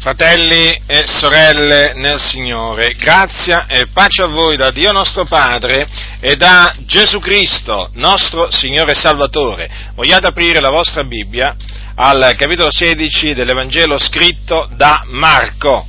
[0.00, 5.86] Fratelli e sorelle nel Signore, grazia e pace a voi da Dio nostro Padre
[6.20, 9.70] e da Gesù Cristo, nostro Signore e Salvatore.
[9.94, 11.54] Vogliate aprire la vostra Bibbia
[11.96, 15.86] al capitolo 16 dell'Evangelo scritto da Marco.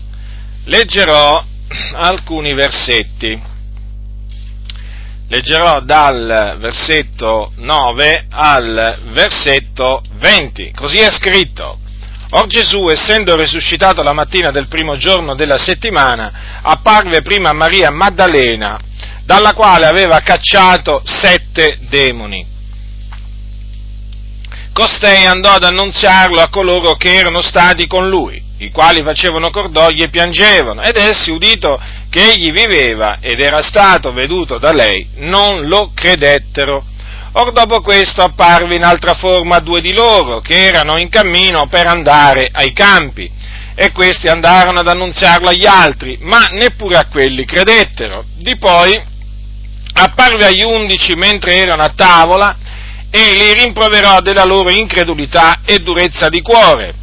[0.66, 1.42] Leggerò
[1.94, 3.42] alcuni versetti.
[5.30, 10.74] Leggerò dal versetto 9 al versetto 20.
[10.76, 11.81] Così è scritto.
[12.34, 17.92] Or Gesù, essendo risuscitato la mattina del primo giorno della settimana, apparve prima a Maria
[17.92, 18.80] Maddalena,
[19.26, 22.48] dalla quale aveva cacciato sette demoni.
[24.72, 30.06] Costei andò ad annunziarlo a coloro che erano stati con lui, i quali facevano cordoglio
[30.06, 31.78] e piangevano, ed essi, udito
[32.10, 36.86] che egli viveva ed era stato veduto da lei, non lo credettero.
[37.34, 41.88] Or dopo questo apparve in altra forma due di loro, che erano in cammino per
[41.88, 43.32] andare ai campi,
[43.74, 48.26] e questi andarono ad annunziarlo agli altri, ma neppure a quelli credettero.
[48.36, 49.02] Di poi
[49.94, 52.58] apparve agli undici mentre erano a tavola,
[53.10, 56.94] e li rimproverò della loro incredulità e durezza di cuore,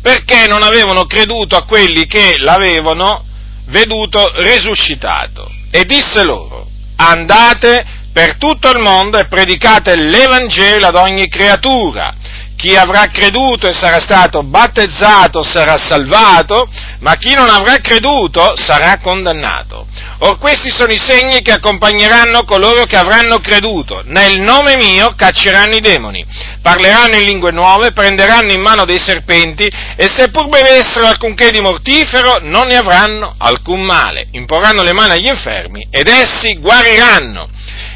[0.00, 3.24] perché non avevano creduto a quelli che l'avevano
[3.66, 5.48] veduto resuscitato.
[5.70, 12.14] E disse loro, andate per tutto il mondo e predicate l'Evangelo ad ogni creatura.
[12.62, 16.68] Chi avrà creduto e sarà stato battezzato sarà salvato,
[17.00, 19.88] ma chi non avrà creduto sarà condannato.
[20.18, 24.02] Or questi sono i segni che accompagneranno coloro che avranno creduto.
[24.04, 26.24] Nel nome mio cacceranno i demoni,
[26.60, 31.60] parleranno in lingue nuove, prenderanno in mano dei serpenti e se pur bevessero alcunché di
[31.60, 34.28] mortifero non ne avranno alcun male.
[34.32, 37.48] Imporranno le mani agli infermi ed essi guariranno.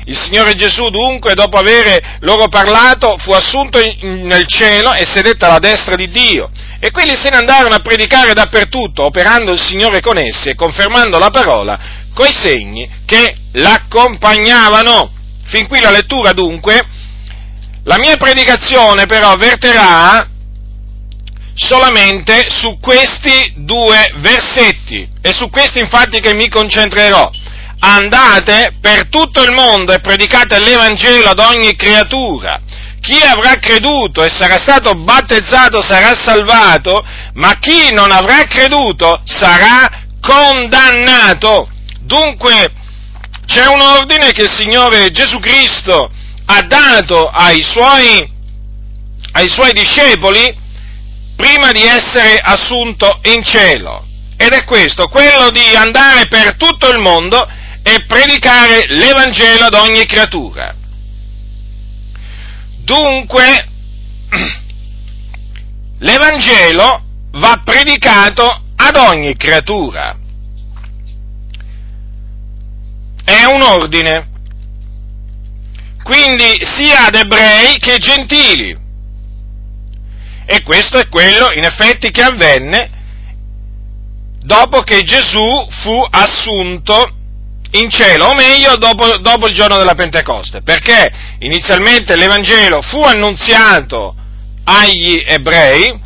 [0.08, 5.44] Il Signore Gesù dunque, dopo aver loro parlato, fu assunto in, nel cielo e sedette
[5.44, 6.48] alla destra di Dio.
[6.78, 11.18] E quelli se ne andarono a predicare dappertutto, operando il Signore con essi e confermando
[11.18, 15.12] la parola coi segni che l'accompagnavano.
[15.46, 16.80] Fin qui la lettura dunque.
[17.84, 20.26] La mia predicazione però verterà
[21.54, 25.08] solamente su questi due versetti.
[25.20, 27.30] È su questi infatti che mi concentrerò
[27.78, 32.60] andate per tutto il mondo e predicate l'Evangelo ad ogni creatura.
[33.00, 37.04] Chi avrà creduto e sarà stato battezzato sarà salvato,
[37.34, 41.68] ma chi non avrà creduto sarà condannato.
[42.00, 42.72] Dunque
[43.46, 46.10] c'è un ordine che il Signore Gesù Cristo
[46.46, 48.28] ha dato ai suoi,
[49.32, 50.64] ai suoi discepoli
[51.36, 54.04] prima di essere assunto in cielo.
[54.36, 57.48] Ed è questo, quello di andare per tutto il mondo
[57.88, 60.74] e predicare l'Evangelo ad ogni creatura.
[62.82, 63.68] Dunque,
[66.00, 70.18] l'Evangelo va predicato ad ogni creatura.
[73.22, 74.30] È un ordine.
[76.02, 78.76] Quindi sia ad ebrei che gentili.
[80.44, 82.90] E questo è quello, in effetti, che avvenne
[84.40, 87.15] dopo che Gesù fu assunto
[87.78, 91.10] in cielo, o meglio dopo, dopo il giorno della Pentecoste, perché
[91.40, 94.14] inizialmente l'Evangelo fu annunziato
[94.64, 96.00] agli ebrei,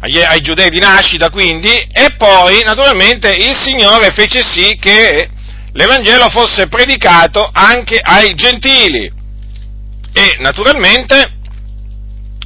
[0.00, 5.28] agli, ai giudei di nascita quindi, e poi naturalmente il Signore fece sì che
[5.72, 9.10] l'Evangelo fosse predicato anche ai gentili.
[10.12, 11.32] E naturalmente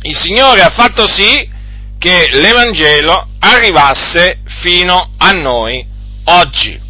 [0.03, 1.57] il Signore ha fatto sì
[1.99, 5.84] che l'Evangelo arrivasse fino a noi
[6.25, 6.87] oggi.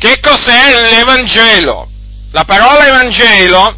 [0.00, 1.86] Che cos'è l'Evangelo?
[2.30, 3.76] La parola Evangelo,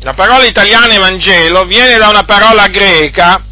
[0.00, 3.42] la parola italiana Evangelo, viene da una parola greca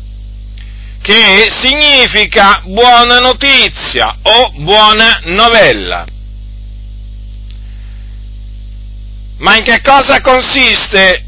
[1.00, 6.04] che significa buona notizia o buona novella.
[9.38, 11.24] Ma in che cosa consiste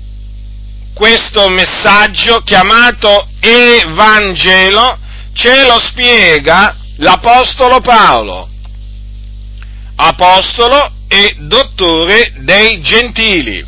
[0.93, 4.99] questo messaggio chiamato Evangelo?
[5.33, 8.53] Ce lo spiega l'Apostolo Paolo
[9.97, 13.65] apostolo e dottore dei gentili.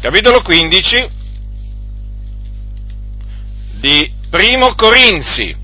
[0.00, 1.08] Capitolo 15
[3.80, 5.56] di Primo Corinzi.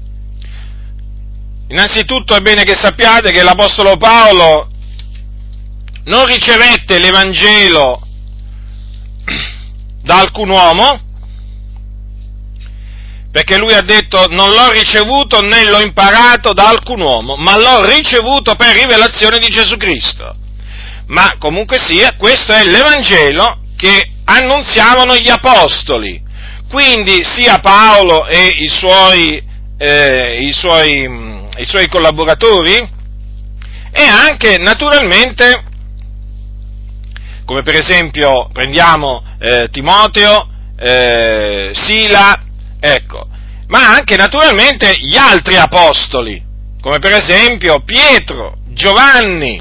[1.69, 4.71] Innanzitutto è bene che sappiate che l'Apostolo Paolo
[6.05, 8.07] non ricevette l'Evangelo
[10.03, 11.01] da alcun uomo,
[13.35, 17.85] perché lui ha detto non l'ho ricevuto né l'ho imparato da alcun uomo, ma l'ho
[17.85, 20.37] ricevuto per rivelazione di Gesù Cristo.
[21.09, 26.23] Ma comunque sia, questo è l'Evangelo che annunziavano gli apostoli,
[26.71, 29.43] quindi sia Paolo e i suoi,
[29.79, 32.89] eh, i suoi, mm, i suoi collaboratori
[33.91, 35.65] e anche naturalmente,
[37.45, 40.49] come per esempio prendiamo eh, Timoteo,
[40.79, 42.45] eh, Sila,
[42.85, 43.27] ecco,
[43.69, 46.43] ma anche naturalmente gli altri apostoli,
[46.81, 49.61] come per esempio Pietro, Giovanni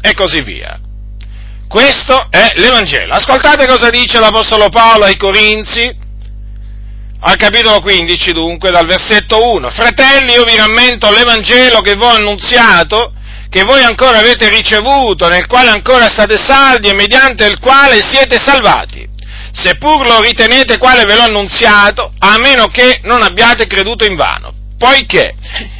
[0.00, 0.80] e così via.
[1.68, 3.14] Questo è l'Evangelo.
[3.14, 6.04] Ascoltate cosa dice l'Apostolo Paolo ai Corinzi,
[7.20, 9.70] al capitolo 15 dunque, dal versetto 1.
[9.70, 13.12] Fratelli, io vi rammento l'Evangelo che vi ho annunziato,
[13.48, 18.38] che voi ancora avete ricevuto, nel quale ancora state saldi e mediante il quale siete
[18.38, 18.95] salvati,
[19.56, 24.52] seppur lo ritenete quale ve l'ho annunziato, a meno che non abbiate creduto in vano.
[24.78, 25.34] Poiché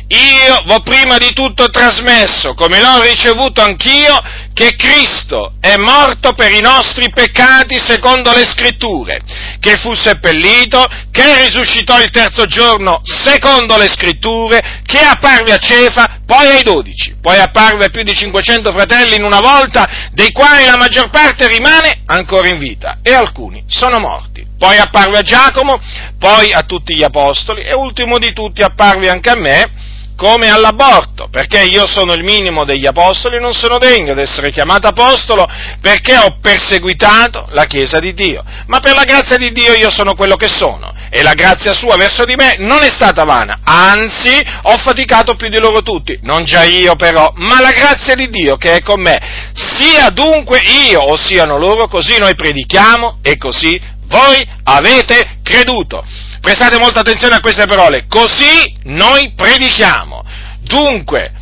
[0.09, 4.17] io v'ho prima di tutto trasmesso, come l'ho ricevuto anch'io,
[4.55, 9.21] che Cristo è morto per i nostri peccati secondo le scritture,
[9.59, 16.21] che fu seppellito, che risuscitò il terzo giorno secondo le scritture, che apparve a Cefa,
[16.25, 20.65] poi ai dodici, poi apparve a più di 500 fratelli in una volta, dei quali
[20.65, 24.45] la maggior parte rimane ancora in vita e alcuni sono morti.
[24.57, 25.79] Poi apparve a Giacomo,
[26.19, 29.71] poi a tutti gli apostoli e ultimo di tutti apparve anche a me,
[30.17, 34.89] come all'aborto, perché io sono il minimo degli apostoli non sono degno di essere chiamato
[34.89, 35.47] apostolo
[35.81, 38.43] perché ho perseguitato la Chiesa di Dio.
[38.67, 41.97] Ma per la grazia di Dio io sono quello che sono e la grazia sua
[41.97, 46.45] verso di me non è stata vana, anzi ho faticato più di loro tutti, non
[46.45, 49.53] già io però, ma la grazia di Dio che è con me.
[49.55, 50.61] Sia dunque
[50.91, 56.05] io o siano loro, così noi predichiamo e così voi avete creduto.
[56.41, 60.25] Prestate molta attenzione a queste parole, così noi predichiamo.
[60.61, 61.33] Dunque,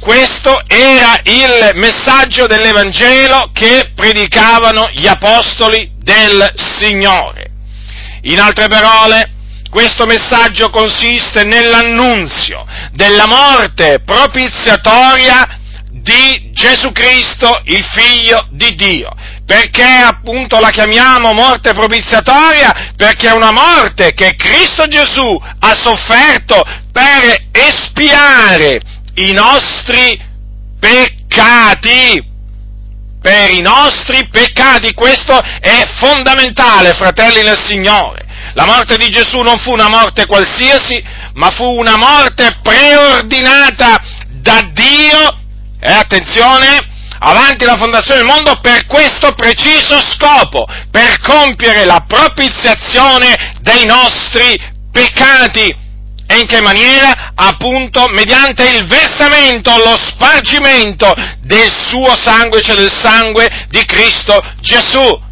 [0.00, 7.50] questo era il messaggio dell'Evangelo che predicavano gli apostoli del Signore.
[8.22, 9.30] In altre parole,
[9.70, 15.58] questo messaggio consiste nell'annunzio della morte propiziatoria
[15.90, 19.10] di Gesù Cristo, il Figlio di Dio
[19.46, 22.92] perché appunto la chiamiamo morte propiziatoria?
[22.96, 26.60] Perché è una morte che Cristo Gesù ha sofferto
[26.90, 28.80] per espiare
[29.14, 30.20] i nostri
[30.80, 32.34] peccati.
[33.22, 38.24] Per i nostri peccati, questo è fondamentale, fratelli nel Signore.
[38.54, 41.02] La morte di Gesù non fu una morte qualsiasi,
[41.34, 45.38] ma fu una morte preordinata da Dio,
[45.80, 53.54] e attenzione, avanti la fondazione del mondo per questo preciso scopo, per compiere la propiziazione
[53.60, 54.58] dei nostri
[54.90, 55.84] peccati.
[56.28, 57.32] E in che maniera?
[57.36, 65.24] Appunto mediante il versamento, lo spargimento del suo sangue, cioè del sangue di Cristo Gesù.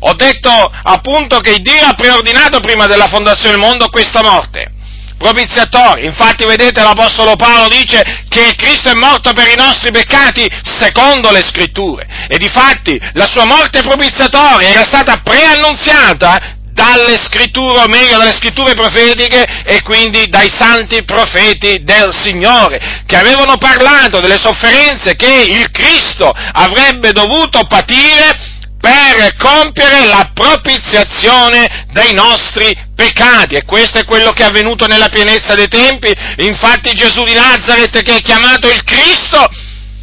[0.00, 0.50] Ho detto
[0.82, 4.74] appunto che Dio ha preordinato prima della fondazione del mondo questa morte
[5.18, 6.04] propiziatorio.
[6.04, 10.48] Infatti, vedete, l'Apostolo Paolo dice che Cristo è morto per i nostri peccati
[10.78, 12.06] secondo le scritture.
[12.28, 18.74] E difatti la sua morte propiziatoria era stata preannunziata dalle scritture, o meglio dalle scritture
[18.74, 25.70] profetiche e quindi dai santi profeti del Signore, che avevano parlato delle sofferenze che il
[25.70, 28.54] Cristo avrebbe dovuto patire
[28.86, 35.08] per compiere la propiziazione dei nostri peccati e questo è quello che è avvenuto nella
[35.08, 36.14] pienezza dei tempi.
[36.36, 39.44] Infatti Gesù di Nazareth che è chiamato il Cristo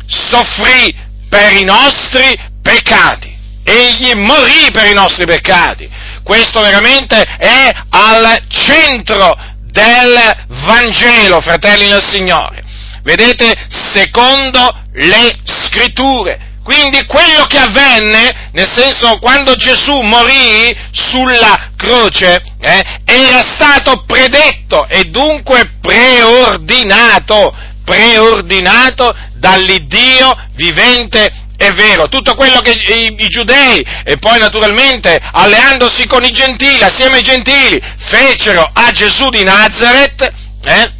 [0.06, 0.94] soffrì
[1.30, 3.34] per i nostri peccati.
[3.64, 5.90] Egli morì per i nostri peccati.
[6.22, 12.62] Questo veramente è al centro del Vangelo, fratelli del Signore.
[13.02, 13.54] Vedete,
[13.94, 22.84] secondo le scritture, quindi quello che avvenne, nel senso quando Gesù morì sulla croce, eh,
[23.06, 27.54] era stato predetto e dunque preordinato,
[27.84, 32.08] preordinato dall'Iddio vivente e vero.
[32.08, 37.24] Tutto quello che i, i, giudei e poi naturalmente alleandosi con i gentili, assieme ai
[37.24, 40.22] gentili, fecero a Gesù di Nazareth,
[40.64, 40.92] eh,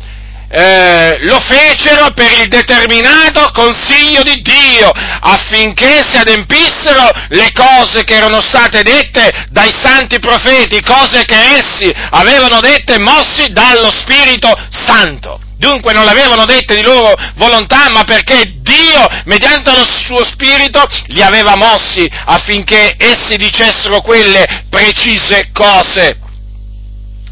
[0.56, 8.14] eh, lo fecero per il determinato consiglio di Dio, affinché si adempissero le cose che
[8.14, 15.42] erano state dette dai santi profeti, cose che essi avevano dette mossi dallo Spirito Santo.
[15.58, 21.22] Dunque non l'avevano dette di loro volontà, ma perché Dio, mediante lo suo spirito, li
[21.22, 26.18] aveva mossi affinché essi dicessero quelle precise cose.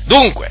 [0.06, 0.50] Dunque,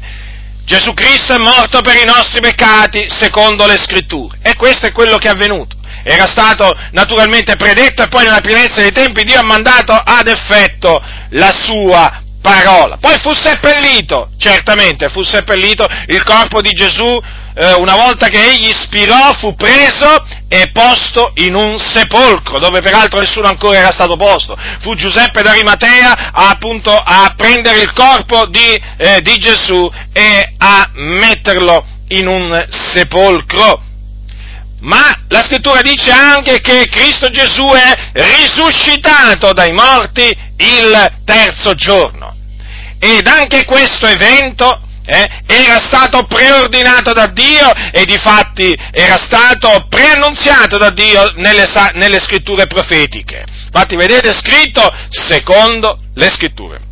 [0.64, 4.38] Gesù Cristo è morto per i nostri peccati secondo le scritture.
[4.42, 5.76] E questo è quello che è avvenuto.
[6.02, 11.02] Era stato naturalmente predetto e poi nella pienezza dei tempi Dio ha mandato ad effetto
[11.30, 12.96] la sua parola.
[12.98, 17.20] Poi fu seppellito, certamente fu seppellito il corpo di Gesù
[17.54, 23.20] eh, una volta che egli spirò, fu preso e posto in un sepolcro, dove peraltro
[23.20, 24.56] nessuno ancora era stato posto.
[24.80, 30.90] Fu Giuseppe d'Arimatea a, appunto a prendere il corpo di, eh, di Gesù e a
[30.94, 33.82] metterlo in un sepolcro.
[34.80, 40.22] Ma la scrittura dice anche che Cristo Gesù è risuscitato dai morti
[40.56, 42.34] il terzo giorno.
[42.98, 49.86] Ed anche questo evento eh, era stato preordinato da Dio e di fatti era stato
[49.88, 53.44] preannunziato da Dio nelle, nelle scritture profetiche.
[53.64, 56.88] Infatti vedete scritto secondo le scritture.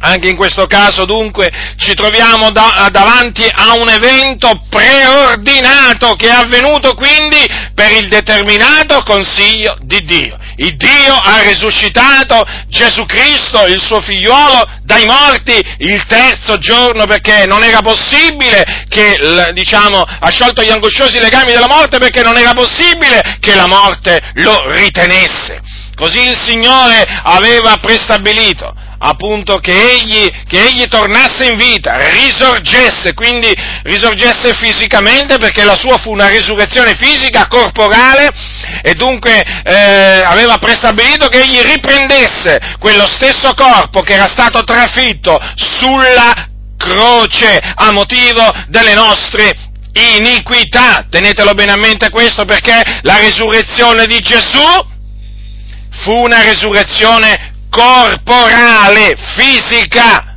[0.00, 6.32] Anche in questo caso dunque ci troviamo da, davanti a un evento preordinato che è
[6.32, 7.38] avvenuto quindi
[7.78, 10.36] per il determinato consiglio di Dio.
[10.56, 17.46] Il Dio ha risuscitato Gesù Cristo, il suo figliuolo, dai morti il terzo giorno perché
[17.46, 22.52] non era possibile che, diciamo, ha sciolto gli angosciosi legami della morte perché non era
[22.52, 25.62] possibile che la morte lo ritenesse.
[25.94, 33.52] Così il Signore aveva prestabilito appunto che egli, che egli, tornasse in vita, risorgesse, quindi
[33.84, 38.30] risorgesse fisicamente perché la sua fu una risurrezione fisica, corporale
[38.82, 45.38] e dunque eh, aveva prestabilito che egli riprendesse quello stesso corpo che era stato trafitto
[45.54, 49.54] sulla croce a motivo delle nostre
[50.16, 51.06] iniquità.
[51.08, 54.86] Tenetelo bene a mente questo perché la risurrezione di Gesù
[56.02, 60.28] fu una risurrezione corporale, fisica.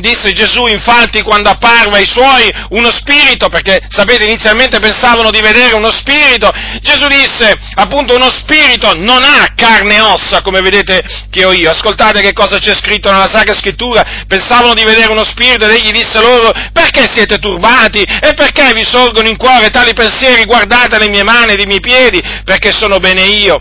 [0.00, 5.74] Disse Gesù infatti quando apparve ai suoi uno spirito, perché sapete inizialmente pensavano di vedere
[5.74, 6.52] uno spirito,
[6.82, 11.70] Gesù disse appunto uno spirito non ha carne e ossa come vedete che ho io.
[11.70, 15.92] Ascoltate che cosa c'è scritto nella Sacra Scrittura, pensavano di vedere uno spirito ed egli
[15.92, 21.08] disse loro perché siete turbati e perché vi sorgono in cuore tali pensieri, guardate le
[21.08, 23.58] mie mani e i miei piedi perché sono bene io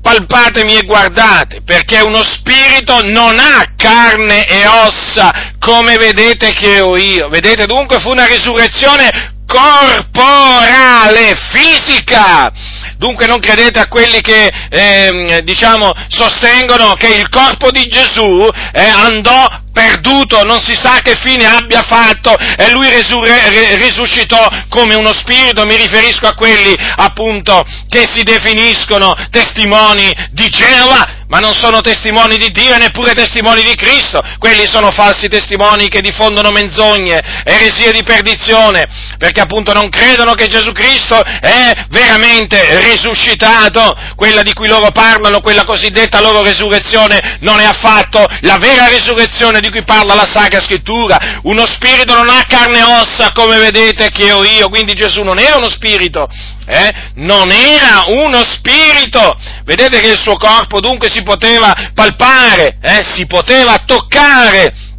[0.00, 6.96] palpatemi e guardate, perché uno spirito non ha carne e ossa, come vedete che ho
[6.96, 7.28] io.
[7.28, 12.52] Vedete dunque fu una risurrezione corporale, fisica.
[12.96, 18.82] Dunque non credete a quelli che, eh, diciamo, sostengono che il corpo di Gesù eh,
[18.82, 19.46] andò
[19.80, 25.64] perduto, non si sa che fine abbia fatto e lui resurre, risuscitò come uno spirito,
[25.64, 32.36] mi riferisco a quelli appunto che si definiscono testimoni di Geova, ma non sono testimoni
[32.36, 37.92] di Dio e neppure testimoni di Cristo, quelli sono falsi testimoni che diffondono menzogne, eresie
[37.92, 42.58] di perdizione, perché appunto non credono che Gesù Cristo è veramente
[42.90, 48.88] risuscitato, quella di cui loro parlano, quella cosiddetta loro resurrezione, non è affatto la vera
[48.88, 53.58] resurrezione di cui parla la Sacra Scrittura, uno spirito non ha carne e ossa come
[53.58, 56.28] vedete che ho io, quindi Gesù non era uno spirito,
[56.66, 56.92] eh?
[57.16, 63.02] non era uno spirito, vedete che il suo corpo dunque si poteva palpare, eh?
[63.02, 64.89] si poteva toccare,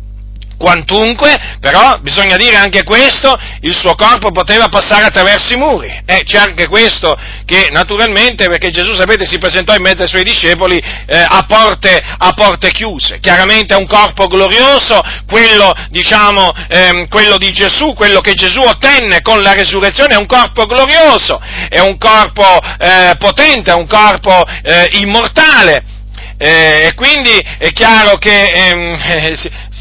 [0.62, 5.88] Quantunque, però, bisogna dire anche questo, il suo corpo poteva passare attraverso i muri.
[6.06, 10.24] Eh, c'è anche questo che, naturalmente, perché Gesù, sapete, si presentò in mezzo ai suoi
[10.24, 13.20] discepoli eh, a, porte, a, porte, chiuse.
[13.20, 19.22] Chiaramente è un corpo glorioso, quello, diciamo, ehm, quello di Gesù, quello che Gesù ottenne
[19.22, 22.46] con la resurrezione, è un corpo glorioso, è un corpo
[22.78, 26.01] eh, potente, è un corpo eh, immortale
[26.44, 29.38] eh, e quindi è chiaro che ehm, eh,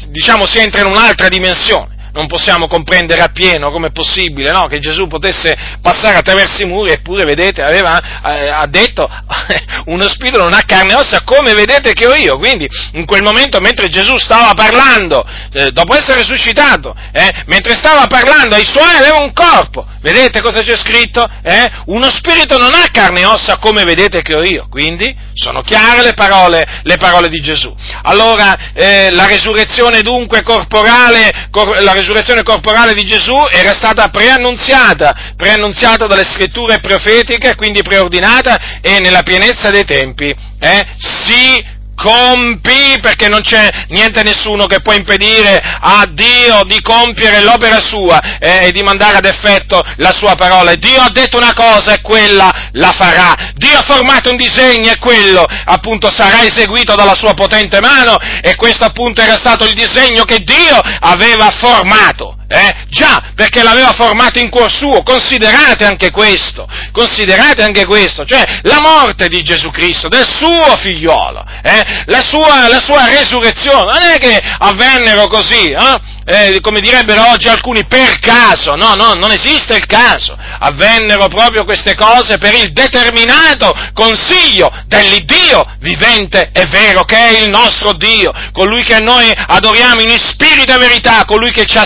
[0.09, 4.67] diciamo, si entra in un'altra dimensione non possiamo comprendere appieno come è possibile no?
[4.67, 9.07] che Gesù potesse passare attraverso i muri, eppure, vedete, aveva, eh, ha detto,
[9.85, 12.37] uno spirito non ha carne e ossa come vedete che ho io.
[12.37, 18.07] Quindi, in quel momento, mentre Gesù stava parlando, eh, dopo essere risuscitato, eh, mentre stava
[18.07, 19.85] parlando ai suoi aveva un corpo.
[20.01, 21.27] Vedete cosa c'è scritto?
[21.43, 21.71] Eh?
[21.85, 24.67] Uno spirito non ha carne e ossa come vedete che ho io.
[24.69, 27.73] Quindi, sono chiare le parole, le parole di Gesù.
[28.03, 32.00] Allora, eh, la resurrezione dunque corporale, cor- la resurrezione
[32.43, 39.69] corporale di Gesù era stata preannunziata, preannunziata dalle scritture profetiche, quindi preordinata e nella pienezza
[39.69, 46.63] dei tempi eh, si compì, perché non c'è niente nessuno che può impedire a Dio
[46.65, 50.73] di compiere l'opera sua eh, e di mandare ad effetto la sua parola.
[50.73, 53.51] Dio ha detto una cosa e quella la farà.
[53.53, 58.55] Dio ha formato un disegno e quello appunto sarà eseguito dalla sua potente mano e
[58.55, 62.75] questo appunto era stato il disegno che Dio aveva formato eh?
[62.89, 68.81] Già, perché l'aveva formato in cuor suo, considerate anche questo, considerate anche questo, cioè la
[68.81, 72.03] morte di Gesù Cristo, del suo figliolo, eh?
[72.05, 75.99] la, sua, la, sua, resurrezione, non è che avvennero così, eh?
[76.25, 81.63] eh, come direbbero oggi alcuni, per caso, no, no, non esiste il caso, avvennero proprio
[81.63, 88.31] queste cose per il determinato consiglio dell'Iddio vivente e vero, che è il nostro Dio,
[88.51, 91.85] colui che noi adoriamo in spirito e verità, colui che ci ha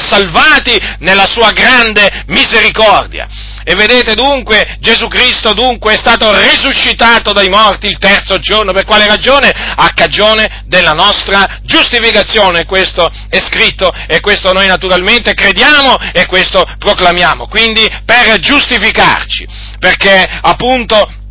[0.56, 3.28] salvati nella sua grande misericordia.
[3.64, 8.86] E vedete dunque, Gesù Cristo dunque è stato risuscitato dai morti il terzo giorno, per
[8.86, 9.50] quale ragione?
[9.50, 16.64] A cagione della nostra giustificazione, questo è scritto e questo noi naturalmente crediamo e questo
[16.78, 19.48] proclamiamo, quindi per giustificarci,
[19.80, 21.24] perché appunto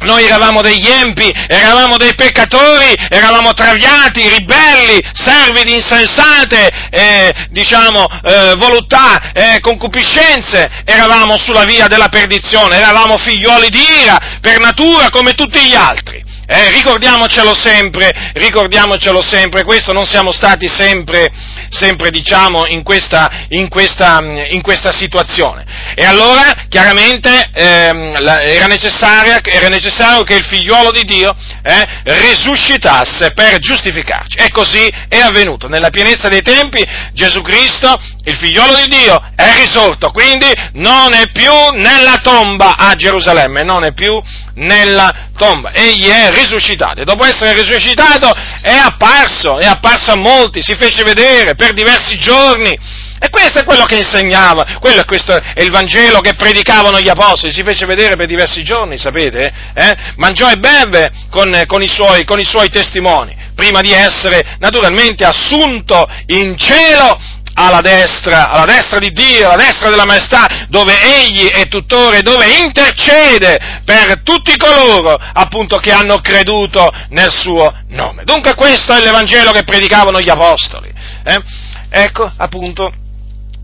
[0.00, 8.06] noi eravamo degli empi, eravamo dei peccatori, eravamo traviati, ribelli, servi di insensate, eh, diciamo,
[8.22, 15.08] eh, voluttà, eh, concupiscenze, eravamo sulla via della perdizione, eravamo figlioli di ira per natura
[15.10, 16.25] come tutti gli altri.
[16.48, 21.26] Eh, ricordiamocelo sempre, ricordiamocelo sempre, questo non siamo stati sempre,
[21.70, 25.64] sempre diciamo, in questa, in, questa, in questa, situazione.
[25.96, 33.58] E allora, chiaramente, ehm, la, era, necessario che il figliuolo di Dio eh, risuscitasse per
[33.58, 34.36] giustificarci.
[34.38, 35.66] E così è avvenuto.
[35.66, 41.28] Nella pienezza dei tempi Gesù Cristo, il figliuolo di Dio, è risorto, quindi non è
[41.32, 44.22] più nella tomba a Gerusalemme, non è più
[44.56, 45.72] nella tomba.
[45.72, 51.02] Egli è risuscitato e dopo essere risuscitato è apparso, è apparso a molti, si fece
[51.02, 53.04] vedere per diversi giorni.
[53.18, 57.08] E questo è quello che insegnava, quello è, questo è il Vangelo che predicavano gli
[57.08, 59.52] apostoli, si fece vedere per diversi giorni, sapete?
[59.74, 59.96] Eh?
[60.16, 65.24] Mangiò e beve con, con, i suoi, con i suoi testimoni, prima di essere naturalmente
[65.24, 67.18] assunto in cielo
[67.58, 72.46] alla destra, alla destra di Dio, alla destra della maestà, dove egli è tutore, dove
[72.62, 78.24] intercede per tutti coloro appunto che hanno creduto nel suo nome.
[78.24, 80.92] Dunque questo è l'Evangelo che predicavano gli apostoli.
[81.24, 81.42] Eh?
[81.88, 82.92] Ecco appunto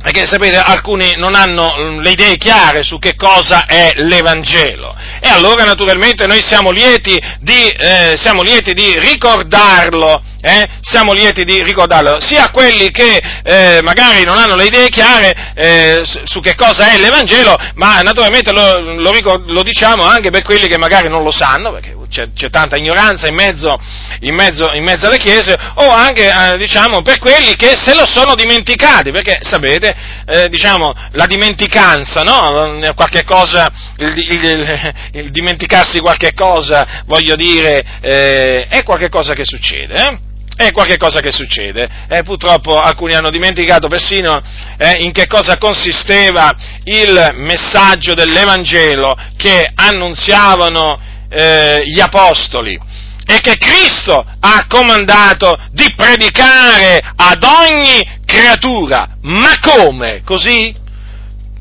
[0.02, 4.96] perché sapete, alcuni non hanno mm, le idee chiare su che cosa è l'Evangelo.
[5.20, 10.68] E allora naturalmente noi siamo lieti di, eh, siamo lieti di ricordarlo, eh?
[10.80, 15.52] siamo lieti di ricordarlo, sia a quelli che eh, magari non hanno le idee chiare
[15.54, 20.42] eh, su che cosa è l'Evangelo, ma naturalmente lo, lo, ricord- lo, diciamo anche per
[20.42, 23.80] quelli che magari non lo sanno, perché c'è, c'è tanta ignoranza in mezzo,
[24.20, 28.06] in, mezzo, in mezzo, alle chiese, o anche eh, diciamo, per quelli che se lo
[28.06, 29.94] sono dimenticati, perché sapete,
[30.26, 32.78] eh, diciamo, la dimenticanza, no?
[32.94, 39.44] qualche cosa, il, il, il, dimenticarsi qualche cosa, voglio dire, eh, è qualche cosa che
[39.44, 40.30] succede.
[40.62, 41.88] È qualche cosa che succede.
[42.08, 44.40] Eh, purtroppo alcuni hanno dimenticato persino
[44.78, 52.78] eh, in che cosa consisteva il messaggio dell'Evangelo che annunziavano eh, gli apostoli
[53.26, 59.16] e che Cristo ha comandato di predicare ad ogni creatura.
[59.22, 60.22] Ma come?
[60.24, 60.81] Così?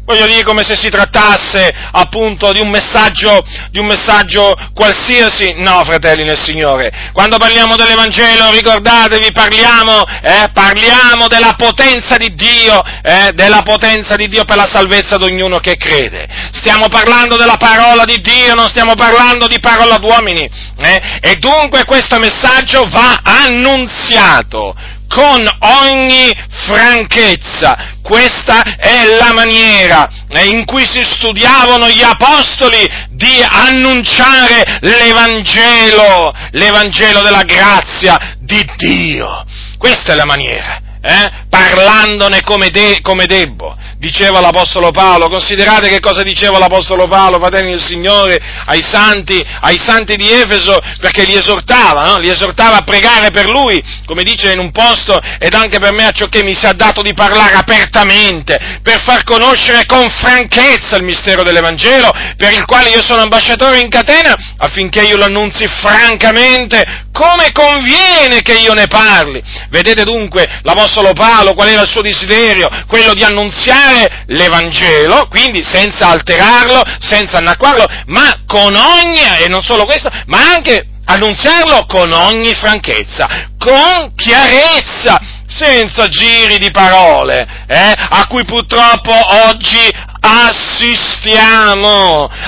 [0.03, 5.53] Voglio dire come se si trattasse appunto di un messaggio, di un messaggio qualsiasi.
[5.57, 7.11] No, fratelli nel Signore.
[7.13, 14.27] Quando parliamo dell'Evangelo, ricordatevi, parliamo, eh, parliamo della potenza di Dio, eh, della potenza di
[14.27, 16.27] Dio per la salvezza di ognuno che crede.
[16.51, 20.49] Stiamo parlando della parola di Dio, non stiamo parlando di parola d'uomini.
[20.77, 21.19] Eh?
[21.21, 24.75] E dunque questo messaggio va annunziato
[25.13, 26.31] con ogni
[26.65, 27.99] franchezza.
[28.01, 30.09] Questa è la maniera
[30.43, 39.45] in cui si studiavano gli apostoli di annunciare l'Evangelo, l'Evangelo della grazia di Dio.
[39.77, 41.40] Questa è la maniera, eh?
[41.51, 47.69] Parlandone come, de- come debbo diceva l'Apostolo Paolo, considerate che cosa diceva l'Apostolo Paolo, fratelli
[47.69, 52.17] del Signore, ai santi, ai santi di Efeso, perché li esortava, no?
[52.17, 56.05] li esortava a pregare per lui, come dice in un posto, ed anche per me
[56.05, 60.95] a ciò che mi si è dato di parlare apertamente, per far conoscere con franchezza
[60.95, 65.67] il mistero dell'Evangelo, per il quale io sono ambasciatore in catena, affinché io lo annunzi
[65.67, 69.43] francamente, come conviene che io ne parli.
[69.69, 72.69] Vedete dunque l'Apostolo Paolo, qual era il suo desiderio?
[72.87, 79.85] Quello di annunziare l'Evangelo, quindi senza alterarlo, senza annacquarlo, ma con ogni, e non solo
[79.85, 88.25] questo, ma anche annunziarlo con ogni franchezza, con chiarezza, senza giri di parole, eh, a
[88.27, 89.11] cui purtroppo
[89.47, 89.89] oggi
[90.21, 91.75] assistiamo,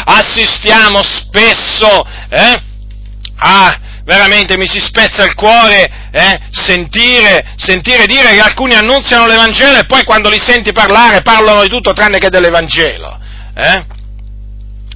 [0.06, 2.62] assistiamo spesso, eh,
[3.36, 9.80] a, veramente mi si spezza il cuore eh, sentire, sentire dire che alcuni annunziano l'Evangelo
[9.80, 13.20] e poi quando li senti parlare parlano di tutto tranne che dell'Evangelo.
[13.56, 13.86] Eh?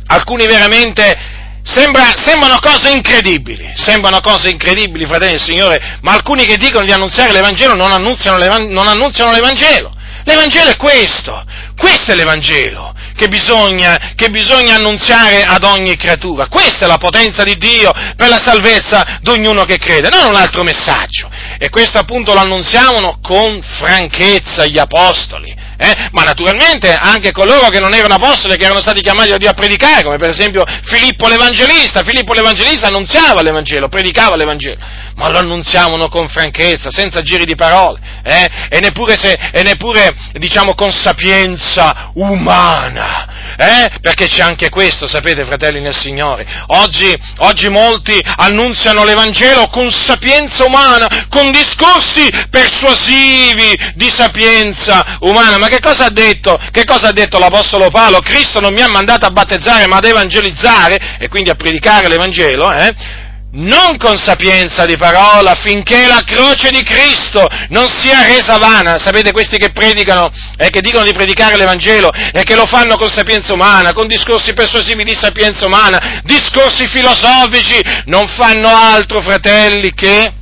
[0.08, 1.36] Alcuni veramente
[1.68, 6.94] Sembra, sembrano cose incredibili, sembrano cose incredibili, fratelli del Signore, ma alcuni che dicono di
[6.94, 8.38] annunziare l'Evangelo non annunziano,
[8.70, 9.94] non annunziano l'Evangelo.
[10.28, 11.42] L'Evangelo è questo,
[11.78, 16.48] questo è l'Evangelo che bisogna, che bisogna annunziare ad ogni creatura.
[16.48, 20.36] Questa è la potenza di Dio per la salvezza di ognuno che crede, non un
[20.36, 21.30] altro messaggio.
[21.58, 25.56] E questo appunto lo annunziavano con franchezza gli apostoli.
[25.78, 26.10] Eh?
[26.12, 29.54] Ma naturalmente anche coloro che non erano apostoli, che erano stati chiamati da Dio a
[29.54, 32.04] predicare, come per esempio Filippo l'Evangelista.
[32.04, 34.78] Filippo l'Evangelista annunziava l'Evangelo, predicava l'Evangelo,
[35.18, 38.48] ma lo annunziavano con franchezza, senza giri di parole, eh?
[38.70, 43.90] e, neppure se, e neppure, diciamo, con sapienza umana, eh?
[44.00, 46.46] perché c'è anche questo, sapete, fratelli nel Signore.
[46.68, 55.68] Oggi, oggi molti annunziano l'Evangelo con sapienza umana, con discorsi persuasivi di sapienza umana, ma
[55.68, 56.60] che cosa ha detto?
[56.72, 58.20] Che cosa ha detto l'Apostolo Paolo?
[58.20, 62.72] Cristo non mi ha mandato a battezzare ma ad evangelizzare e quindi a predicare l'Evangelo,
[62.72, 63.26] eh?
[63.58, 68.98] Non con sapienza di parola, finché la croce di Cristo non sia resa vana.
[68.98, 72.98] Sapete questi che predicano e eh, che dicono di predicare l'Evangelo e che lo fanno
[72.98, 79.94] con sapienza umana, con discorsi persuasivi di sapienza umana, discorsi filosofici, non fanno altro, fratelli,
[79.94, 80.37] che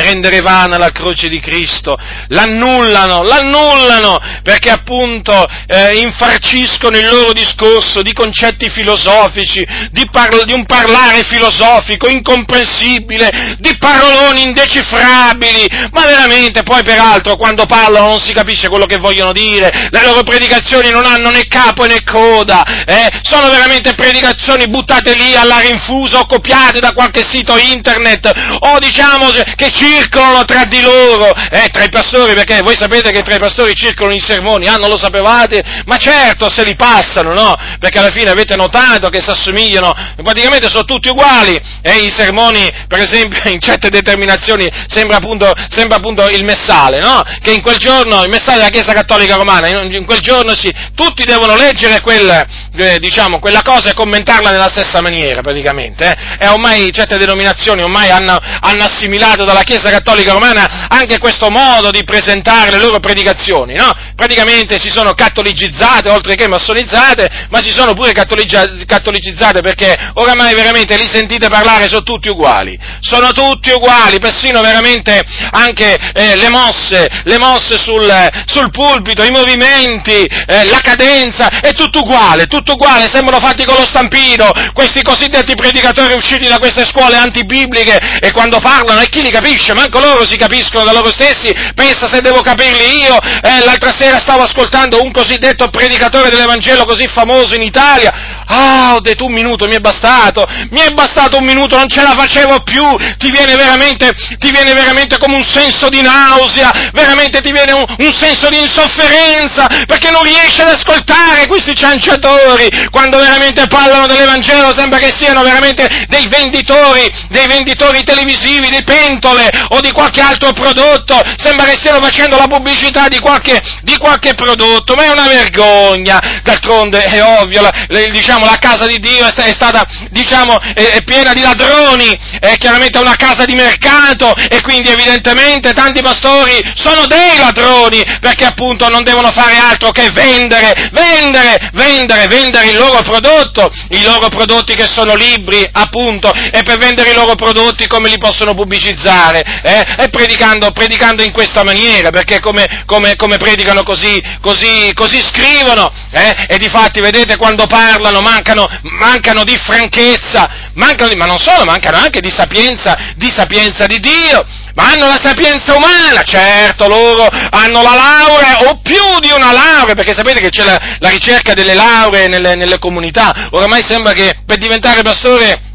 [0.00, 1.96] rendere vana la croce di Cristo,
[2.28, 10.52] l'annullano, l'annullano, perché appunto eh, infarciscono il loro discorso di concetti filosofici, di, parlo, di,
[10.52, 18.32] un parlare filosofico incomprensibile, di paroloni indecifrabili, ma veramente poi peraltro quando parlano non si
[18.32, 23.08] capisce quello che vogliono dire, le loro predicazioni non hanno né capo né coda, eh,
[23.22, 28.30] sono veramente predicazioni buttate lì alla rinfusa o copiate da qualche sito internet.
[28.60, 33.22] O diciamo che circolano tra di loro, eh, tra i pastori, perché voi sapete che
[33.22, 35.62] tra i pastori circolano i sermoni, ah non lo sapevate?
[35.86, 37.56] Ma certo se li passano, no?
[37.78, 42.70] Perché alla fine avete notato che si assomigliano, praticamente sono tutti uguali, eh, i sermoni
[42.86, 47.22] per esempio in certe determinazioni sembra appunto, sembra appunto il messale, no?
[47.40, 51.24] Che in quel giorno, il messale della Chiesa Cattolica Romana, in, quel giorno sì, tutti
[51.24, 52.46] devono leggere quel,
[52.76, 56.44] eh, diciamo, quella cosa e commentarla nella stessa maniera praticamente, eh?
[56.44, 61.90] E ormai certe denominazioni ormai hanno, hanno assimilato dalla Chiesa Cattolica Romana anche questo modo
[61.90, 63.92] di presentare le loro predicazioni, no?
[64.16, 70.96] Praticamente si sono cattolicizzate, oltre che massonizzate, ma si sono pure cattolicizzate perché oramai veramente
[70.96, 77.06] li sentite parlare, sono tutti uguali, sono tutti uguali, persino veramente anche eh, le mosse,
[77.24, 78.10] le mosse sul,
[78.46, 83.76] sul pulpito, i movimenti, eh, la cadenza, è tutto uguale, tutto uguale, sembrano fatti con
[83.76, 89.20] lo stampino, questi cosiddetti predicatori usciti da queste scuole antibibliche e quando parlano e chi
[89.20, 89.56] li capisce?
[89.58, 93.92] Capisce, manco loro si capiscono da loro stessi, pensa se devo capirli io, eh, l'altra
[93.92, 99.32] sera stavo ascoltando un cosiddetto predicatore dell'Evangelo così famoso in Italia, ah, ho detto un
[99.32, 102.84] minuto, mi è bastato, mi è bastato un minuto, non ce la facevo più,
[103.18, 107.84] ti viene veramente, ti viene veramente come un senso di nausea, veramente ti viene un,
[107.86, 114.74] un senso di insofferenza, perché non riesci ad ascoltare questi cianciatori, quando veramente parlano dell'Evangelo
[114.74, 120.52] sembra che siano veramente dei venditori, dei venditori televisivi di pentole, o di qualche altro
[120.52, 125.28] prodotto, sembra che stiano facendo la pubblicità di qualche, di qualche prodotto, ma è una
[125.28, 127.70] vergogna, d'altronde è ovvio, la,
[128.10, 132.98] diciamo, la casa di Dio è, stata diciamo, è, è piena di ladroni, è chiaramente
[132.98, 139.02] una casa di mercato e quindi evidentemente tanti pastori sono dei ladroni perché appunto non
[139.02, 144.86] devono fare altro che vendere, vendere, vendere, vendere il loro prodotto, i loro prodotti che
[144.86, 149.37] sono libri appunto e per vendere i loro prodotti come li possono pubblicizzare?
[149.40, 155.22] Eh, e predicando, predicando, in questa maniera, perché come, come, come predicano così, così, così
[155.24, 161.26] scrivono, eh, e di fatti vedete quando parlano mancano, mancano di franchezza, mancano di, ma
[161.26, 166.22] non solo, mancano anche di sapienza, di sapienza di Dio, ma hanno la sapienza umana,
[166.22, 170.78] certo, loro hanno la laurea o più di una laurea, perché sapete che c'è la,
[170.98, 175.67] la ricerca delle lauree nelle, nelle comunità, oramai sembra che per diventare pastore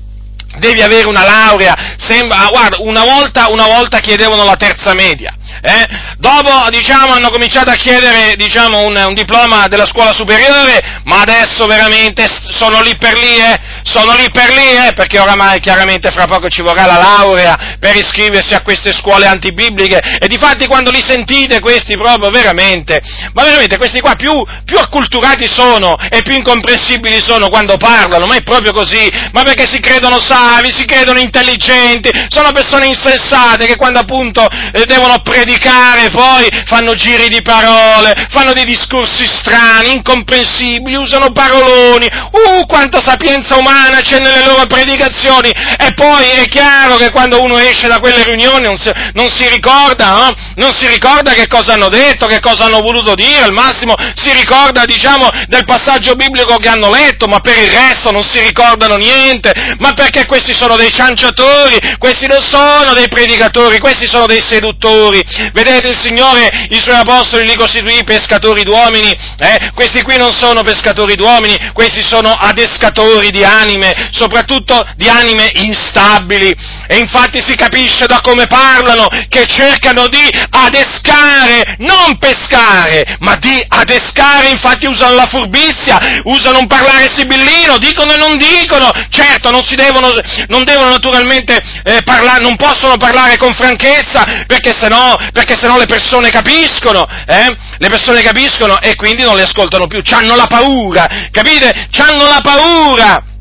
[0.58, 5.36] devi avere una laurea, sembra, ah, guarda, una volta, una volta chiedevano la terza media,
[5.62, 5.88] eh?
[6.18, 11.66] dopo diciamo, hanno cominciato a chiedere diciamo, un, un, diploma della scuola superiore, ma adesso
[11.66, 13.60] veramente sono lì per lì, eh?
[13.84, 17.96] sono lì per lì, eh, perché oramai chiaramente fra poco ci vorrà la laurea per
[17.96, 23.02] iscriversi a queste scuole antibibliche e difatti quando li sentite questi proprio veramente,
[23.34, 28.36] ma veramente questi qua più, più acculturati sono e più incomprensibili sono quando parlano, ma
[28.36, 33.76] è proprio così, ma perché si credono savi, si credono intelligenti, sono persone insensate che
[33.76, 40.96] quando appunto eh, devono predicare poi fanno giri di parole, fanno dei discorsi strani, incomprensibili,
[40.96, 47.12] usano paroloni, uh, quanta sapienza umana c'è nelle loro predicazioni, e poi è chiaro che
[47.12, 50.36] quando uno esce da quelle riunioni non si, non si ricorda, no?
[50.56, 54.32] non si ricorda che cosa hanno detto, che cosa hanno voluto dire, al massimo si
[54.32, 58.96] ricorda, diciamo, del passaggio biblico che hanno letto, ma per il resto non si ricordano
[58.96, 64.42] niente, ma perché questi sono dei cianciatori, questi non sono dei predicatori, questi sono dei
[64.42, 65.22] seduttori.
[65.52, 69.72] Vedete il Signore, i suoi apostoli li costituì pescatori d'uomini, eh?
[69.74, 76.54] questi qui non sono pescatori d'uomini, questi sono adescatori di anime, soprattutto di anime instabili.
[76.88, 83.64] E infatti si capisce da come parlano che cercano di adescare, non pescare, ma di
[83.68, 89.64] adescare, infatti usano la furbizia, usano un parlare sibillino, dicono e non dicono, certo non
[89.64, 90.14] si devono,
[90.48, 95.86] non devono naturalmente eh, parlare, non possono parlare con franchezza, perché sennò, perché sennò le
[95.86, 97.56] persone capiscono, eh?
[97.78, 101.88] le persone capiscono e quindi non le ascoltano più, hanno la paura, capite?
[101.98, 103.33] Hanno la paura!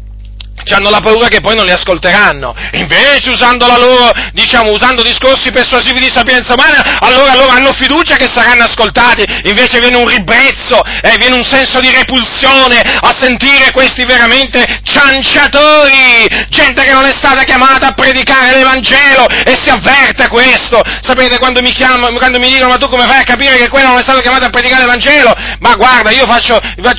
[0.71, 2.55] Hanno la paura che poi non li ascolteranno.
[2.73, 8.17] Invece, usando la loro, diciamo, usando discorsi persuasivi di sapienza umana, allora loro hanno fiducia
[8.17, 9.25] che saranno ascoltati.
[9.45, 16.29] Invece viene un ribrezzo, eh, viene un senso di repulsione a sentire questi veramente cianciatori,
[16.49, 20.81] gente che non è stata chiamata a predicare l'Evangelo e si avverte questo.
[21.01, 23.89] Sapete, quando mi, chiamano, quando mi dicono, ma tu come fai a capire che quello
[23.89, 25.35] non è stato chiamato a predicare l'Evangelo?
[25.59, 26.59] Ma guarda, io faccio,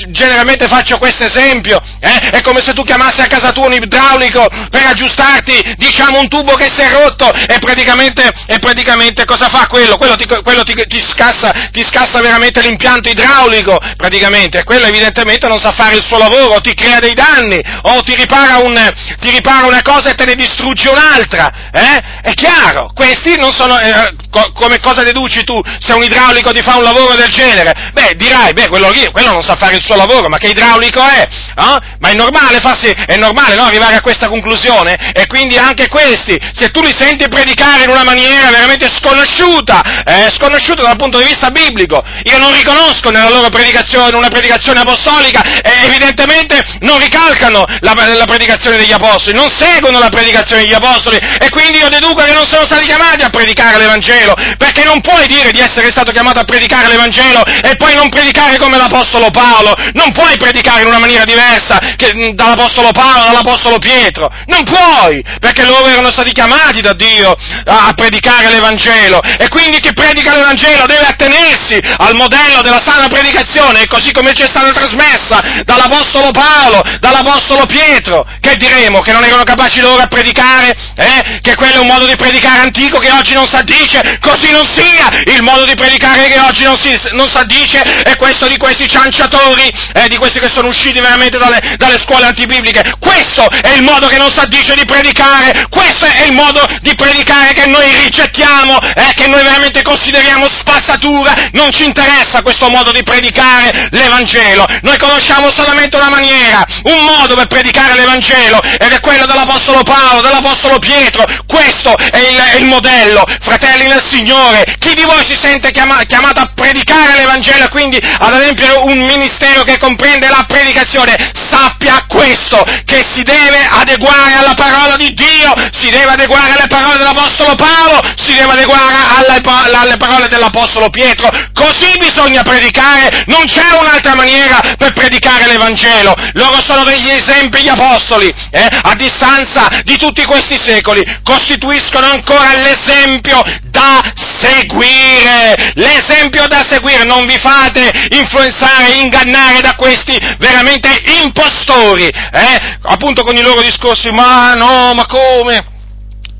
[0.09, 2.29] generalmente faccio questo esempio, eh?
[2.31, 6.55] è come se tu chiamassi a casa tua un idraulico per aggiustarti, diciamo, un tubo
[6.55, 9.97] che si è rotto e praticamente, e praticamente cosa fa quello?
[9.97, 15.59] Quello, ti, quello ti, ti, scassa, ti, scassa, veramente l'impianto idraulico, praticamente, quello evidentemente non
[15.59, 18.77] sa fare il suo lavoro, ti crea dei danni, o ti ripara, un,
[19.19, 22.21] ripara una cosa e te ne distrugge un'altra, eh?
[22.23, 26.61] È chiaro, questi non sono, eh, co- come cosa deduci tu se un idraulico ti
[26.61, 27.91] fa un lavoro del genere?
[27.91, 31.01] Beh, dirai, beh, quello lì, quello non sa fare il suo lavoro, ma che idraulico
[31.01, 31.21] è?
[31.21, 31.79] Eh?
[31.99, 34.95] Ma è normale farsi, è normale normale no, arrivare a questa conclusione?
[35.13, 40.29] E quindi anche questi, se tu li senti predicare in una maniera veramente sconosciuta, eh,
[40.31, 45.41] sconosciuta dal punto di vista biblico, io non riconosco nella loro predicazione una predicazione apostolica
[45.61, 51.17] e evidentemente non ricalcano la, la predicazione degli apostoli, non seguono la predicazione degli apostoli
[51.17, 55.27] e quindi io deduco che non sono stati chiamati a predicare l'Evangelo, perché non puoi
[55.27, 59.73] dire di essere stato chiamato a predicare l'Evangelo e poi non predicare come l'Apostolo Paolo,
[59.93, 65.23] non puoi predicare in una maniera diversa che, dall'Apostolo Paolo, dall'Apostolo l'Apostolo Pietro, non puoi,
[65.39, 69.21] perché loro erano stati chiamati da Dio a predicare l'Evangelo.
[69.21, 74.43] E quindi chi predica l'Evangelo deve attenersi al modello della sana predicazione, così come ci
[74.43, 80.07] è stata trasmessa dall'Apostolo Paolo, dall'Apostolo Pietro, che diremo che non erano capaci loro a
[80.07, 81.32] predicare, eh?
[81.43, 84.65] Che quello è un modo di predicare antico che oggi non si addice, così non
[84.65, 88.55] sia, il modo di predicare che oggi non si, non si addice è questo di
[88.55, 93.75] questi cianciatori, eh, di questi che sono usciti veramente dalle, dalle scuole antibibliche, questo è
[93.75, 97.65] il modo che non sa dice di predicare, questo è il modo di predicare che
[97.65, 103.89] noi rigettiamo, eh, che noi veramente consideriamo spazzatura, non ci interessa questo modo di predicare
[103.91, 109.83] l'Evangelo, noi conosciamo solamente una maniera, un modo per predicare l'Evangelo ed è quello dell'Apostolo
[109.83, 115.23] Paolo, dell'Apostolo Pietro, questo è il, è il modello, fratelli nel Signore, chi di voi
[115.25, 120.29] si sente chiama, chiamato a predicare l'Evangelo e quindi ad adempiere un ministero che comprende
[120.29, 121.15] la predicazione,
[121.49, 126.97] sappia questo, che si deve adeguare alla parola di Dio, si deve adeguare alle parole
[126.97, 129.41] dell'Apostolo Paolo, si deve adeguare alle,
[129.75, 131.29] alle parole dell'Apostolo Pietro.
[131.53, 136.13] Così bisogna predicare, non c'è un'altra maniera per predicare l'Evangelo.
[136.33, 138.67] Loro sono degli esempi, gli Apostoli, eh?
[138.81, 144.01] a distanza di tutti questi secoli, costituiscono ancora l'esempio da
[144.39, 150.89] seguire, l'esempio da seguire, non vi fate influenzare, ingannare da questi veramente
[151.23, 152.77] impostori, eh?
[152.81, 155.72] appunto con i loro discorsi, ma no, ma come?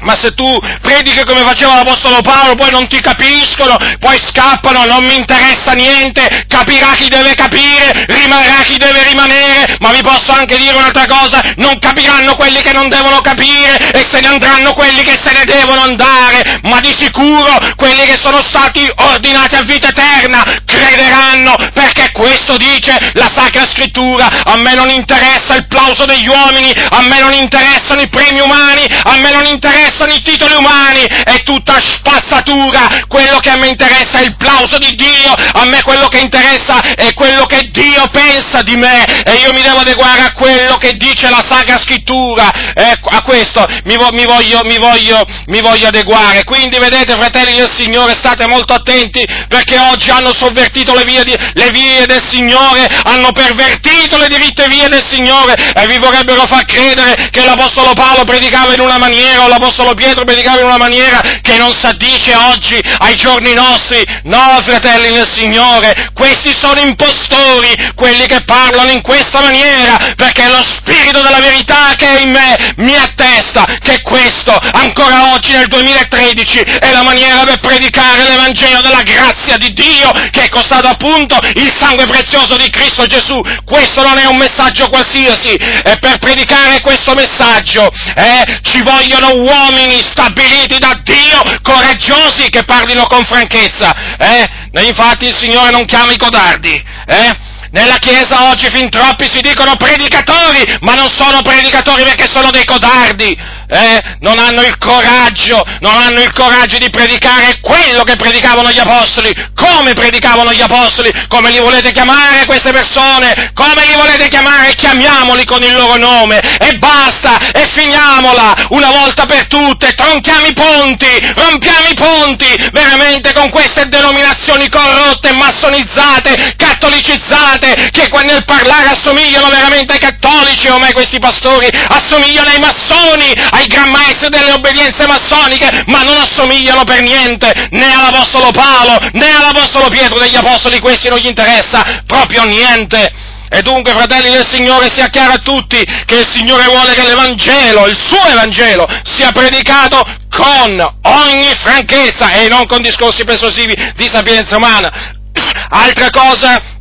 [0.04, 0.46] Ma se tu
[0.82, 6.46] predichi come faceva l'Apostolo Paolo, poi non ti capiscono, poi scappano, non mi interessa niente,
[6.48, 11.42] capirà chi deve capire, rimarrà chi deve rimanere, ma vi posso anche dire un'altra cosa,
[11.58, 15.44] non capiranno quelli che non devono capire e se ne andranno quelli che se ne
[15.46, 22.12] devono andare, ma di sicuro quelli che sono stati ordinati a vita eterna crederanno perché
[22.12, 27.20] questo dice la Sacra Scrittura, a me non interessa il plauso degli uomini, a me
[27.20, 29.46] non interessano i premi umani, a me non
[29.94, 34.78] interessano i titoli umani, è tutta spazzatura, quello che a me interessa è il plauso
[34.80, 39.34] di Dio, a me quello che interessa è quello che Dio pensa di me e
[39.36, 43.96] io mi devo adeguare a quello che dice la Sacra Scrittura, eh, a questo mi,
[43.96, 46.44] vo- mi, voglio, mi, voglio, mi voglio adeguare.
[46.44, 51.36] Quindi vedete, fratelli del Signore, state molto attenti perché oggi hanno sovvertito le vie, di,
[51.54, 56.66] le vie del Signore, hanno pervertito le diritte vie del Signore e vi vorrebbero far
[56.66, 61.20] credere che l'Apostolo Paolo predicava in una maniera o l'Apostolo Pietro predicava in una maniera
[61.42, 64.02] che non si addice oggi ai giorni nostri.
[64.24, 70.64] No, fratelli del Signore, questi sono impostori, quelli che parlano in questa maniera, perché lo
[70.64, 76.60] Spirito della verità che è in me mi attesta che questo, ancora oggi nel 2013,
[76.80, 81.72] è la maniera per predicare l'Evangelo della grazia di Dio, che è costato appunto il
[81.78, 83.42] sangue prezioso di Cristo Gesù.
[83.66, 89.73] Questo non è un messaggio qualsiasi, e per predicare questo messaggio eh, ci vogliono uomini
[90.02, 94.16] stabiliti da Dio, coraggiosi, che parlino con franchezza.
[94.18, 94.50] Eh?
[94.86, 96.84] Infatti il Signore non chiama i codardi.
[97.06, 97.52] Eh?
[97.72, 102.66] Nella Chiesa oggi fin troppi si dicono predicatori, ma non sono predicatori perché sono dei
[102.66, 103.36] codardi,
[103.74, 104.18] eh?
[104.20, 109.34] non hanno il coraggio, non hanno il coraggio di predicare quello che predicavano gli apostoli,
[109.56, 115.46] come predicavano gli apostoli, come li volete chiamare queste persone, come li volete chiamare, chiamiamoli
[115.46, 116.40] con il loro nome.
[116.40, 118.68] E basta, e finiamola.
[118.70, 125.32] Una volta per tutte, tronchiamo i ponti, rompiamo i ponti, veramente con queste denominazioni corrotte,
[125.34, 133.34] massonizzate, cattolicizzate, che nel parlare assomigliano veramente ai cattolici, ormai questi pastori assomigliano ai massoni,
[133.52, 139.30] ai gran maestri delle obbedienze massoniche, ma non assomigliano per niente né all'Apostolo Paolo né
[139.30, 143.32] all'Apostolo Pietro degli Apostoli, questi non gli interessa proprio niente.
[143.50, 147.86] E dunque, fratelli del Signore, sia chiaro a tutti che il Signore vuole che l'Evangelo,
[147.86, 154.58] il suo Evangelo, sia predicato con ogni franchezza e non con discorsi persuasivi di sapienza
[154.58, 154.92] umana.
[155.70, 156.73] Altra cosa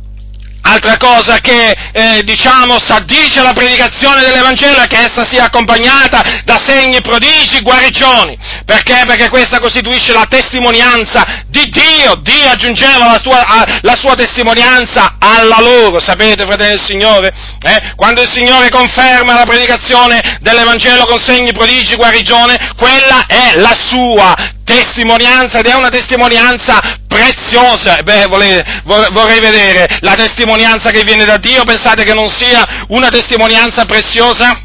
[0.65, 6.57] Altra cosa che, eh, diciamo, s'addice alla predicazione dell'Evangelo è che essa sia accompagnata da
[6.63, 8.37] segni, prodigi, guarigioni.
[8.65, 9.03] Perché?
[9.05, 12.15] Perché questa costituisce la testimonianza di Dio.
[12.15, 13.43] Dio aggiungeva la sua,
[13.81, 15.99] la sua testimonianza alla loro.
[15.99, 17.33] Sapete, fratelli del Signore?
[17.61, 17.93] Eh?
[17.97, 24.33] Quando il Signore conferma la predicazione dell'Evangelo con segni, prodigi, guarigione, quella è la sua
[24.63, 28.01] testimonianza ed è una testimonianza preziosa.
[28.01, 33.09] Beh, vorrei, vorrei, vedere la testimonianza che viene da Dio, pensate che non sia una
[33.09, 34.59] testimonianza preziosa?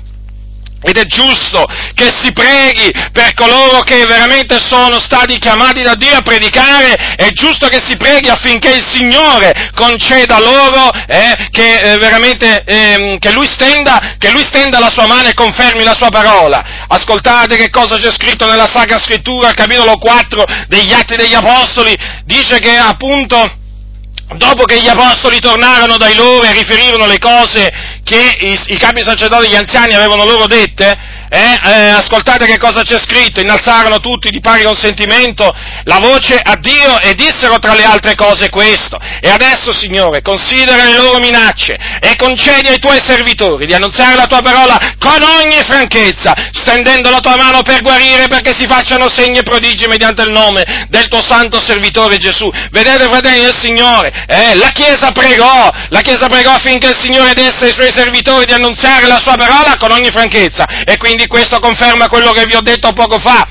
[0.80, 1.64] Ed è giusto
[1.94, 7.30] che si preghi per coloro che veramente sono stati chiamati da Dio a predicare, è
[7.30, 13.32] giusto che si preghi affinché il Signore conceda loro eh, che eh, veramente eh, che,
[13.32, 16.86] lui stenda, che Lui stenda la sua mano e confermi la sua parola.
[16.86, 22.58] Ascoltate che cosa c'è scritto nella Sacra Scrittura, capitolo 4 degli Atti degli Apostoli, dice
[22.60, 23.57] che appunto
[24.36, 27.72] dopo che gli apostoli tornarono dai loro e riferirono le cose
[28.04, 30.96] che i, i capi sacerdoti e gli anziani avevano loro dette,
[31.30, 36.56] eh, eh, ascoltate che cosa c'è scritto, innalzarono tutti di pari consentimento la voce a
[36.56, 38.98] Dio e dissero tra le altre cose questo.
[39.20, 44.26] E adesso, Signore, considera le loro minacce e concedi ai tuoi servitori di annunziare la
[44.26, 49.38] tua parola con ogni franchezza, stendendo la tua mano per guarire perché si facciano segni
[49.38, 52.50] e prodigi mediante il nome del tuo santo servitore Gesù.
[52.70, 57.66] Vedete, fratelli del Signore, eh, la Chiesa pregò, la Chiesa pregò affinché il Signore desse
[57.66, 60.64] ai suoi servitori di annunziare la sua parola con ogni franchezza.
[60.84, 63.44] E quindi quindi questo conferma quello che vi ho detto poco fa.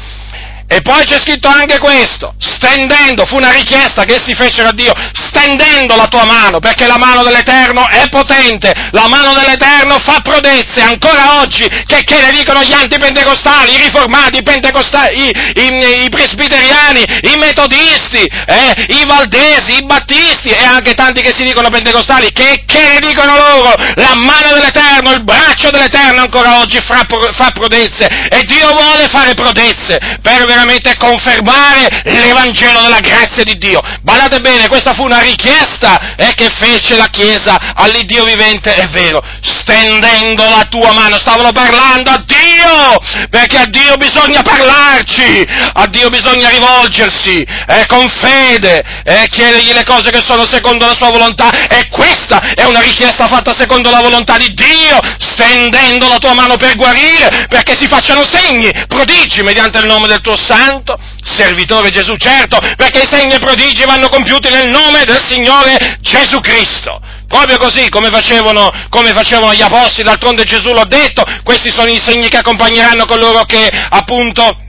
[0.70, 4.92] E poi c'è scritto anche questo, stendendo, fu una richiesta che essi fecero a Dio,
[5.14, 10.82] stendendo la tua mano, perché la mano dell'Eterno è potente, la mano dell'Eterno fa prodezze,
[10.82, 16.10] ancora oggi, che, che ne dicono gli antipentecostali, i riformati, i, pentecostali, i, i, i
[16.10, 17.02] presbiteriani,
[17.32, 22.64] i metodisti, eh, i valdesi, i battisti e anche tanti che si dicono pentecostali, che,
[22.66, 23.74] che ne dicono loro?
[23.96, 27.06] La mano dell'Eterno, il braccio dell'Eterno ancora oggi fa,
[27.38, 33.80] fa prodezze e Dio vuole fare prodezze per veramente confermare l'Evangelo della grazia di Dio.
[34.02, 39.22] Badate bene, questa fu una richiesta eh, che fece la Chiesa all'Iddio vivente, è vero,
[39.42, 46.10] stendendo la tua mano, stavano parlando a Dio, perché a Dio bisogna parlarci, a Dio
[46.10, 51.52] bisogna rivolgersi eh, con fede, eh, chiedergli le cose che sono secondo la sua volontà
[51.70, 56.58] e questa è una richiesta fatta secondo la volontà di Dio, stendendo la tua mano
[56.58, 62.16] per guarire, perché si facciano segni, prodigi mediante il nome del tuo Santo, servitore Gesù,
[62.16, 67.02] certo, perché i segni e prodigi vanno compiuti nel nome del Signore Gesù Cristo.
[67.28, 72.02] Proprio così, come facevano, come facevano gli apostoli, d'altronde Gesù l'ha detto, questi sono i
[72.02, 74.67] segni che accompagneranno coloro che appunto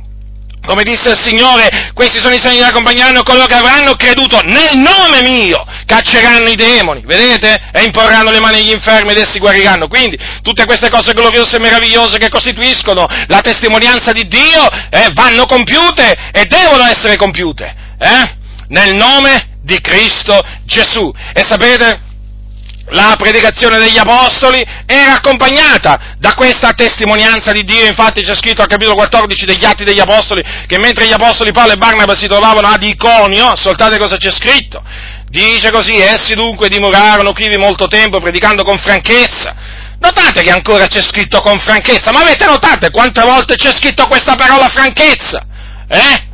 [0.68, 4.76] come disse il Signore, questi sono i segni che accompagneranno coloro che avranno creduto nel
[4.76, 7.70] nome mio, cacceranno i demoni, vedete?
[7.72, 9.88] E imporranno le mani agli infermi ed essi guariranno.
[9.88, 15.46] Quindi tutte queste cose gloriose e meravigliose che costituiscono la testimonianza di Dio eh, vanno
[15.46, 18.36] compiute e devono essere compiute, eh?
[18.68, 21.10] Nel nome di Cristo Gesù.
[21.32, 22.07] E sapete?
[22.90, 28.68] La predicazione degli apostoli era accompagnata da questa testimonianza di Dio, infatti c'è scritto al
[28.68, 32.68] capitolo 14 degli Atti degli Apostoli che mentre gli apostoli Paolo e Barnaba si trovavano
[32.68, 34.82] ad Iconio, ascoltate cosa c'è scritto,
[35.28, 39.76] dice così, essi dunque dimorarono qui molto tempo predicando con franchezza.
[40.00, 44.36] Notate che ancora c'è scritto con franchezza, ma avete notato quante volte c'è scritto questa
[44.36, 45.44] parola franchezza?
[45.88, 46.27] Eh?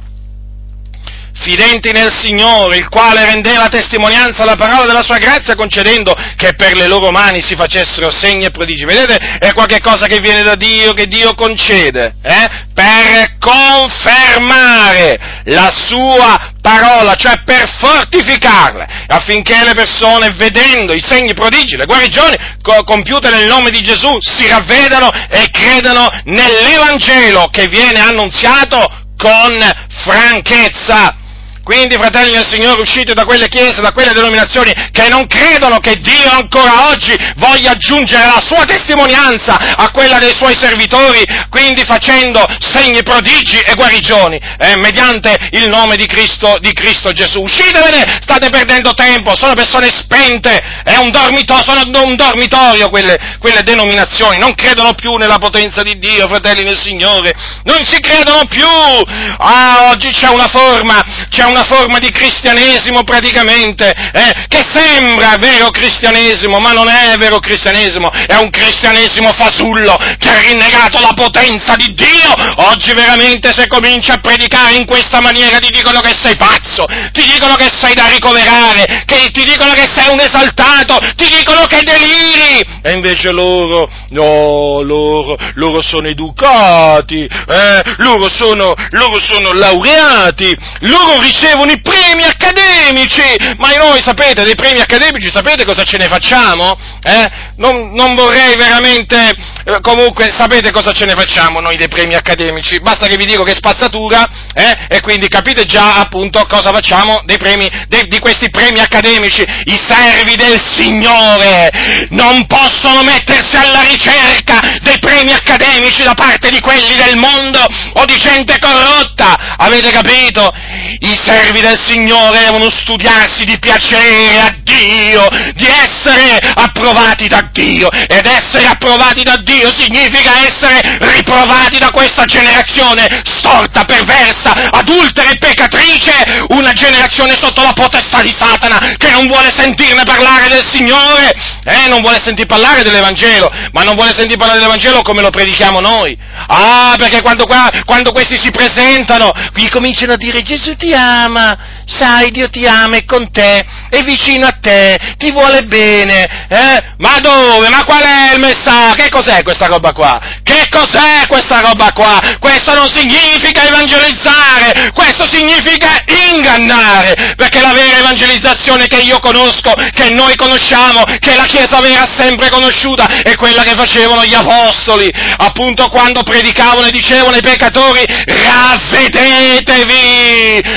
[1.45, 6.75] Fidenti nel Signore, il quale rendeva testimonianza alla parola della sua grazia concedendo che per
[6.75, 8.85] le loro mani si facessero segni e prodigi.
[8.85, 9.17] Vedete?
[9.39, 12.49] È qualcosa che viene da Dio, che Dio concede, eh?
[12.73, 21.77] Per confermare la sua parola, cioè per fortificarla, affinché le persone, vedendo i segni, prodigi,
[21.77, 28.01] le guarigioni co- compiute nel nome di Gesù, si ravvedano e credano nell'Evangelo che viene
[28.01, 29.61] annunziato con
[30.05, 31.19] franchezza.
[31.65, 35.99] Quindi, fratelli del Signore, uscite da quelle chiese, da quelle denominazioni che non credono che
[35.99, 42.45] Dio ancora oggi voglia aggiungere la sua testimonianza a quella dei suoi servitori, quindi facendo
[42.61, 47.41] segni, prodigi e guarigioni, eh, mediante il nome di Cristo, di Cristo Gesù.
[47.41, 53.63] Uscitevene, state perdendo tempo, sono persone spente, è un dormitorio, sono un dormitorio quelle, quelle
[53.63, 57.33] denominazioni, non credono più nella potenza di Dio, fratelli del Signore,
[57.65, 58.67] non si credono più.
[58.67, 61.01] Ah, oggi c'è una forma,
[61.31, 67.17] c'è una una forma di cristianesimo praticamente, eh, che sembra vero cristianesimo, ma non è
[67.17, 72.33] vero cristianesimo, è un cristianesimo fasullo che ha rinnegato la potenza di Dio.
[72.57, 77.25] Oggi veramente se cominci a predicare in questa maniera ti dicono che sei pazzo, ti
[77.33, 81.83] dicono che sei da ricoverare, che ti dicono che sei un esaltato, ti dicono che
[81.83, 82.67] deliri.
[82.83, 91.21] E invece loro, no, loro, loro sono educati, eh, loro, sono, loro sono laureati, loro
[91.21, 93.23] ricevono ricevono i premi accademici,
[93.59, 96.77] ma noi sapete dei premi accademici, sapete cosa ce ne facciamo?
[97.03, 97.31] Eh?
[97.57, 99.17] Non, non, vorrei veramente,
[99.65, 103.43] eh, comunque sapete cosa ce ne facciamo noi dei premi accademici, basta che vi dico
[103.43, 104.87] che è spazzatura eh?
[104.89, 109.81] e quindi capite già appunto cosa facciamo dei premi, de, di questi premi accademici, i
[109.87, 111.71] servi del Signore
[112.11, 117.61] non possono mettersi alla ricerca dei premi accademici da parte di quelli del mondo
[117.95, 120.53] o di gente corrotta, avete capito?
[121.01, 121.34] I servi
[121.65, 127.91] del Signore devono studiarsi di piacere a Dio, di essere approvati da Dio.
[127.91, 135.39] Ed essere approvati da Dio significa essere riprovati da questa generazione storta, perversa, adultera e
[135.39, 141.33] peccatrice, una generazione sotto la potestà di Satana che non vuole sentirne parlare del Signore,
[141.65, 145.81] eh, non vuole sentir parlare dell'Evangelo, ma non vuole sentir parlare dell'Evangelo come lo predichiamo
[145.81, 146.17] noi.
[146.47, 151.24] Ah, perché quando, qua, quando questi si presentano, qui cominciano a dire Gesù ti ama
[151.25, 151.57] ama,
[151.87, 156.83] sai, Dio ti ama, è con te, è vicino a te, ti vuole bene, eh?
[156.99, 157.69] Ma dove?
[157.69, 158.95] Ma qual è il messaggio?
[158.95, 160.21] Che cos'è questa roba qua?
[160.43, 162.21] Che cos'è questa roba qua?
[162.39, 170.11] Questo non significa evangelizzare, questo significa ingannare, perché la vera evangelizzazione che io conosco, che
[170.11, 175.11] noi conosciamo, che la Chiesa vera ha sempre conosciuta, è quella che facevano gli apostoli,
[175.37, 180.03] appunto quando predicavano e dicevano ai peccatori, ravvedetevi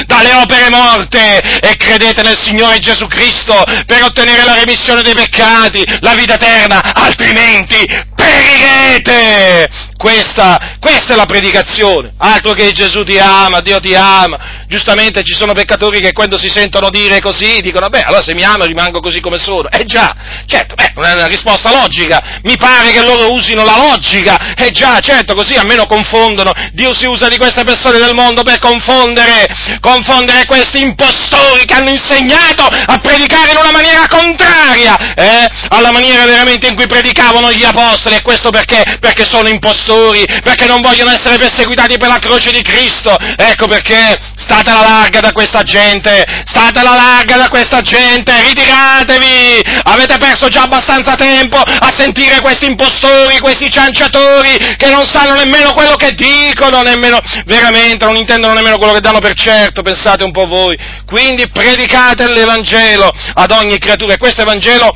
[0.06, 5.84] dalle opere morte e credete nel Signore Gesù Cristo per ottenere la remissione dei peccati,
[6.02, 7.86] la vita eterna, altrimenti
[8.16, 9.86] perirete.
[9.98, 14.66] Questa, questa, è la predicazione, altro che Gesù ti ama, Dio ti ama.
[14.68, 18.44] Giustamente ci sono peccatori che quando si sentono dire così dicono, beh, allora se mi
[18.44, 19.70] ama rimango così come sono.
[19.70, 20.14] Eh già,
[20.46, 22.40] certo, beh, è una risposta logica.
[22.44, 24.54] Mi pare che loro usino la logica.
[24.56, 26.52] Eh già, certo, così almeno confondono.
[26.74, 29.48] Dio si usa di queste persone del mondo per confondere,
[29.80, 36.26] confondere questi impostori che hanno insegnato a predicare in una maniera contraria eh, alla maniera
[36.26, 38.84] veramente in cui predicavano gli apostoli, e questo perché?
[39.00, 44.18] Perché sono impostori, perché non vogliono essere perseguitati per la croce di Cristo, ecco perché
[44.38, 50.48] state alla larga da questa gente, state alla larga da questa gente, ritiratevi, avete perso
[50.48, 56.14] già abbastanza tempo a sentire questi impostori, questi cianciatori che non sanno nemmeno quello che
[56.14, 60.78] dicono, nemmeno, veramente non intendono nemmeno quello che danno per certo, pensate un po' voi,
[61.06, 64.96] quindi predicate l'Evangelo ad ogni creatura e questo Evangelo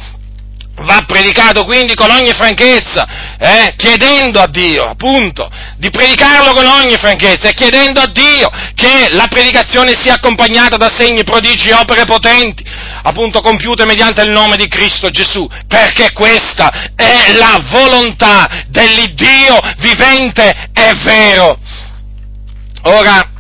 [0.82, 6.96] va predicato quindi con ogni franchezza, eh, chiedendo a Dio, appunto, di predicarlo con ogni
[6.98, 12.06] franchezza e chiedendo a Dio che la predicazione sia accompagnata da segni, prodigi e opere
[12.06, 12.64] potenti,
[13.04, 20.70] appunto compiute mediante il nome di Cristo Gesù, perché questa è la volontà dell'Iddio vivente
[20.74, 21.60] e vero.
[22.84, 23.31] Ora,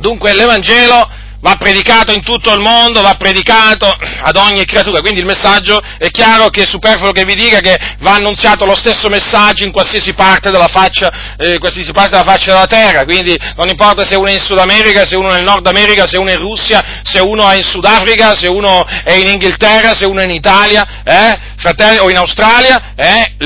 [0.00, 1.08] dunque l'Evangelo
[1.40, 6.10] va predicato in tutto il mondo, va predicato ad ogni creatura, quindi il messaggio è
[6.10, 10.12] chiaro che è superfluo che vi dica che va annunziato lo stesso messaggio in qualsiasi
[10.12, 14.28] parte della faccia, eh, qualsiasi parte della faccia della terra, quindi non importa se uno
[14.28, 17.00] è in Sud America, se uno è nel Nord America, se uno è in Russia,
[17.02, 20.86] se uno è in Sudafrica, se uno è in Inghilterra, se uno è in Italia,
[21.04, 23.36] eh, fratelli, o in Australia, eh,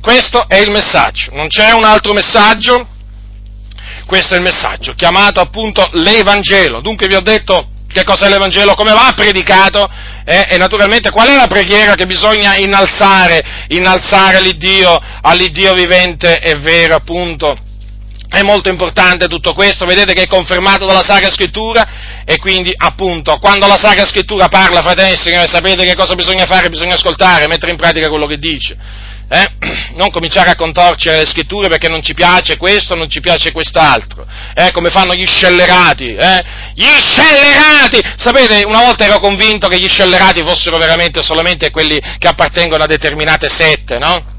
[0.00, 2.98] questo è il messaggio, non c'è un altro messaggio
[4.10, 6.80] questo è il messaggio, chiamato appunto l'Evangelo.
[6.80, 9.88] Dunque vi ho detto che cos'è l'Evangelo, come va predicato
[10.24, 16.56] eh, e naturalmente qual è la preghiera che bisogna innalzare, innalzare all'Iddio, all'Iddio vivente e
[16.56, 17.56] vero appunto.
[18.28, 21.86] È molto importante tutto questo, vedete che è confermato dalla Sacra Scrittura
[22.24, 26.46] e quindi appunto quando la Sacra Scrittura parla, fratelli e signori, sapete che cosa bisogna
[26.46, 26.68] fare?
[26.68, 28.76] Bisogna ascoltare, mettere in pratica quello che dice
[29.30, 29.46] eh?
[29.94, 34.26] non cominciare a contorcere le scritture perché non ci piace questo, non ci piace quest'altro,
[34.54, 34.72] eh?
[34.72, 36.44] come fanno gli scellerati, eh?
[36.74, 38.00] gli scellerati!
[38.16, 42.86] Sapete, una volta ero convinto che gli scellerati fossero veramente solamente quelli che appartengono a
[42.86, 44.38] determinate sette, no?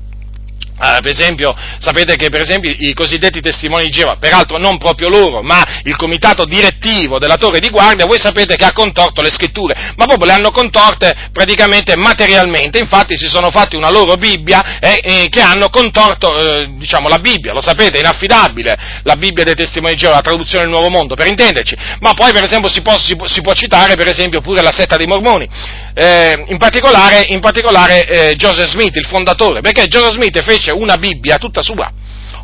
[0.82, 5.10] Uh, per esempio, sapete che per esempio i cosiddetti testimoni di Geova, peraltro non proprio
[5.10, 9.30] loro, ma il comitato direttivo della torre di guardia, voi sapete che ha contorto le
[9.30, 14.80] scritture, ma proprio le hanno contorte praticamente materialmente, infatti si sono fatti una loro Bibbia
[14.80, 19.44] eh, eh, che hanno contorto, eh, diciamo, la Bibbia, lo sapete, è inaffidabile, la Bibbia
[19.44, 22.70] dei testimoni di Geova, la traduzione del Nuovo Mondo, per intenderci, ma poi per esempio
[22.70, 25.48] si può, si si può citare per esempio pure la setta dei Mormoni,
[25.94, 30.98] eh, in particolare, in particolare eh, Joseph Smith, il fondatore, perché Joseph Smith fece una
[30.98, 31.92] Bibbia tutta sua,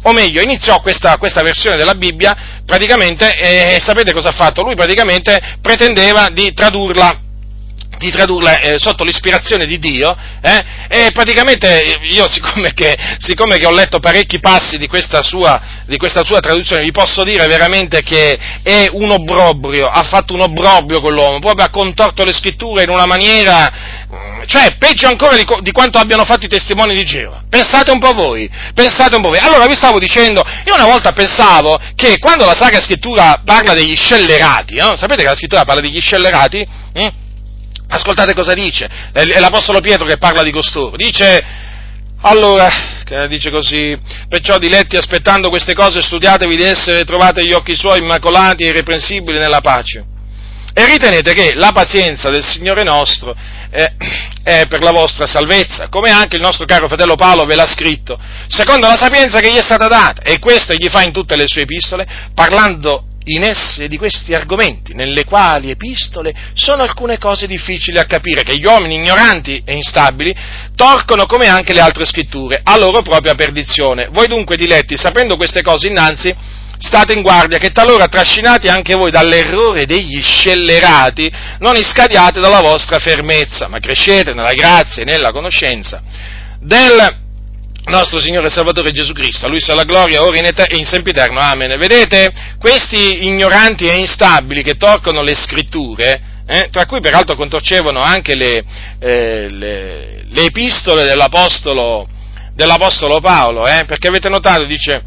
[0.03, 4.61] o meglio, iniziò questa, questa versione della Bibbia praticamente, e sapete cosa ha fatto?
[4.61, 7.21] Lui praticamente pretendeva di tradurla
[7.97, 13.65] di tradurla eh, sotto l'ispirazione di Dio, eh, e praticamente io, siccome che, siccome che,
[13.65, 18.01] ho letto parecchi passi di questa, sua, di questa sua traduzione, vi posso dire veramente
[18.01, 22.89] che è un obbrobrio, ha fatto un obbrobrio quell'uomo, proprio ha contorto le scritture in
[22.89, 23.71] una maniera,
[24.13, 27.43] mm, cioè peggio ancora di, di quanto abbiano fatto i testimoni di Geova.
[27.49, 29.39] Pensate un po' voi, pensate un po' voi.
[29.39, 33.95] Allora vi stavo dicendo, io una volta pensavo che quando la Sacra Scrittura parla degli
[33.95, 34.95] scellerati, no?
[34.95, 36.67] sapete che la Scrittura parla degli scellerati?
[36.93, 37.25] Hm?
[37.89, 41.43] Ascoltate cosa dice, è l'Apostolo Pietro che parla di costoro, dice,
[42.21, 42.67] allora,
[43.27, 48.63] dice così, perciò diletti aspettando queste cose studiatevi di essere trovate gli occhi suoi immacolati
[48.63, 50.03] e irreprensibili nella pace.
[50.73, 53.35] E ritenete che la pazienza del Signore nostro
[53.69, 53.85] è,
[54.43, 58.19] è, per la vostra salvezza, come anche il nostro caro fratello Paolo ve l'ha scritto,
[58.47, 61.47] secondo la sapienza che gli è stata data, e questo egli fa in tutte le
[61.47, 67.97] sue epistole, parlando in esse di questi argomenti, nelle quali epistole sono alcune cose difficili
[67.97, 70.35] a capire, che gli uomini ignoranti e instabili
[70.75, 74.07] torcono come anche le altre scritture, a loro propria perdizione.
[74.11, 76.33] Voi dunque, diletti, sapendo queste cose innanzi,
[76.79, 82.99] state in guardia che talora trascinati anche voi dall'errore degli scellerati, non iscadiate dalla vostra
[82.99, 86.01] fermezza, ma crescete nella grazia e nella conoscenza
[86.59, 87.25] del
[87.87, 91.39] nostro Signore Salvatore Gesù Cristo, a Lui sia la gloria ora in et- in sempiterno,
[91.39, 91.77] amen.
[91.77, 98.35] Vedete, questi ignoranti e instabili che toccano le scritture, eh, tra cui peraltro contorcevano anche
[98.35, 98.63] le,
[98.99, 102.07] eh, le, le epistole dell'Apostolo,
[102.53, 105.01] dell'Apostolo Paolo, eh, perché avete notato, dice,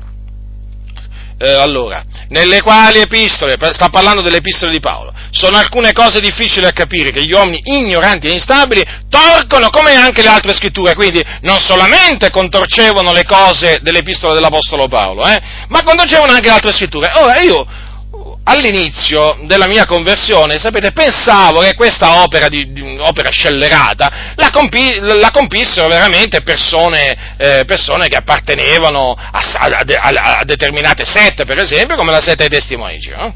[1.43, 6.61] eh, allora, nelle quali epistole, sta parlando delle epistole di Paolo, sono alcune cose difficili
[6.61, 11.25] da capire che gli uomini ignoranti e instabili torcono come anche le altre scritture, quindi
[11.41, 17.11] non solamente contorcevano le cose dell'epistola dell'Apostolo Paolo, eh, ma contorcevano anche le altre scritture.
[17.15, 17.67] Ora io
[18.45, 24.99] all'inizio della mia conversione, sapete, pensavo che questa opera, di, di opera scellerata la, compi,
[24.99, 31.59] la, compissero veramente persone, eh, persone che appartenevano a, a, a, a, determinate sette, per
[31.59, 33.35] esempio, come la setta dei testimoni di Giro.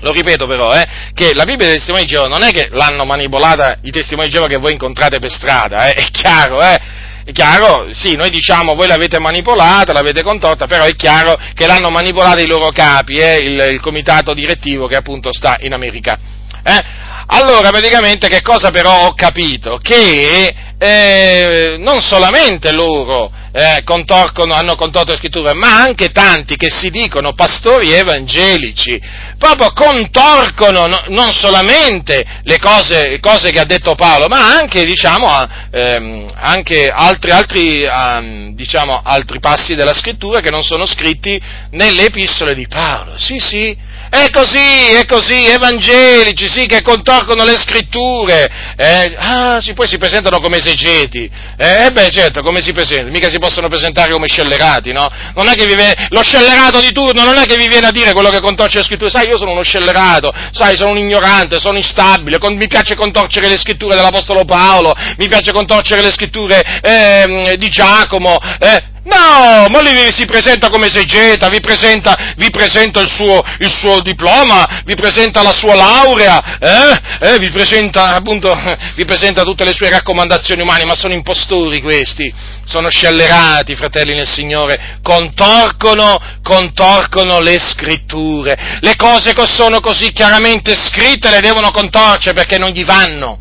[0.00, 3.04] lo ripeto però, eh, che la Bibbia dei testimoni di Geova non è che l'hanno
[3.04, 6.95] manipolata i testimoni di Geova che voi incontrate per strada, eh, è chiaro, eh,
[7.26, 11.90] è chiaro, sì, noi diciamo voi l'avete manipolata, l'avete contorta, però è chiaro che l'hanno
[11.90, 16.16] manipolata i loro capi, eh, il, il comitato direttivo che appunto sta in America.
[16.62, 16.84] Eh?
[17.26, 19.80] Allora, praticamente, che cosa però ho capito?
[19.82, 26.90] Che eh, non solamente loro eh, hanno contorto le scritture, ma anche tanti che si
[26.90, 29.00] dicono pastori evangelici,
[29.38, 35.28] proprio contorcono no, non solamente le cose, cose, che ha detto Paolo, ma anche, diciamo,
[35.70, 42.04] ehm, anche altri, altri, um, diciamo, altri passi della scrittura che non sono scritti nelle
[42.04, 43.16] epistole di Paolo.
[43.16, 43.76] Sì, sì,
[44.10, 48.74] è così, è così, evangelici, sì, che contorcono le scritture.
[48.76, 51.30] Eh, ah, sì, poi si presentano come esegeti.
[51.56, 53.10] Eh, beh, certo, come si presentano?
[53.10, 55.06] Mica si possono presentare come scellerati, no?
[55.34, 57.90] Non è che vi viene, lo scellerato di turno non è che vi viene a
[57.90, 59.10] dire quello che contorce le scritture.
[59.10, 63.48] Sai, io sono uno scellerato, sai, sono un ignorante, sono instabile, con, mi piace contorcere
[63.48, 69.80] le scritture dell'Apostolo Paolo, mi piace contorcere le scritture eh, di Giacomo, eh, No, ma
[69.82, 74.96] lui si presenta come esegeta, vi presenta, vi presenta il, suo, il, suo, diploma, vi
[74.96, 77.00] presenta la sua laurea, eh?
[77.20, 78.52] Eh, vi, presenta, appunto,
[78.96, 82.34] vi presenta tutte le sue raccomandazioni umane, ma sono impostori questi,
[82.66, 88.78] sono scellerati, fratelli nel Signore, contorcono, contorcono le scritture.
[88.80, 93.38] Le cose che sono così chiaramente scritte le devono contorcere perché non gli vanno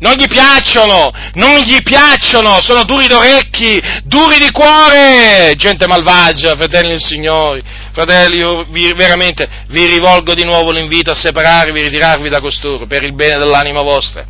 [0.00, 6.90] non gli piacciono, non gli piacciono, sono duri d'orecchi, duri di cuore, gente malvagia, fratelli
[6.90, 7.62] del Signore.
[7.92, 13.02] Fratelli, io vi, veramente vi rivolgo di nuovo l'invito a separarvi, ritirarvi da costoro per
[13.02, 14.24] il bene dell'anima vostra.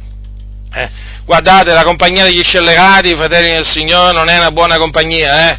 [0.72, 0.90] Eh?
[1.24, 5.58] Guardate, la compagnia degli scellerati, fratelli del Signore, non è una buona compagnia, eh?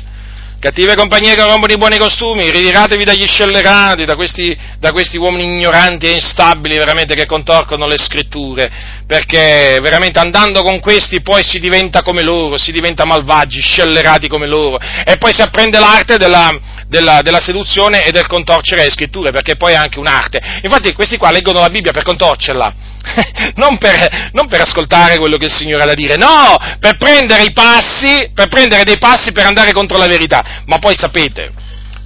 [0.59, 5.45] Cattive compagnie che rompono i buoni costumi, ritiratevi dagli scellerati, da questi, da questi, uomini
[5.45, 8.69] ignoranti e instabili veramente che contorcono le scritture,
[9.07, 14.47] perché veramente andando con questi poi si diventa come loro, si diventa malvagi, scellerati come
[14.47, 16.53] loro, e poi si apprende l'arte della,
[16.87, 20.41] della, della seduzione e del contorcere le scritture, perché poi è anche un'arte.
[20.63, 22.73] Infatti questi qua leggono la Bibbia per contorcerla,
[23.55, 27.43] non, per, non per ascoltare quello che il Signore ha da dire, no, per prendere
[27.43, 30.48] i passi, per prendere dei passi per andare contro la verità.
[30.65, 31.51] Ma poi sapete,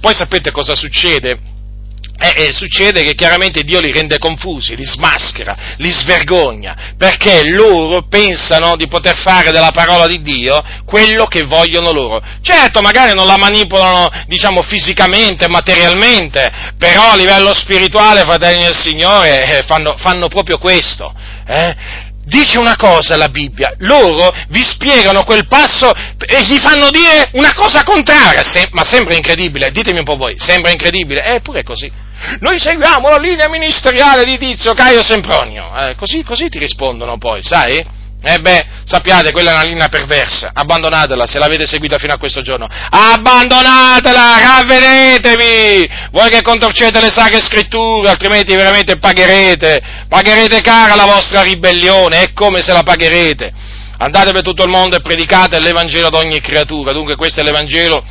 [0.00, 1.52] poi sapete cosa succede?
[2.16, 8.06] eh, eh, succede che chiaramente Dio li rende confusi, li smaschera, li svergogna, perché loro
[8.06, 12.22] pensano di poter fare della parola di Dio quello che vogliono loro.
[12.40, 19.58] Certo, magari non la manipolano, diciamo, fisicamente, materialmente, però a livello spirituale, fratelli del Signore,
[19.58, 21.12] eh, fanno, fanno, proprio questo.
[21.46, 21.74] Eh?
[22.24, 27.52] Dice una cosa la Bibbia, loro vi spiegano quel passo e gli fanno dire una
[27.54, 31.90] cosa contraria, se, ma sembra incredibile, ditemi un po' voi, sembra incredibile, eppure è così.
[32.40, 37.42] Noi seguiamo la linea ministeriale di Tizio Caio Sempronio, eh, così, così ti rispondono poi,
[37.42, 37.84] sai?
[38.26, 42.40] Eh beh, sappiate, quella è una linea perversa, abbandonatela se l'avete seguita fino a questo
[42.40, 42.66] giorno.
[42.66, 45.90] Abbandonatela, ravvedetevi!
[46.10, 52.32] Voi che contorcete le sacre scritture, altrimenti veramente pagherete, pagherete cara la vostra ribellione, è
[52.32, 53.52] come se la pagherete.
[53.98, 58.02] Andate per tutto il mondo e predicate l'Evangelo ad ogni creatura, dunque questo è l'Evangelo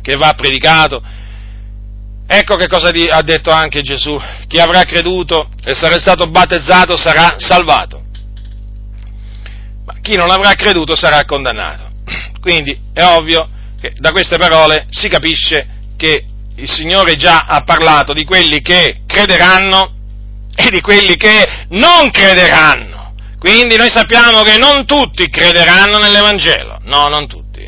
[0.00, 1.02] che va predicato.
[2.28, 4.16] Ecco che cosa ha detto anche Gesù,
[4.46, 8.03] chi avrà creduto e sarà stato battezzato sarà salvato
[10.04, 11.88] chi non avrà creduto sarà condannato.
[12.40, 13.48] Quindi è ovvio
[13.80, 16.26] che da queste parole si capisce che
[16.56, 19.92] il Signore già ha parlato di quelli che crederanno
[20.54, 23.14] e di quelli che non crederanno.
[23.38, 27.66] Quindi noi sappiamo che non tutti crederanno nell'Evangelo, no, non tutti.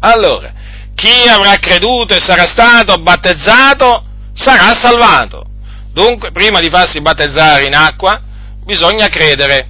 [0.00, 0.52] Allora,
[0.94, 5.44] chi avrà creduto e sarà stato battezzato sarà salvato.
[5.92, 8.20] Dunque, prima di farsi battezzare in acqua,
[8.64, 9.68] bisogna credere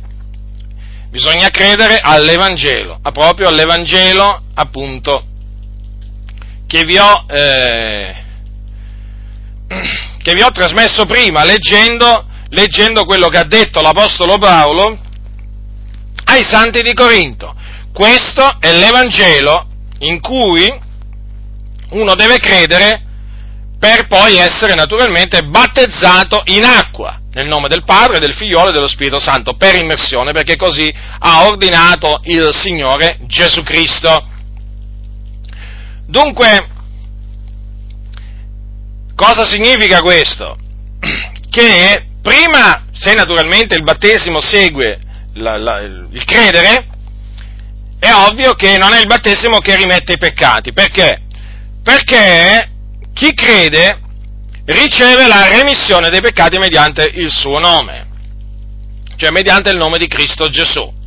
[1.13, 5.27] bisogna credere all'Evangelo, proprio all'Evangelo appunto
[6.67, 8.15] che vi ho, eh,
[10.23, 14.99] che vi ho trasmesso prima leggendo, leggendo quello che ha detto l'Apostolo Paolo
[16.25, 17.55] ai santi di Corinto.
[17.93, 19.67] Questo è l'Evangelo
[19.99, 20.67] in cui
[21.91, 23.03] uno deve credere
[23.83, 28.87] per poi essere naturalmente battezzato in acqua nel nome del Padre, del Figliolo e dello
[28.87, 34.25] Spirito Santo, per immersione, perché così ha ordinato il Signore Gesù Cristo.
[36.07, 36.69] Dunque,
[39.17, 40.57] cosa significa questo?
[41.51, 45.01] Che prima, se naturalmente il battesimo segue
[45.35, 46.87] la, la, il credere,
[47.99, 50.73] è ovvio che non è il battesimo che rimette i peccati.
[50.73, 51.21] Perché?
[51.83, 52.72] Perché
[53.13, 54.01] chi crede
[54.67, 58.07] riceve la remissione dei peccati mediante il suo nome,
[59.17, 61.01] cioè mediante il nome di Cristo Gesù.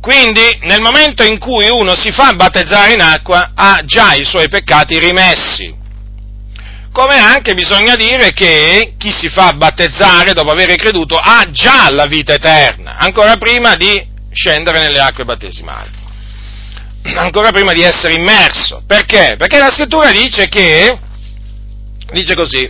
[0.00, 4.48] Quindi nel momento in cui uno si fa battezzare in acqua ha già i suoi
[4.48, 5.74] peccati rimessi.
[6.92, 12.06] Come anche bisogna dire che chi si fa battezzare dopo aver creduto ha già la
[12.06, 15.90] vita eterna, ancora prima di scendere nelle acque battesimali,
[17.14, 18.82] ancora prima di essere immerso.
[18.86, 19.36] Perché?
[19.38, 20.98] Perché la scrittura dice che,
[22.12, 22.68] dice così,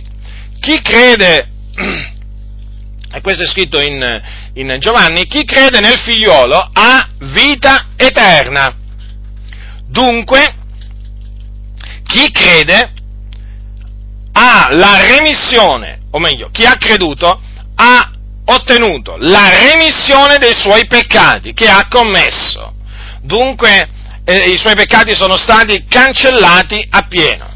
[0.59, 1.47] chi crede,
[3.11, 4.21] e questo è scritto in,
[4.53, 8.75] in Giovanni, chi crede nel figliolo ha vita eterna.
[9.87, 10.55] Dunque,
[12.03, 12.93] chi crede
[14.33, 17.41] ha la remissione, o meglio, chi ha creduto
[17.75, 18.11] ha
[18.45, 22.73] ottenuto la remissione dei suoi peccati che ha commesso.
[23.21, 23.89] Dunque,
[24.29, 27.47] eh, i suoi peccati sono stati cancellati appieno.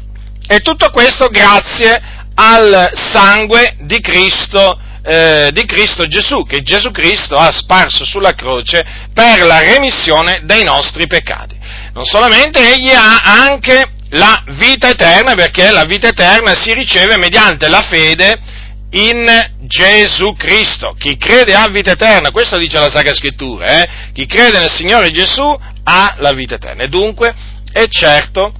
[0.46, 2.00] E tutto questo grazie
[2.34, 8.84] al sangue di Cristo eh, di Cristo Gesù, che Gesù Cristo ha sparso sulla croce
[9.12, 11.56] per la remissione dei nostri peccati.
[11.92, 17.68] Non solamente egli ha anche la vita eterna, perché la vita eterna si riceve mediante
[17.68, 18.38] la fede
[18.92, 19.26] in
[19.62, 20.94] Gesù Cristo.
[20.98, 23.88] Chi crede ha vita eterna, questo dice la Sacra Scrittura, eh?
[24.12, 25.42] chi crede nel Signore Gesù
[25.84, 27.34] ha la vita eterna e dunque
[27.72, 28.52] è certo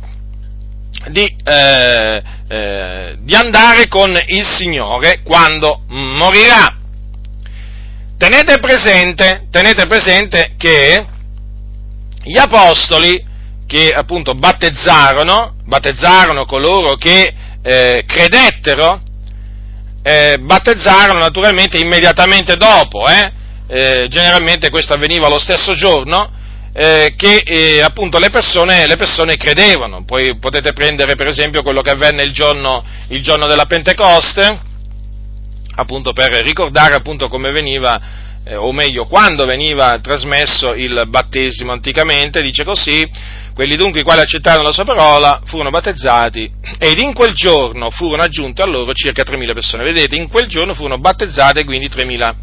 [1.10, 6.76] di, eh, eh, di andare con il Signore quando morirà.
[8.16, 11.06] Tenete presente, tenete presente che
[12.22, 13.30] gli apostoli
[13.66, 19.00] che appunto battezzarono, battezzarono coloro che eh, credettero,
[20.02, 23.32] eh, battezzarono naturalmente immediatamente dopo, eh?
[23.66, 26.30] eh generalmente questo avveniva lo stesso giorno,
[26.74, 30.04] eh, che eh, appunto le persone, le persone, credevano.
[30.04, 34.60] Poi potete prendere per esempio quello che avvenne il giorno, il giorno della Pentecoste,
[35.74, 38.00] appunto per ricordare appunto come veniva,
[38.44, 43.08] eh, o meglio quando veniva trasmesso il battesimo anticamente, dice così,
[43.54, 48.22] quelli dunque i quali accettarono la sua parola furono battezzati ed in quel giorno furono
[48.22, 49.84] aggiunte a loro circa 3.000 persone.
[49.84, 52.34] Vedete, in quel giorno furono battezzate quindi 3.000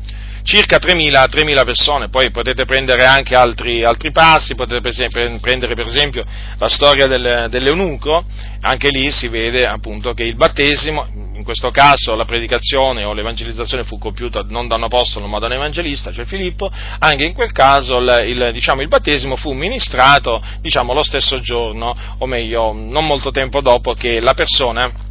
[0.50, 5.76] circa 3.000, 3.000, persone, poi potete prendere anche altri, altri passi, potete per esempio, prendere
[5.76, 6.24] per esempio
[6.58, 8.26] la storia del, dell'eunuco,
[8.62, 13.84] anche lì si vede appunto che il battesimo, in questo caso la predicazione o l'evangelizzazione
[13.84, 17.52] fu compiuta non da un apostolo ma da un evangelista, cioè Filippo, anche in quel
[17.52, 23.06] caso il, il, diciamo, il battesimo fu ministrato diciamo, lo stesso giorno, o meglio non
[23.06, 25.08] molto tempo dopo che la persona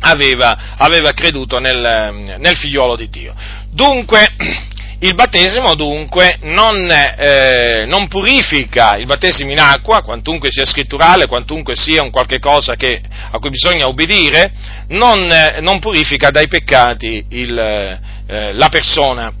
[0.00, 3.34] aveva, aveva creduto nel, nel, figliolo di Dio.
[3.70, 4.28] Dunque,
[5.00, 11.74] il battesimo dunque non, eh, non, purifica il battesimo in acqua, quantunque sia scritturale, quantunque
[11.74, 14.52] sia un qualche cosa che, a cui bisogna obbedire,
[14.88, 19.32] non, eh, non purifica dai peccati il, eh, la persona,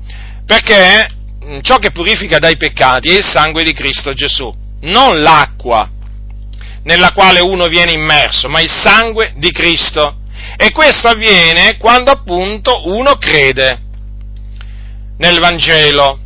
[0.46, 1.18] perché
[1.62, 5.88] ciò che purifica dai peccati è il sangue di Cristo Gesù, non l'acqua
[6.82, 10.19] nella quale uno viene immerso, ma il sangue di Cristo
[10.62, 13.80] e questo avviene quando appunto uno crede
[15.16, 16.18] nel Vangelo,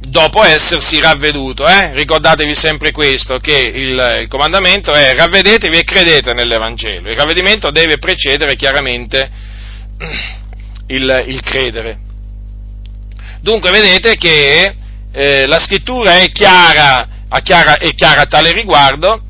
[0.00, 1.64] dopo essersi ravveduto.
[1.64, 1.94] Eh?
[1.94, 7.08] Ricordatevi sempre questo, che il, il, comandamento è ravvedetevi e credete nell'Evangelo.
[7.08, 9.30] Il ravvedimento deve precedere chiaramente
[10.88, 12.00] il, il credere.
[13.40, 14.74] Dunque vedete che
[15.12, 17.06] eh, la scrittura è chiara,
[17.44, 19.22] chiara, è chiara a tale riguardo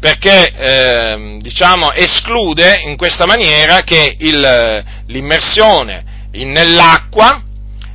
[0.00, 7.42] perché eh, diciamo, esclude in questa maniera che il, l'immersione in, nell'acqua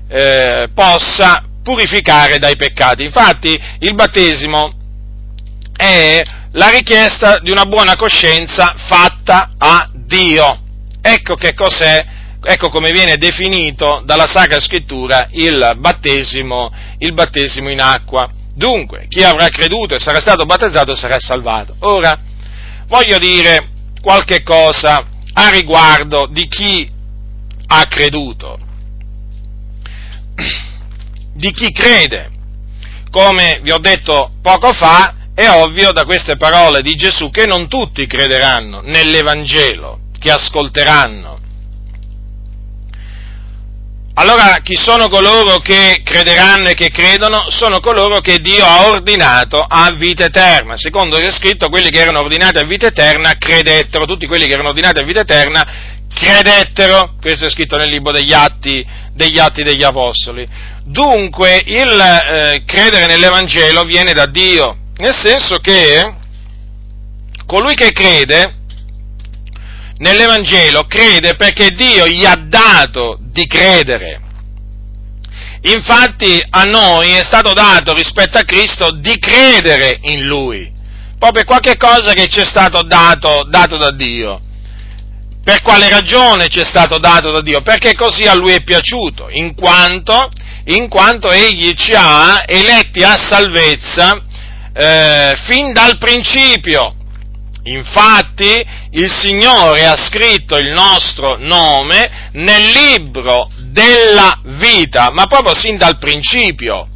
[0.10, 3.04] eh, possa purificare dai peccati.
[3.04, 4.74] Infatti il battesimo
[5.76, 10.60] è la richiesta di una buona coscienza fatta a Dio.
[11.02, 12.06] Ecco che cos'è,
[12.44, 18.30] ecco come viene definito dalla Sacra Scrittura il battesimo, il battesimo in acqua.
[18.56, 21.76] Dunque, chi avrà creduto e sarà stato battezzato sarà salvato.
[21.80, 22.18] Ora,
[22.88, 23.70] voglio dire
[24.02, 26.90] qualche cosa a riguardo di chi
[27.66, 28.60] ha creduto,
[31.34, 32.30] di chi crede.
[33.10, 37.68] Come vi ho detto poco fa, è ovvio da queste parole di Gesù che non
[37.68, 41.40] tutti crederanno nell'Evangelo, che ascolteranno.
[44.16, 47.46] Allora chi sono coloro che crederanno e che credono?
[47.50, 50.78] Sono coloro che Dio ha ordinato a vita eterna.
[50.78, 54.54] Secondo che è scritto, quelli che erano ordinati a vita eterna credettero, tutti quelli che
[54.54, 55.66] erano ordinati a vita eterna
[56.14, 57.16] credettero.
[57.20, 60.48] Questo è scritto nel libro degli Atti, degli, atti degli Apostoli.
[60.84, 66.22] Dunque il eh, credere nell'Evangelo viene da Dio, nel senso che
[67.48, 68.58] colui che crede
[69.98, 74.22] nell'Evangelo crede perché Dio gli ha dato di credere.
[75.64, 80.72] Infatti a noi è stato dato rispetto a Cristo di credere in Lui,
[81.18, 84.40] proprio qualche cosa che ci è stato dato, dato da Dio.
[85.44, 87.62] Per quale ragione ci è stato dato da Dio?
[87.62, 90.30] Perché così a Lui è piaciuto, in quanto,
[90.66, 94.22] in quanto Egli ci ha eletti a salvezza
[94.74, 96.96] eh, fin dal principio.
[97.66, 105.78] Infatti il Signore ha scritto il nostro nome nel libro della vita, ma proprio sin
[105.78, 106.90] dal principio.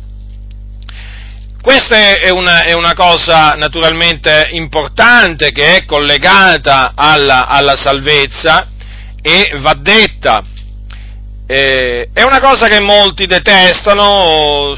[1.61, 8.69] Questa è una, è una cosa naturalmente importante che è collegata alla, alla salvezza
[9.21, 10.43] e va detta.
[11.45, 14.75] Eh, è una cosa che molti detestano,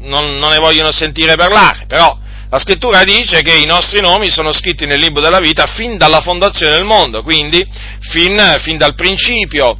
[0.00, 2.18] non, non ne vogliono sentire parlare, però
[2.52, 6.20] la scrittura dice che i nostri nomi sono scritti nel libro della vita fin dalla
[6.20, 7.66] fondazione del mondo, quindi
[8.10, 9.78] fin, fin dal principio.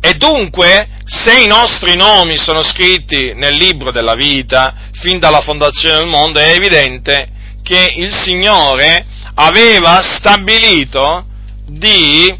[0.00, 5.98] E dunque, se i nostri nomi sono scritti nel libro della vita fin dalla fondazione
[5.98, 7.28] del mondo, è evidente
[7.64, 9.04] che il Signore
[9.34, 11.26] aveva stabilito
[11.66, 12.32] di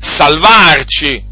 [0.00, 1.22] salvarci.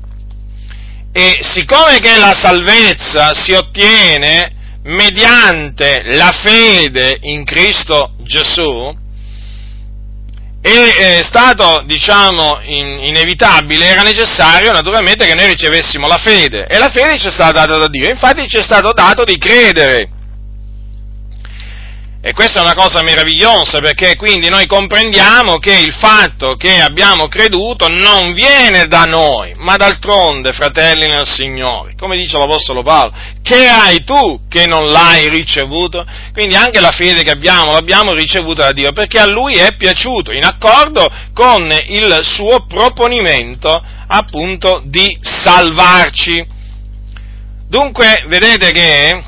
[1.11, 8.97] E siccome che la salvezza si ottiene mediante la fede in Cristo Gesù,
[10.61, 16.91] è stato, diciamo, in, inevitabile, era necessario naturalmente che noi ricevessimo la fede, e la
[16.91, 20.11] fede ci è stata data da Dio, infatti ci è stato dato di credere.
[22.21, 27.29] E questa è una cosa meravigliosa perché quindi noi comprendiamo che il fatto che abbiamo
[27.29, 33.69] creduto non viene da noi, ma d'altronde, fratelli nel Signore, come dice l'Apostolo Paolo, che
[33.69, 36.05] hai tu che non l'hai ricevuto?
[36.33, 40.33] Quindi anche la fede che abbiamo l'abbiamo ricevuta da Dio perché a Lui è piaciuto,
[40.33, 46.45] in accordo con il suo proponimento appunto di salvarci.
[47.69, 49.23] Dunque, vedete che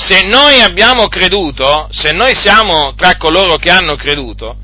[0.00, 4.56] se noi abbiamo creduto, se noi siamo tra coloro che hanno creduto,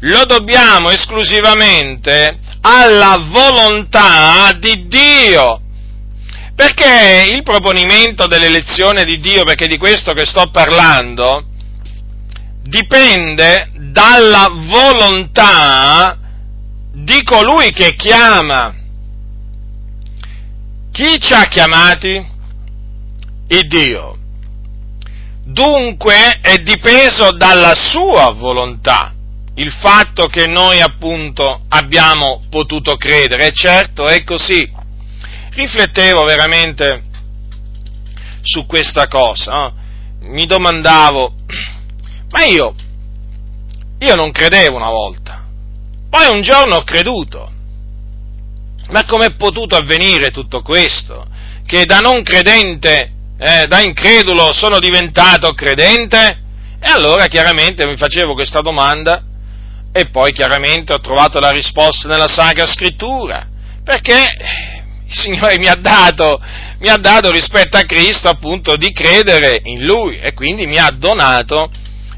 [0.00, 5.60] lo dobbiamo esclusivamente alla volontà di Dio.
[6.54, 11.44] Perché il proponimento dell'elezione di Dio, perché di questo che sto parlando,
[12.62, 16.16] dipende dalla volontà
[16.92, 18.72] di colui che chiama.
[20.92, 22.34] Chi ci ha chiamati?
[23.48, 24.15] Il Dio
[25.56, 29.14] dunque è dipeso dalla sua volontà
[29.54, 34.70] il fatto che noi appunto abbiamo potuto credere, e certo è così.
[35.52, 37.04] Riflettevo veramente
[38.42, 39.74] su questa cosa, no?
[40.28, 41.34] mi domandavo,
[42.28, 42.74] ma io,
[43.98, 45.42] io non credevo una volta,
[46.10, 47.50] poi un giorno ho creduto,
[48.90, 51.26] ma com'è potuto avvenire tutto questo?
[51.64, 56.44] Che da non credente eh, da incredulo sono diventato credente?
[56.80, 59.22] E allora chiaramente mi facevo questa domanda
[59.92, 63.46] e poi chiaramente ho trovato la risposta nella Sacra Scrittura,
[63.82, 64.12] perché
[65.06, 66.40] il Signore mi ha dato,
[66.80, 70.90] mi ha dato rispetto a Cristo appunto di credere in Lui e quindi mi ha
[70.90, 71.70] donato,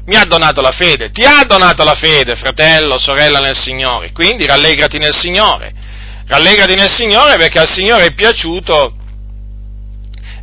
[0.05, 1.11] mi ha donato la fede.
[1.11, 5.73] Ti ha donato la fede, fratello, sorella nel Signore, quindi rallegrati nel Signore.
[6.27, 8.95] Rallegrati nel Signore perché al Signore è piaciuto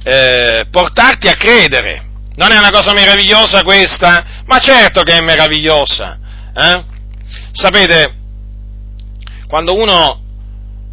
[0.06, 2.04] eh, portarti a credere.
[2.36, 4.42] Non è una cosa meravigliosa questa?
[4.46, 6.18] Ma certo che è meravigliosa.
[6.54, 6.84] Eh?
[7.50, 8.14] Sapete,
[9.48, 10.20] quando uno,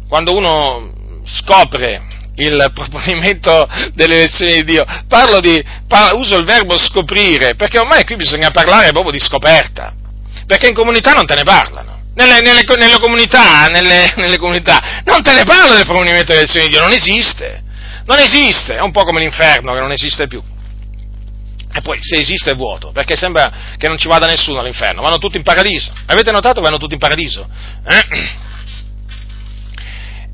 [0.08, 2.02] quando uno scopre
[2.36, 8.04] il proponimento delle elezioni di Dio, parlo di, parlo, uso il verbo scoprire, perché ormai
[8.04, 9.94] qui bisogna parlare proprio di scoperta,
[10.44, 11.92] perché in comunità non te ne parlano.
[12.16, 16.66] Nelle, nelle, nelle, comunità, nelle, nelle comunità, non te ne parla del proponimento delle elezioni
[16.66, 17.63] di Dio, non esiste.
[18.06, 20.42] Non esiste, è un po' come l'inferno che non esiste più.
[21.76, 25.18] E poi se esiste è vuoto, perché sembra che non ci vada nessuno all'inferno, vanno
[25.18, 25.92] tutti in paradiso.
[26.06, 27.48] Avete notato che vanno tutti in paradiso?
[27.84, 28.42] Eh?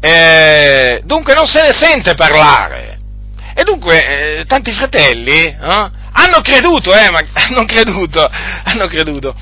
[0.02, 2.98] Eh, dunque non se ne sente parlare.
[3.54, 8.26] E dunque eh, tanti fratelli eh, hanno creduto, eh, ma hanno creduto,
[8.64, 9.34] hanno creduto.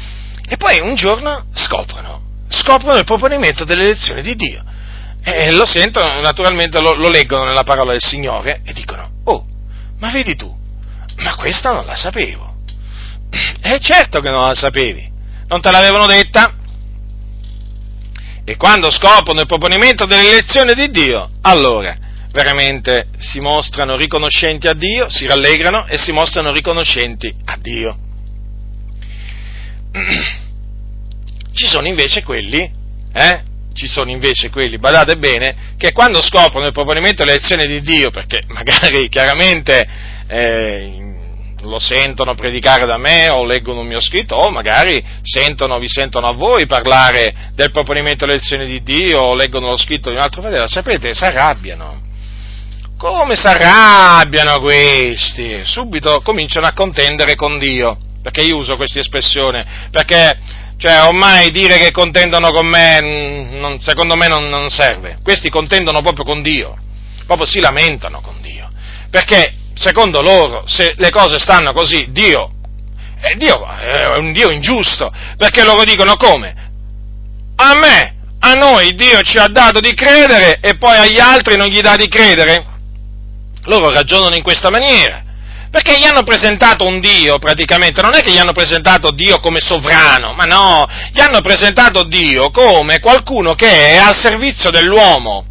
[0.48, 4.64] E poi un giorno scoprono, scoprono il proponimento delle elezioni di Dio.
[5.22, 9.46] E lo sentono, naturalmente lo, lo leggono nella parola del Signore e dicono, oh,
[9.98, 10.54] ma vedi tu,
[11.16, 12.56] ma questa non la sapevo.
[13.60, 15.10] E certo che non la sapevi,
[15.48, 16.54] non te l'avevano detta.
[18.44, 21.94] E quando scoprono il proponimento dell'elezione di Dio, allora
[22.30, 27.98] veramente si mostrano riconoscenti a Dio, si rallegrano e si mostrano riconoscenti a Dio.
[31.52, 32.76] Ci sono invece quelli
[33.12, 33.42] eh?
[33.78, 38.42] Ci sono invece quelli, badate bene, che quando scoprono il proponimento dell'elezione di Dio, perché
[38.50, 39.86] magari chiaramente
[40.26, 41.14] eh,
[41.60, 46.26] lo sentono predicare da me o leggono un mio scritto o magari sentono, vi sentono
[46.26, 50.42] a voi parlare del proponimento dell'elezione di Dio o leggono lo scritto di un altro
[50.42, 52.02] fratello, sapete, si arrabbiano.
[52.96, 55.60] Come si arrabbiano questi?
[55.62, 57.96] Subito cominciano a contendere con Dio.
[58.20, 59.64] Perché io uso questa espressione?
[59.92, 60.36] Perché,
[60.78, 65.18] cioè, ormai dire che contendono con me, mm, non, secondo me non, non serve.
[65.24, 66.76] Questi contendono proprio con Dio.
[67.26, 68.70] Proprio si lamentano con Dio.
[69.10, 72.52] Perché secondo loro, se le cose stanno così, Dio,
[73.20, 76.54] eh, Dio è un Dio ingiusto, perché loro dicono come?
[77.56, 81.66] A me, a noi Dio ci ha dato di credere e poi agli altri non
[81.66, 82.64] gli dà di credere?
[83.64, 85.24] Loro ragionano in questa maniera.
[85.70, 89.60] Perché gli hanno presentato un Dio praticamente, non è che gli hanno presentato Dio come
[89.60, 95.44] sovrano, ma no, gli hanno presentato Dio come qualcuno che è al servizio dell'uomo.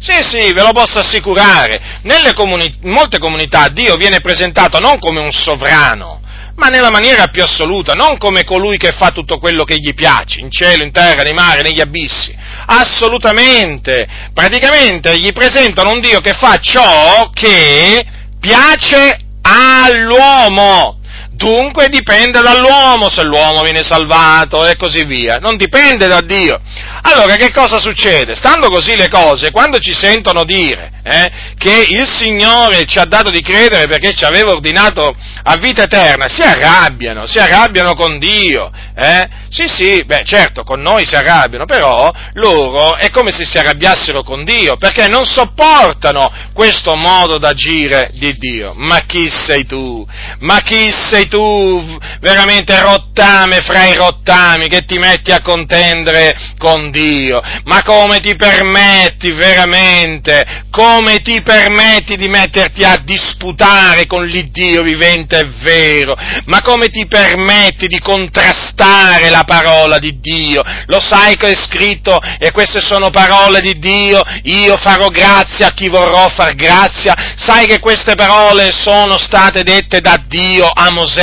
[0.00, 2.00] Sì, sì, ve lo posso assicurare.
[2.34, 6.20] Comuni- in molte comunità Dio viene presentato non come un sovrano,
[6.56, 10.40] ma nella maniera più assoluta, non come colui che fa tutto quello che gli piace,
[10.40, 12.36] in cielo, in terra, nei mari, negli abissi.
[12.66, 14.06] Assolutamente.
[14.32, 18.04] Praticamente gli presentano un Dio che fa ciò che
[18.38, 20.96] piace all'uomo.
[21.34, 26.60] Dunque dipende dall'uomo se l'uomo viene salvato e così via, non dipende da Dio.
[27.02, 28.34] Allora che cosa succede?
[28.36, 33.30] Stando così le cose, quando ci sentono dire eh, che il Signore ci ha dato
[33.30, 38.70] di credere perché ci aveva ordinato a vita eterna, si arrabbiano, si arrabbiano con Dio.
[38.96, 39.28] Eh?
[39.50, 44.22] Sì, sì, beh certo, con noi si arrabbiano, però loro è come se si arrabbiassero
[44.22, 48.72] con Dio, perché non sopportano questo modo d'agire di Dio.
[48.74, 50.04] Ma chi sei tu?
[50.40, 51.98] Ma chi sei tu?
[52.20, 57.40] Veramente rottame fra i rottami che ti metti a contendere con Dio.
[57.64, 60.64] Ma come ti permetti veramente?
[60.70, 66.14] Come ti permetti di metterti a disputare con l'Iddio vivente e vero?
[66.46, 70.62] Ma come ti permetti di contrastare la parola di Dio?
[70.86, 74.20] Lo sai che è scritto e queste sono parole di Dio?
[74.44, 77.14] Io farò grazia a chi vorrò far grazia.
[77.36, 81.13] Sai che queste parole sono state dette da Dio a Mosè?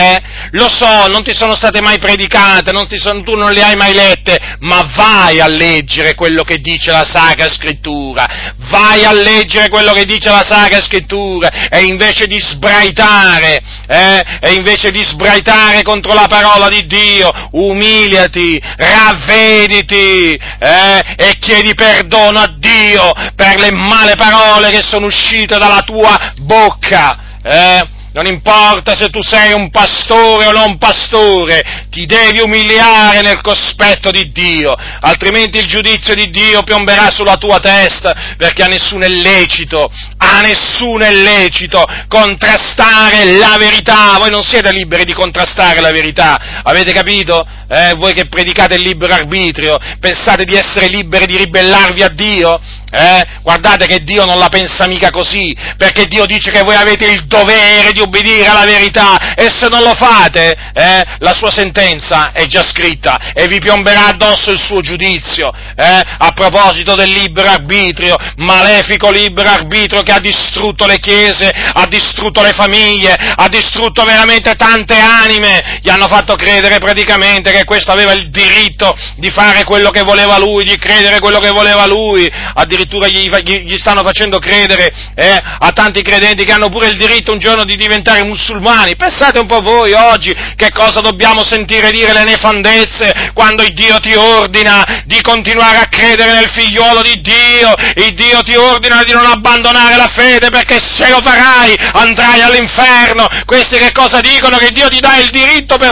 [0.52, 3.94] Lo so, non ti sono state mai predicate, non sono, tu non le hai mai
[3.94, 8.54] lette, ma vai a leggere quello che dice la Sacra Scrittura.
[8.70, 14.52] Vai a leggere quello che dice la Sacra Scrittura e invece di sbraitare, eh, e
[14.54, 22.54] invece di sbraitare contro la parola di Dio, umiliati, ravvediti eh, e chiedi perdono a
[22.58, 27.40] Dio per le male parole che sono uscite dalla tua bocca.
[27.44, 28.00] Eh?
[28.14, 34.12] Non importa se tu sei un pastore o non pastore, ti devi umiliare nel cospetto
[34.12, 39.08] di Dio, altrimenti il giudizio di Dio piomberà sulla tua testa, perché a nessuno è
[39.08, 44.18] lecito, a nessuno è lecito contrastare la verità.
[44.20, 47.48] Voi non siete liberi di contrastare la verità, avete capito?
[47.70, 52.60] Eh, voi che predicate il libero arbitrio, pensate di essere liberi di ribellarvi a Dio?
[52.92, 53.26] Eh?
[53.42, 57.26] Guardate che Dio non la pensa mica così, perché Dio dice che voi avete il
[57.26, 62.46] dovere di obbedire alla verità e se non lo fate, eh, la sua sentenza è
[62.46, 65.52] già scritta e vi piomberà addosso il suo giudizio.
[65.76, 66.02] Eh?
[66.18, 72.42] A proposito del libero arbitrio, malefico libero arbitrio che ha distrutto le chiese, ha distrutto
[72.42, 78.14] le famiglie, ha distrutto veramente tante anime, gli hanno fatto credere praticamente che questo aveva
[78.14, 83.08] il diritto di fare quello che voleva lui, di credere quello che voleva lui, addirittura
[83.08, 87.40] gli, gli stanno facendo credere eh, a tanti credenti che hanno pure il diritto un
[87.40, 87.91] giorno di diventare
[88.24, 88.96] musulmani.
[88.96, 93.98] Pensate un po' voi oggi che cosa dobbiamo sentire dire le nefandezze quando il Dio
[94.00, 97.74] ti ordina di continuare a credere nel figliuolo di Dio,
[98.06, 103.28] il Dio ti ordina di non abbandonare la fede perché se lo farai andrai all'inferno.
[103.46, 104.58] Questi che cosa dicono?
[104.58, 105.92] Che Dio ti dà il diritto per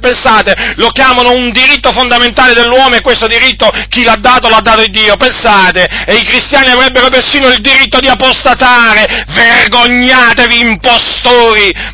[0.00, 4.82] pensate, lo chiamano un diritto fondamentale dell'uomo e questo diritto chi l'ha dato l'ha dato
[4.82, 5.16] il Dio.
[5.16, 9.24] Pensate, e i cristiani avrebbero persino il diritto di apostatare.
[9.28, 11.27] Vergognatevi impostori,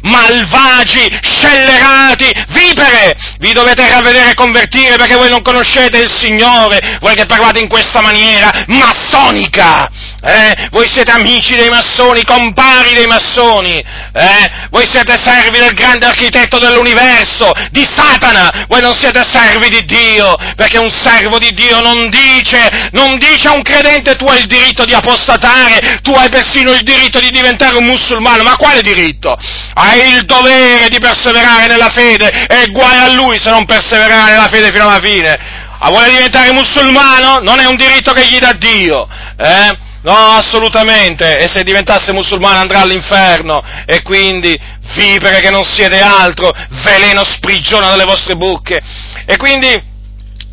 [0.03, 3.15] malvagi, scellerati, vipere!
[3.39, 7.69] Vi dovete ravvedere e convertire perché voi non conoscete il Signore, voi che parlate in
[7.69, 9.91] questa maniera massonica.
[10.23, 10.69] Eh?
[10.71, 14.51] Voi siete amici dei massoni, compari dei massoni, eh?
[14.71, 20.35] voi siete servi del grande architetto dell'universo, di Satana, voi non siete servi di Dio,
[20.57, 24.47] perché un servo di Dio non dice, non dice a un credente tu hai il
[24.47, 29.24] diritto di apostatare, tu hai persino il diritto di diventare un musulmano, ma quale diritto?
[29.31, 34.49] Hai il dovere di perseverare nella fede e guai a lui se non perseverare nella
[34.49, 35.39] fede fino alla fine.
[35.79, 37.41] Ah, vuole diventare musulmano?
[37.41, 39.07] Non è un diritto che gli dà Dio,
[39.37, 39.77] eh?
[40.03, 41.39] No, assolutamente.
[41.39, 43.63] E se diventasse musulmano andrà all'inferno.
[43.87, 44.59] E quindi
[44.95, 46.51] vipere che non siete altro,
[46.85, 48.81] veleno sprigiona dalle vostre bocche.
[49.27, 49.93] E quindi,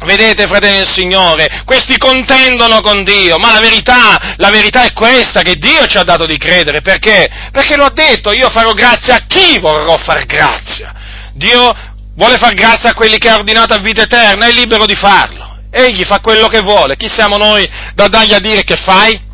[0.05, 5.41] vedete, fratelli del Signore, questi contendono con Dio, ma la verità, la verità è questa,
[5.41, 6.81] che Dio ci ha dato di credere.
[6.81, 7.29] Perché?
[7.51, 10.93] Perché lo ha detto, io farò grazia a chi vorrò far grazia.
[11.33, 11.73] Dio
[12.15, 15.59] vuole far grazia a quelli che ha ordinato a vita eterna, è libero di farlo.
[15.71, 16.97] Egli fa quello che vuole.
[16.97, 19.29] Chi siamo noi da dargli a dire che fai?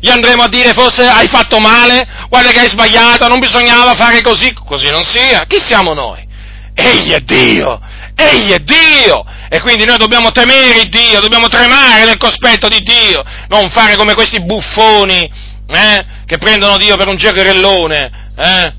[0.00, 4.22] gli andremo a dire forse hai fatto male, guarda che hai sbagliato, non bisognava fare
[4.22, 5.44] così, così non sia.
[5.46, 6.26] Chi siamo noi?
[6.74, 7.78] Egli è Dio,
[8.20, 13.22] egli è Dio, e quindi noi dobbiamo temere Dio, dobbiamo tremare nel cospetto di Dio,
[13.48, 15.28] non fare come questi buffoni,
[15.68, 18.74] eh, che prendono Dio per un giocherellone, eh,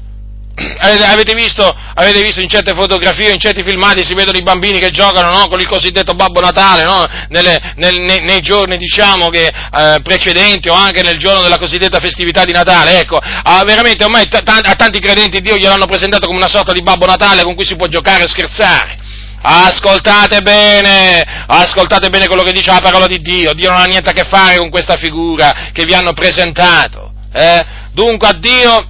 [0.79, 4.91] Avete visto, avete visto, in certe fotografie, in certi filmati si vedono i bambini che
[4.91, 9.47] giocano no, con il cosiddetto Babbo Natale no, nelle, nel, nei, nei, giorni diciamo, che,
[9.47, 12.99] eh, precedenti o anche nel giorno della cosiddetta festività di Natale.
[12.99, 16.81] Ecco, ah, veramente ormai t- a tanti credenti Dio gliel'hanno presentato come una sorta di
[16.81, 19.00] Babbo Natale con cui si può giocare e scherzare.
[19.43, 23.53] Ascoltate bene, ascoltate bene quello che dice la parola di Dio.
[23.53, 27.11] Dio non ha niente a che fare con questa figura che vi hanno presentato.
[27.33, 27.65] Eh?
[27.91, 28.85] Dunque a Dio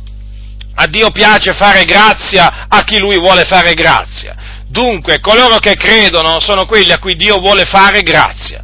[0.73, 4.35] a Dio piace fare grazia a chi Lui vuole fare grazia.
[4.67, 8.63] Dunque, coloro che credono sono quelli a cui Dio vuole fare grazia.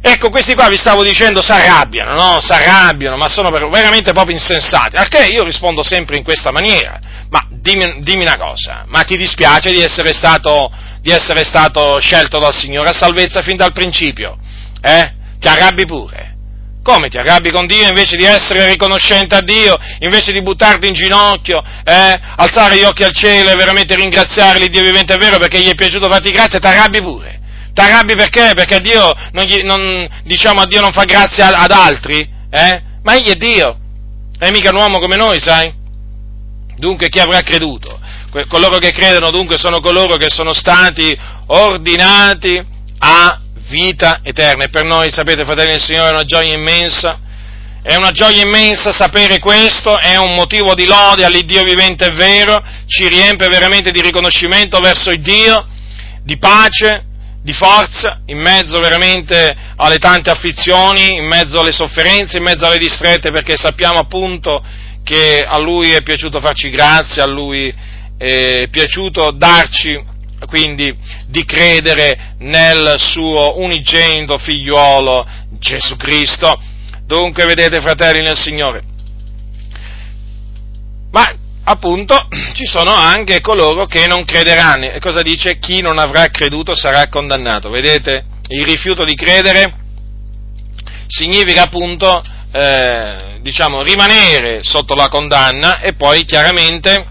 [0.00, 2.40] Ecco, questi qua vi stavo dicendo s'arrabbiano, no?
[2.40, 4.96] S'arrabbiano, ma sono veramente proprio insensati.
[4.96, 7.00] Al che io rispondo sempre in questa maniera.
[7.30, 10.70] Ma dimmi, dimmi una cosa, ma ti dispiace di essere, stato,
[11.00, 14.38] di essere stato scelto dal Signore a salvezza fin dal principio?
[14.80, 15.12] Eh?
[15.38, 16.36] Ti arrabbi pure.
[16.82, 20.94] Come ti arrabbi con Dio invece di essere riconoscente a Dio, invece di buttarti in
[20.94, 25.60] ginocchio, eh, alzare gli occhi al cielo e veramente ringraziare Dio vivente e vero perché
[25.60, 27.40] gli è piaciuto farti grazia, ti arrabbi pure.
[27.78, 28.54] Ti arrabbi perché?
[28.56, 32.28] Perché Dio non, gli, non, diciamo, a Dio non fa grazia ad altri?
[32.50, 32.82] Eh?
[33.04, 33.78] Ma egli è Dio,
[34.36, 35.72] è mica un uomo come noi, sai?
[36.74, 37.96] Dunque chi avrà creduto?
[38.48, 41.16] Coloro che credono dunque sono coloro che sono stati
[41.46, 42.60] ordinati
[42.98, 44.64] a vita eterna.
[44.64, 47.20] E per noi, sapete, fratelli del Signore, è una gioia immensa.
[47.80, 52.60] È una gioia immensa sapere questo, è un motivo di lode all'Iddio vivente e vero,
[52.86, 55.64] ci riempie veramente di riconoscimento verso il Dio,
[56.24, 57.04] di pace,
[57.42, 62.78] di forza, in mezzo veramente alle tante afflizioni, in mezzo alle sofferenze, in mezzo alle
[62.78, 64.62] distrette, perché sappiamo appunto
[65.02, 67.72] che a Lui è piaciuto farci grazia, a Lui
[68.18, 70.16] è piaciuto darci
[70.46, 70.94] quindi
[71.26, 75.26] di credere nel suo unigenito figliuolo
[75.58, 76.60] Gesù Cristo.
[77.04, 78.82] Dunque, vedete, fratelli nel Signore.
[81.10, 81.32] Ma
[81.68, 84.90] appunto ci sono anche coloro che non crederanno.
[84.90, 85.58] E cosa dice?
[85.58, 87.68] Chi non avrà creduto sarà condannato.
[87.68, 88.24] Vedete?
[88.48, 89.74] Il rifiuto di credere
[91.06, 97.06] significa appunto, eh, diciamo, rimanere sotto la condanna e poi chiaramente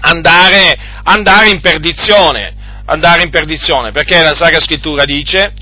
[0.00, 2.54] andare, andare in perdizione,
[2.86, 5.52] andare in perdizione, perché la Sacra Scrittura dice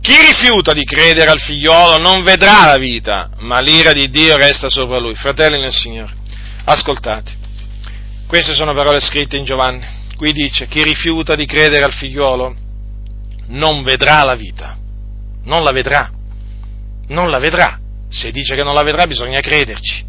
[0.00, 4.70] chi rifiuta di credere al figliolo non vedrà la vita, ma l'ira di Dio resta
[4.70, 5.14] sopra lui.
[5.14, 6.14] Fratelli nel Signore,
[6.64, 7.39] ascoltate,
[8.30, 9.84] queste sono parole scritte in Giovanni.
[10.16, 12.54] Qui dice, chi rifiuta di credere al figliolo
[13.48, 14.78] non vedrà la vita,
[15.44, 16.10] non la vedrà,
[17.08, 17.78] non la vedrà.
[18.08, 20.04] Se dice che non la vedrà bisogna crederci,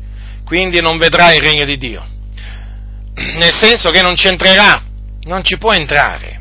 [0.46, 2.20] quindi non vedrà il regno di Dio
[3.14, 4.82] nel senso che non ci entrerà,
[5.24, 6.40] non ci può entrare.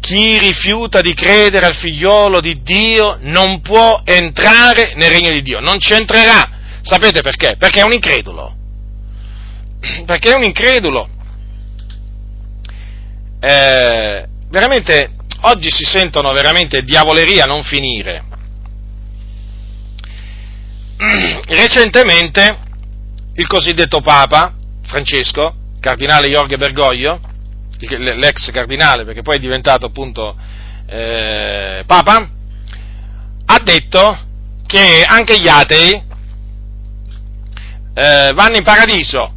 [0.00, 5.60] Chi rifiuta di credere al figliolo di Dio non può entrare nel regno di Dio,
[5.60, 6.48] non ci entrerà.
[6.82, 7.56] Sapete perché?
[7.58, 8.56] Perché è un incredulo.
[10.06, 11.08] Perché è un incredulo.
[13.40, 15.10] Eh, veramente,
[15.42, 18.24] oggi si sentono veramente diavoleria a non finire.
[21.46, 22.58] Recentemente
[23.34, 24.54] il cosiddetto Papa
[24.84, 27.20] Francesco, cardinale Jorge Bergoglio,
[27.78, 30.36] l'ex cardinale perché poi è diventato appunto
[30.86, 32.30] eh, Papa,
[33.44, 34.18] ha detto
[34.66, 36.02] che anche gli atei
[37.94, 39.34] eh, vanno in paradiso.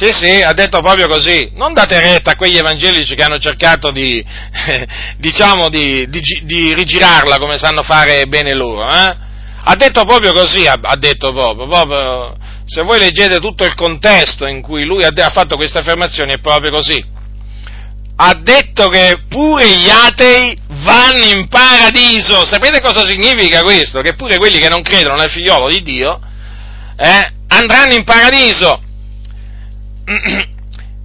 [0.00, 1.50] Sì, sì, ha detto proprio così.
[1.54, 4.24] Non date retta a quegli evangelici che hanno cercato di,
[4.68, 4.86] eh,
[5.18, 8.88] diciamo, di, di, di, rigirarla come sanno fare bene loro.
[8.88, 9.16] Eh?
[9.64, 14.46] Ha detto proprio così, ha, ha detto proprio, proprio se voi leggete tutto il contesto
[14.46, 17.04] in cui lui ha fatto queste affermazioni è proprio così.
[18.20, 22.46] Ha detto che pure gli atei vanno in paradiso.
[22.46, 24.00] Sapete cosa significa questo?
[24.00, 26.20] Che pure quelli che non credono nel figliolo di Dio
[26.96, 28.82] eh, andranno in paradiso.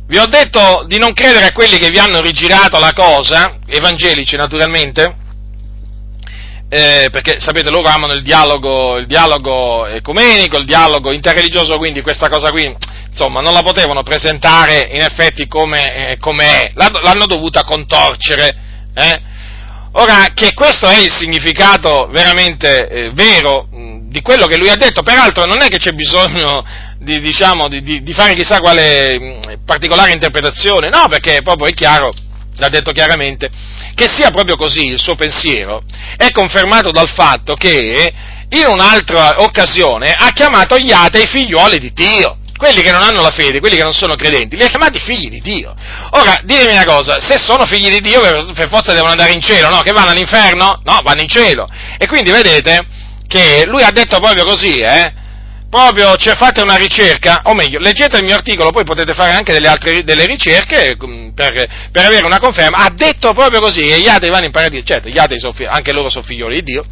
[0.07, 4.35] Vi ho detto di non credere a quelli che vi hanno rigirato la cosa, evangelici
[4.35, 5.17] naturalmente,
[6.69, 12.29] eh, perché sapete loro amano il dialogo, il dialogo ecumenico, il dialogo interreligioso, quindi questa
[12.29, 12.75] cosa qui,
[13.09, 18.55] insomma, non la potevano presentare in effetti come, eh, è, l'hanno dovuta contorcere.
[18.95, 19.21] Eh?
[19.93, 24.75] Ora, che questo è il significato veramente eh, vero mh, di quello che lui ha
[24.75, 26.63] detto, peraltro non è che c'è bisogno
[27.03, 32.11] di, diciamo, di, di, fare chissà quale mh, particolare interpretazione, no, perché proprio è chiaro
[32.57, 33.49] l'ha detto chiaramente,
[33.95, 35.81] che sia proprio così il suo pensiero
[36.17, 38.13] è confermato dal fatto che
[38.49, 42.37] in un'altra occasione ha chiamato gli atei figlioli di Dio.
[42.55, 45.27] Quelli che non hanno la fede, quelli che non sono credenti, li ha chiamati figli
[45.27, 45.75] di Dio.
[46.11, 49.67] Ora, ditemi una cosa, se sono figli di Dio per forza devono andare in cielo,
[49.69, 49.81] no?
[49.81, 50.79] Che vanno all'inferno?
[50.83, 51.67] No, vanno in cielo.
[51.97, 52.85] E quindi vedete
[53.27, 55.13] che lui ha detto proprio così, eh?
[55.73, 59.53] Proprio cioè, fate una ricerca, o meglio, leggete il mio articolo, poi potete fare anche
[59.53, 62.77] delle altre delle ricerche mm, per, per avere una conferma.
[62.77, 65.91] Ha detto proprio così, e gli atei vanno in paradiso, certo, gli atei sono, anche
[65.91, 66.85] loro sono figlioli di Dio,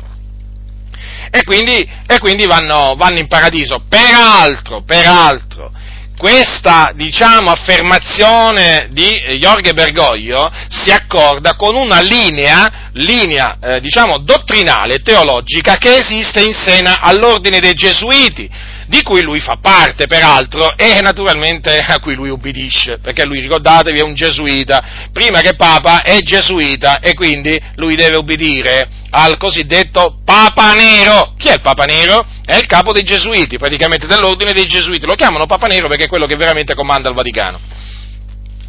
[1.29, 3.83] e quindi, e quindi vanno, vanno in paradiso.
[3.87, 5.71] Peraltro, peraltro,
[6.17, 15.03] questa, diciamo, affermazione di Jorge Bergoglio si accorda con una linea, linea eh, diciamo, dottrinale,
[15.03, 18.49] teologica, che esiste in seno all'ordine dei Gesuiti,
[18.91, 23.99] di cui lui fa parte peraltro e naturalmente a cui lui ubbidisce, perché lui ricordatevi
[23.99, 30.19] è un gesuita, prima che papa è gesuita e quindi lui deve ubbidire al cosiddetto
[30.25, 31.35] Papa Nero.
[31.37, 32.25] Chi è il Papa Nero?
[32.43, 36.09] È il capo dei gesuiti, praticamente dell'ordine dei gesuiti, lo chiamano Papa Nero perché è
[36.09, 37.70] quello che veramente comanda il Vaticano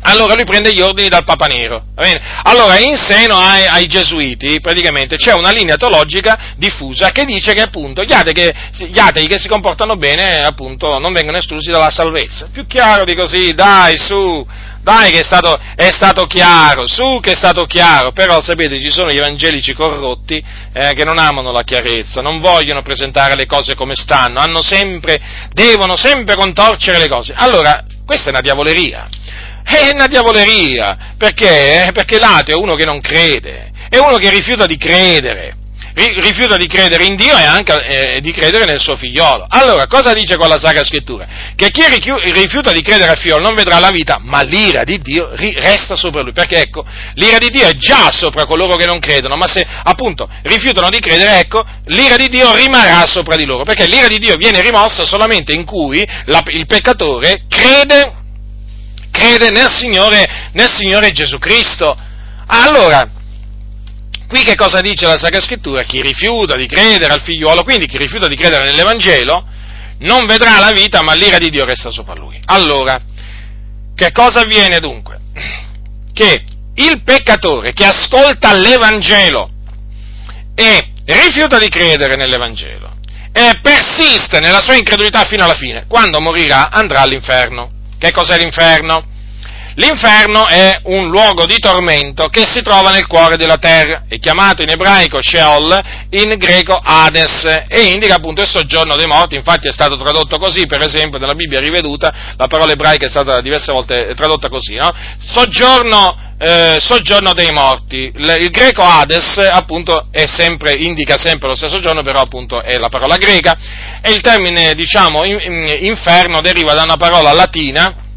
[0.02, 1.84] allora lui prende gli ordini dal Papa Nero.
[2.44, 7.62] Allora, in seno ai, ai, gesuiti, praticamente, c'è una linea teologica diffusa che dice che
[7.62, 8.52] appunto gli atei che,
[8.88, 12.48] gli atei che si comportano bene, appunto, non vengono esclusi dalla salvezza.
[12.52, 14.44] Più chiaro di così, dai, su,
[14.82, 18.90] dai che è stato, è stato chiaro, su che è stato chiaro, però sapete ci
[18.90, 20.42] sono gli evangelici corrotti
[20.72, 25.20] eh, che non amano la chiarezza, non vogliono presentare le cose come stanno, sempre,
[25.52, 27.32] devono sempre contorcere le cose.
[27.36, 29.08] Allora, questa è una diavoleria.
[29.64, 31.90] È una diavoleria, perché?
[31.92, 35.56] Perché l'ateo è uno che non crede, è uno che rifiuta di credere,
[35.94, 39.44] rifiuta di credere in Dio e anche eh, di credere nel suo figliolo.
[39.48, 41.26] Allora, cosa dice qua la Sacra Scrittura?
[41.54, 45.30] Che chi rifiuta di credere al figliolo non vedrà la vita, ma l'ira di Dio
[45.34, 46.32] resta sopra lui.
[46.32, 46.84] Perché ecco,
[47.14, 50.98] l'ira di Dio è già sopra coloro che non credono, ma se appunto rifiutano di
[50.98, 53.64] credere, ecco, l'ira di Dio rimarrà sopra di loro.
[53.64, 58.20] Perché l'ira di Dio viene rimossa solamente in cui la, il peccatore crede
[59.22, 61.96] crede nel Signore, nel Signore Gesù Cristo.
[62.46, 63.08] Allora,
[64.26, 65.82] qui che cosa dice la Sacra Scrittura?
[65.82, 69.46] Chi rifiuta di credere al figliuolo, quindi chi rifiuta di credere nell'Evangelo,
[70.00, 72.40] non vedrà la vita, ma l'ira di Dio resta sopra lui.
[72.46, 73.00] Allora,
[73.94, 75.20] che cosa avviene dunque?
[76.12, 76.44] Che
[76.74, 79.48] il peccatore che ascolta l'Evangelo
[80.54, 82.96] e rifiuta di credere nell'Evangelo
[83.32, 87.70] e persiste nella sua incredulità fino alla fine, quando morirà andrà all'inferno.
[87.98, 89.11] Che cos'è l'inferno?
[89.76, 94.62] L'inferno è un luogo di tormento che si trova nel cuore della terra, è chiamato
[94.62, 95.80] in ebraico Sheol,
[96.10, 100.66] in greco Hades, e indica appunto il soggiorno dei morti, infatti è stato tradotto così,
[100.66, 104.90] per esempio nella Bibbia riveduta, la parola ebraica è stata diverse volte tradotta così, no?
[105.24, 108.12] Soggiorno, eh, soggiorno dei morti.
[108.14, 112.90] Il, il, greco Hades appunto sempre, indica sempre lo stesso giorno, però appunto è la
[112.90, 113.56] parola greca,
[114.02, 118.10] e il termine diciamo in, in, inferno deriva da una parola latina,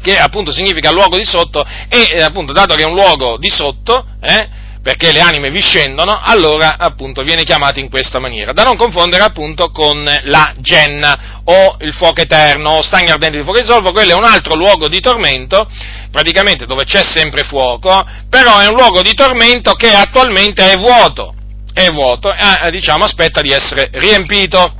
[0.00, 3.48] che appunto significa luogo di sotto, e eh, appunto dato che è un luogo di
[3.48, 4.48] sotto, eh,
[4.82, 9.22] perché le anime vi scendono, allora appunto viene chiamato in questa maniera, da non confondere
[9.22, 13.92] appunto con la genna o il fuoco eterno o stagni ardenti di fuoco di solvo,
[13.92, 15.68] quello è un altro luogo di tormento,
[16.10, 21.34] praticamente dove c'è sempre fuoco, però è un luogo di tormento che attualmente è vuoto,
[21.74, 24.72] è vuoto, eh, diciamo aspetta di essere riempito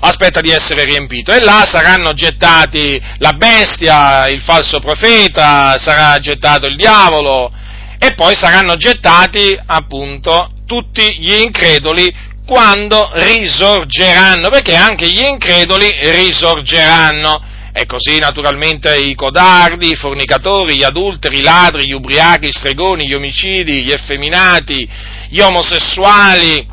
[0.00, 6.66] aspetta di essere riempito e là saranno gettati la bestia, il falso profeta, sarà gettato
[6.66, 7.52] il diavolo
[7.98, 12.14] e poi saranno gettati appunto tutti gli increduli
[12.46, 17.54] quando risorgeranno, perché anche gli increduli risorgeranno.
[17.72, 23.06] E così naturalmente i codardi, i fornicatori, gli adulteri, i ladri, gli ubriachi, gli stregoni,
[23.06, 24.88] gli omicidi, gli effeminati,
[25.28, 26.66] gli omosessuali,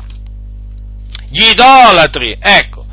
[1.28, 2.83] gli idolatri, ecco,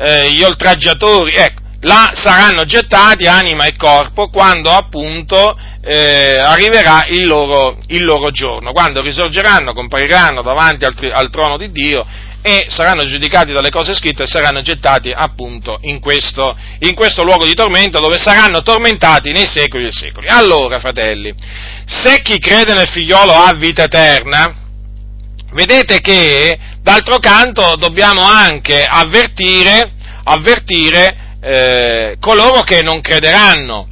[0.00, 7.26] eh, gli oltraggiatori, ecco, là saranno gettati anima e corpo quando appunto eh, arriverà il
[7.26, 12.06] loro, il loro, giorno, quando risorgeranno, compariranno davanti al, al, trono di Dio
[12.42, 17.44] e saranno giudicati dalle cose scritte e saranno gettati appunto in questo, in questo luogo
[17.44, 20.28] di tormento dove saranno tormentati nei secoli e secoli.
[20.28, 21.34] Allora, fratelli,
[21.84, 24.54] se chi crede nel figliolo ha vita eterna,
[25.52, 29.92] vedete che d'altro canto dobbiamo anche avvertire,
[30.24, 33.88] avvertire eh, coloro che non crederanno.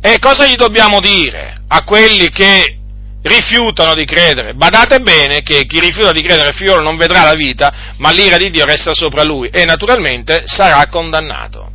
[0.00, 2.78] E cosa gli dobbiamo dire a quelli che
[3.22, 4.54] rifiutano di credere.
[4.54, 8.50] Badate bene che chi rifiuta di credere figliolo non vedrà la vita, ma l'ira di
[8.50, 11.72] Dio resta sopra lui e naturalmente sarà condannato.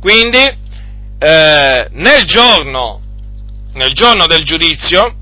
[0.00, 0.38] Quindi,
[1.18, 3.00] eh, nel, giorno,
[3.74, 5.16] nel giorno del giudizio,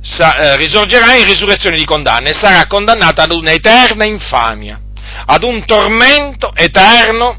[0.00, 4.80] sa, eh, risorgerà in risurrezione di condanna e sarà condannato ad un'eterna infamia,
[5.26, 7.38] ad un tormento eterno,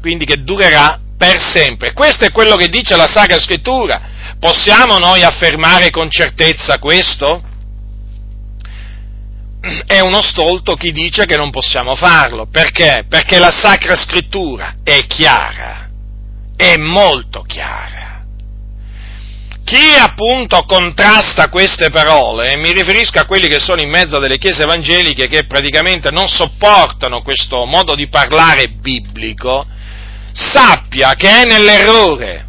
[0.00, 1.92] quindi che durerà per sempre.
[1.92, 7.42] Questo è quello che dice la Sacra Scrittura Possiamo noi affermare con certezza questo?
[9.84, 12.46] È uno stolto chi dice che non possiamo farlo.
[12.46, 13.04] Perché?
[13.08, 15.88] Perché la Sacra Scrittura è chiara,
[16.56, 18.07] è molto chiara.
[19.68, 24.18] Chi appunto contrasta queste parole, e mi riferisco a quelli che sono in mezzo a
[24.18, 29.66] delle chiese evangeliche che praticamente non sopportano questo modo di parlare biblico,
[30.32, 32.46] sappia che è nell'errore,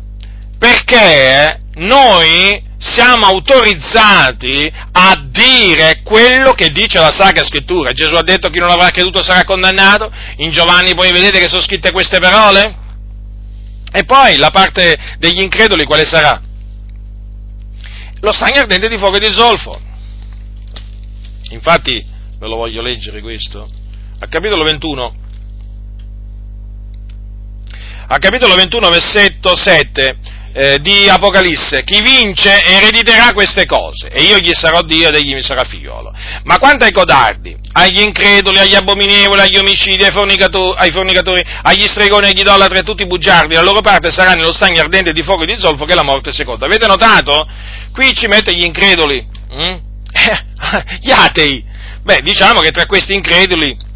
[0.58, 7.92] perché noi siamo autorizzati a dire quello che dice la Sacra Scrittura.
[7.92, 11.64] Gesù ha detto chi non avrà creduto sarà condannato, in Giovanni poi vedete che sono
[11.64, 12.78] scritte queste parole?
[13.92, 16.44] E poi la parte degli increduli quale sarà?
[18.22, 19.80] Lo stagno ardente di fuoco e di zolfo.
[21.52, 22.06] Infatti,
[22.38, 23.68] ve lo voglio leggere questo,
[24.20, 25.16] a capitolo 21,
[28.08, 30.18] a capitolo 21 versetto 7,
[30.54, 35.34] eh, di Apocalisse, chi vince erediterà queste cose, e io gli sarò Dio ed egli
[35.34, 36.14] mi sarà figliolo.
[36.44, 41.88] Ma quanto ai codardi, agli increduli, agli abominevoli, agli omicidi, ai fornicatori, ai fornicatori agli
[41.88, 45.24] stregoni, agli idolatri a tutti i bugiardi, la loro parte sarà nello stagno ardente di
[45.24, 46.66] fuoco e di zolfo che è la morte seconda.
[46.66, 47.48] Avete notato?
[47.92, 49.78] Qui ci mette gli increduli, hm?
[51.00, 51.64] gli atei.
[52.02, 53.88] Beh, diciamo che tra questi increduli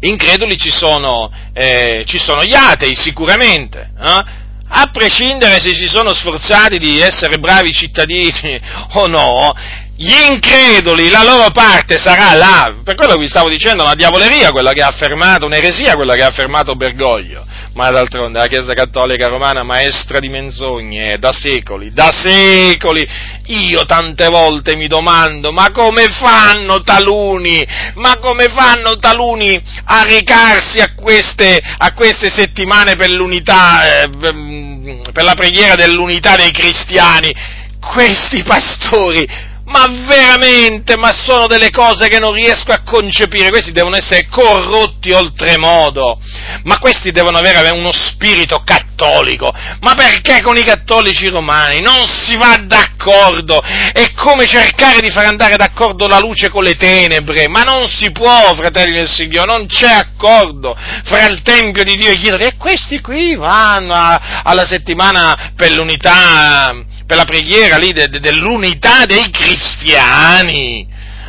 [0.00, 4.44] increduli ci sono, eh, ci sono gli atei sicuramente, eh?
[4.68, 8.60] A prescindere se si sono sforzati di essere bravi cittadini
[8.94, 9.54] o no,
[9.96, 14.50] gli increduli, la loro parte sarà là, per quello che vi stavo dicendo, una diavoleria
[14.50, 17.46] quella che ha affermato, un'eresia quella che ha affermato Bergoglio,
[17.76, 23.06] ma d'altronde la Chiesa Cattolica Romana maestra di menzogne da secoli, da secoli,
[23.48, 27.64] io tante volte mi domando, ma come fanno taluni,
[27.96, 35.24] ma come fanno taluni a recarsi a queste, a queste settimane per l'unità, eh, per
[35.24, 37.30] la preghiera dell'unità dei cristiani?
[37.78, 43.96] Questi pastori ma veramente, ma sono delle cose che non riesco a concepire, questi devono
[43.96, 46.18] essere corrotti oltremodo,
[46.64, 51.80] ma questi devono avere uno spirito cattolico, ma perché con i cattolici romani?
[51.80, 53.60] Non si va d'accordo?
[53.60, 58.12] È come cercare di far andare d'accordo la luce con le tenebre, ma non si
[58.12, 62.44] può, fratelli del Signore, non c'è accordo fra il Tempio di Dio e gli idoli,
[62.44, 66.72] e questi qui vanno alla settimana per l'unità
[67.06, 70.86] per la preghiera lì de, de, dell'unità dei cristiani.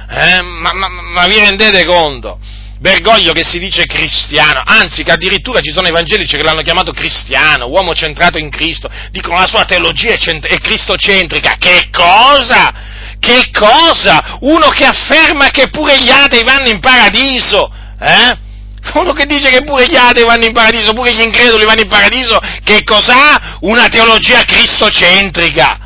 [0.10, 0.42] Eh?
[0.42, 2.40] Ma, ma, ma, vi rendete conto?
[2.80, 7.68] Bergoglio che si dice cristiano, anzi che addirittura ci sono evangelici che l'hanno chiamato cristiano,
[7.68, 12.72] uomo centrato in Cristo, dicono la sua teologia è, cent- è cristocentrica, che cosa?
[13.20, 14.38] Che cosa?
[14.42, 18.46] Uno che afferma che pure gli atei vanno in paradiso, eh?
[18.94, 21.90] Uno che dice che pure gli atei vanno in paradiso, pure gli increduli vanno in
[21.90, 23.58] paradiso, che cos'ha?
[23.62, 25.80] Una teologia cristocentrica.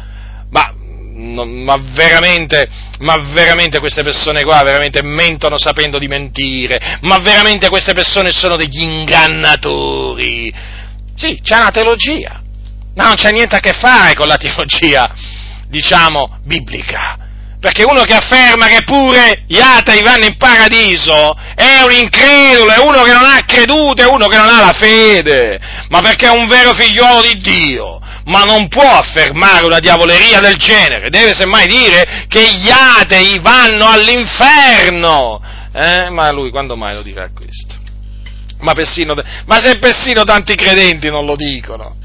[0.50, 0.74] Ma,
[1.14, 2.68] no, ma veramente,
[3.00, 8.56] ma veramente queste persone qua veramente mentono sapendo di mentire, ma veramente queste persone sono
[8.56, 10.54] degli ingannatori.
[11.16, 12.42] Sì, c'è una teologia,
[12.96, 15.12] ma non c'è niente a che fare con la teologia,
[15.68, 17.18] diciamo, biblica.
[17.62, 22.80] Perché uno che afferma che pure gli atei vanno in paradiso è un incredulo, è
[22.80, 25.60] uno che non ha creduto, è uno che non ha la fede,
[25.90, 28.00] ma perché è un vero figliuolo di Dio.
[28.26, 33.88] Ma non può affermare una diavoleria del genere, deve semmai dire che gli atei vanno
[33.88, 35.40] all'inferno.
[35.72, 36.10] Eh?
[36.10, 37.76] Ma lui quando mai lo dirà questo?
[38.62, 39.14] Ma, persino,
[39.46, 41.98] ma se persino tanti credenti non lo dicono.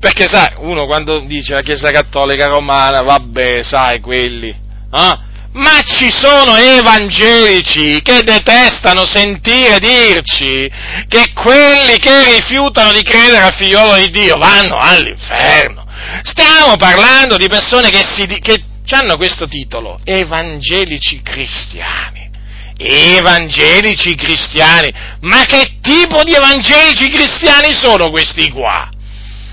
[0.00, 5.30] Perché sai, uno quando dice la Chiesa Cattolica Romana, vabbè, sai, quelli, eh?
[5.54, 10.70] Ma ci sono evangelici che detestano sentire dirci
[11.08, 15.84] che quelli che rifiutano di credere al figliolo di Dio vanno all'inferno.
[16.22, 22.30] Stiamo parlando di persone che, si, che hanno questo titolo, evangelici cristiani.
[22.78, 24.90] Evangelici cristiani.
[25.20, 28.88] Ma che tipo di evangelici cristiani sono questi qua?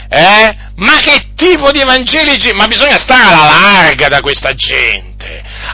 [0.10, 0.56] Eh?
[0.78, 2.54] Ma che tipo di evangelici?
[2.54, 5.09] Ma bisogna stare alla larga da questa gente.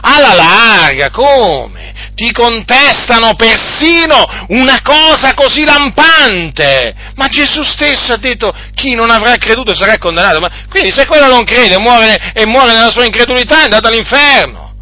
[0.00, 1.94] Alla larga, come?
[2.14, 6.94] Ti contestano persino una cosa così lampante.
[7.14, 10.40] Ma Gesù stesso ha detto chi non avrà creduto sarà condannato.
[10.40, 14.72] Ma quindi se quello non crede muore, e muore nella sua incredulità è andato all'inferno.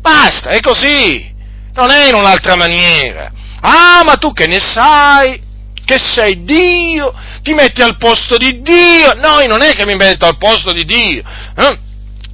[0.00, 1.32] Basta, è così.
[1.74, 3.30] Non è in un'altra maniera.
[3.60, 5.40] Ah, ma tu che ne sai?
[5.84, 7.14] Che sei Dio?
[7.42, 9.12] Ti metti al posto di Dio?
[9.14, 11.22] No, non è che mi metto al posto di Dio.
[11.56, 11.78] Eh?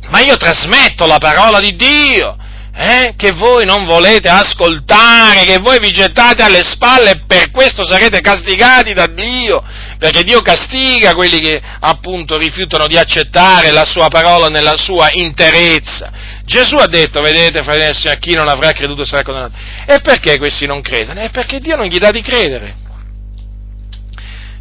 [0.09, 2.37] Ma io trasmetto la parola di Dio.
[2.79, 7.87] Eh, che voi non volete ascoltare, che voi vi gettate alle spalle e per questo
[7.87, 9.65] sarete castigati da Dio,
[9.99, 16.13] perché Dio castiga quelli che appunto rifiutano di accettare la sua parola nella sua interezza.
[16.45, 19.57] Gesù ha detto, vedete, fratelli a chi non avrà creduto sarà condannato.
[19.87, 21.21] E perché questi non credono?
[21.21, 22.77] È perché Dio non gli dà di credere.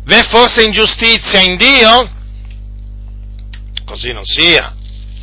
[0.06, 2.10] V'è forse ingiustizia in Dio?
[3.86, 4.74] Così non sia,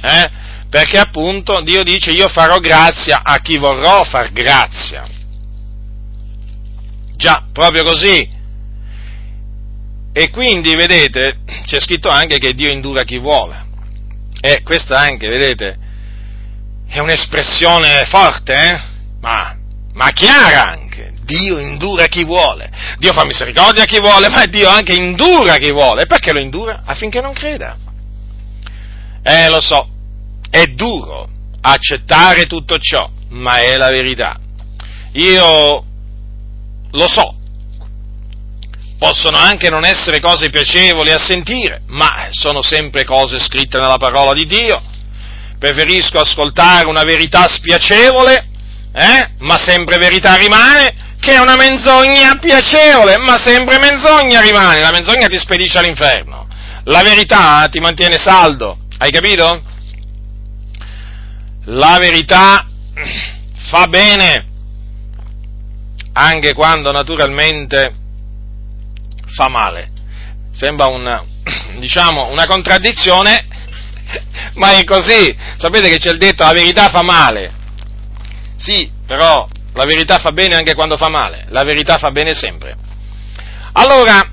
[0.03, 0.31] eh?
[0.69, 5.07] Perché appunto Dio dice io farò grazia a chi vorrò far grazia.
[7.16, 8.41] Già, proprio così.
[10.15, 13.66] E quindi, vedete, c'è scritto anche che Dio indura chi vuole.
[14.41, 15.79] E questa anche, vedete,
[16.89, 18.81] è un'espressione forte, eh?
[19.20, 19.57] ma,
[19.93, 21.12] ma chiara anche.
[21.23, 22.70] Dio indura chi vuole.
[22.99, 26.07] Dio fa misericordia a chi vuole, ma Dio anche indura chi vuole.
[26.07, 26.83] Perché lo indura?
[26.85, 27.77] Affinché non creda.
[29.23, 29.91] Eh, lo so,
[30.53, 31.27] è duro
[31.62, 34.39] accettare tutto ciò, ma è la verità.
[35.12, 35.85] Io
[36.91, 37.35] lo so,
[38.99, 44.35] possono anche non essere cose piacevoli a sentire, ma sono sempre cose scritte nella parola
[44.35, 44.91] di Dio
[45.62, 48.49] preferisco ascoltare una verità spiacevole,
[48.93, 54.81] eh, ma sempre verità rimane, che una menzogna piacevole, ma sempre menzogna rimane.
[54.81, 56.49] La menzogna ti spedisce all'inferno.
[56.87, 58.77] La verità ti mantiene saldo.
[58.99, 59.62] Hai capito?
[61.66, 62.66] La verità
[63.70, 64.47] fa bene
[66.12, 67.94] anche quando naturalmente
[69.34, 69.90] fa male.
[70.52, 71.24] Sembra una,
[71.78, 73.47] diciamo, una contraddizione,
[74.55, 75.34] ma è così.
[75.56, 77.52] Sapete che c'è il detto la verità fa male.
[78.56, 81.47] Sì, però la verità fa bene anche quando fa male.
[81.48, 82.76] La verità fa bene sempre.
[83.72, 84.30] Allora,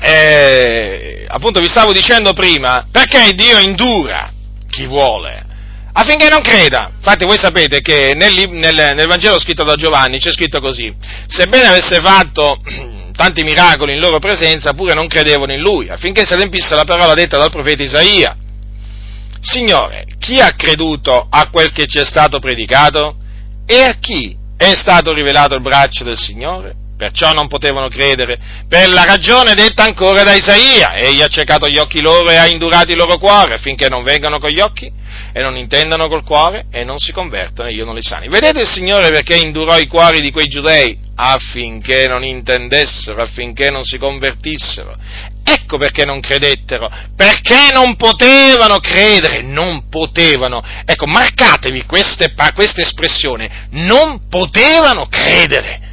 [0.00, 4.32] eh, appunto vi stavo dicendo prima, perché Dio indura
[4.68, 5.44] chi vuole?
[5.98, 6.90] Affinché non creda.
[6.94, 10.94] Infatti voi sapete che nel, nel, nel Vangelo scritto da Giovanni c'è scritto così,
[11.26, 12.60] sebbene avesse fatto
[13.16, 17.14] tanti miracoli in loro presenza, pure non credevano in lui, affinché si adempisse la parola
[17.14, 18.36] detta dal profeta Isaia.
[19.40, 23.16] Signore, chi ha creduto a quel che ci è stato predicato?
[23.64, 26.85] E a chi è stato rivelato il braccio del Signore?
[26.96, 30.94] Perciò non potevano credere, per la ragione detta ancora da Isaia.
[30.94, 34.38] Egli ha cercato gli occhi loro e ha indurato il loro cuore affinché non vengano
[34.38, 34.90] con gli occhi
[35.32, 38.28] e non intendano col cuore e non si convertono e io non li sani.
[38.28, 40.98] Vedete il Signore perché indurò i cuori di quei giudei?
[41.16, 44.96] Affinché non intendessero, affinché non si convertissero.
[45.44, 50.62] Ecco perché non credettero, perché non potevano credere, non potevano.
[50.84, 52.24] Ecco, marcatevi questa
[52.76, 55.84] espressione, non potevano credere.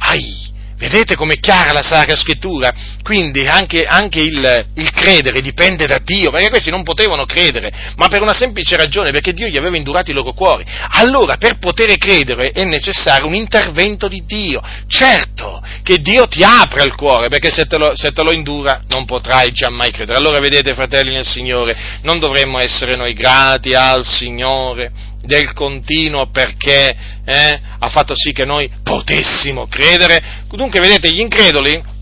[0.00, 0.50] Ai,
[0.80, 2.72] Vedete com'è chiara la Sacra Scrittura?
[3.02, 8.08] Quindi anche, anche il, il, credere dipende da Dio, perché questi non potevano credere, ma
[8.08, 10.64] per una semplice ragione, perché Dio gli aveva indurato i loro cuori.
[10.92, 14.62] Allora, per poter credere è necessario un intervento di Dio.
[14.86, 18.80] Certo che Dio ti apre il cuore, perché se te lo, se te lo indura
[18.88, 20.16] non potrai giammai credere.
[20.16, 26.96] Allora, vedete, fratelli nel Signore, non dovremmo essere noi grati al Signore del continuo perché
[27.24, 30.44] eh, ha fatto sì che noi potessimo credere.
[30.50, 31.98] Dunque, vedete, gli increduli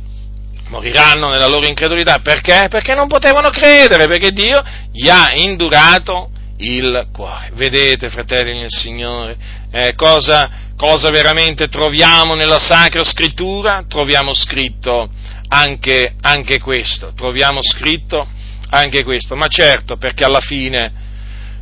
[0.69, 2.67] moriranno nella loro incredulità perché?
[2.69, 4.63] Perché non potevano credere, perché Dio
[4.93, 7.51] gli ha indurato il cuore.
[7.55, 9.37] Vedete, fratelli nel Signore,
[9.73, 13.85] eh, cosa, cosa veramente troviamo nella Sacra Scrittura?
[13.89, 15.09] Troviamo scritto
[15.49, 18.27] anche, anche questo, troviamo scritto
[18.71, 21.07] anche questo, ma certo perché alla fine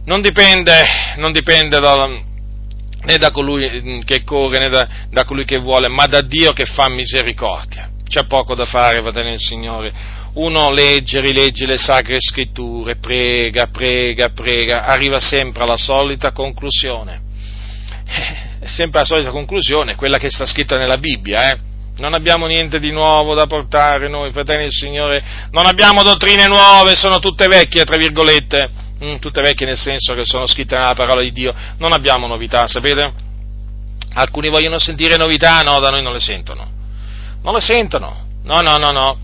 [0.07, 0.83] non dipende,
[1.17, 6.07] non dipende da, né da colui che corre né da, da, colui che vuole, ma
[6.07, 7.91] da Dio che fa misericordia.
[8.09, 9.93] C'è poco da fare, va bene il Signore.
[10.35, 17.23] Uno legge, rilegge le sacre scritture, prega, prega, prega, arriva sempre alla solita conclusione.
[18.61, 21.59] È sempre la solita conclusione, quella che sta scritta nella Bibbia, eh?
[21.99, 26.95] Non abbiamo niente di nuovo da portare noi, fratelli del Signore, non abbiamo dottrine nuove,
[26.95, 28.86] sono tutte vecchie, tra virgolette mm,
[29.21, 33.13] tutte vecchie nel senso che sono scritte nella parola di Dio, non abbiamo novità, sapete?
[34.15, 36.71] Alcuni vogliono sentire novità, no, da noi non le sentono.
[37.43, 38.25] Non le sentono.
[38.45, 39.19] No, no, no, no.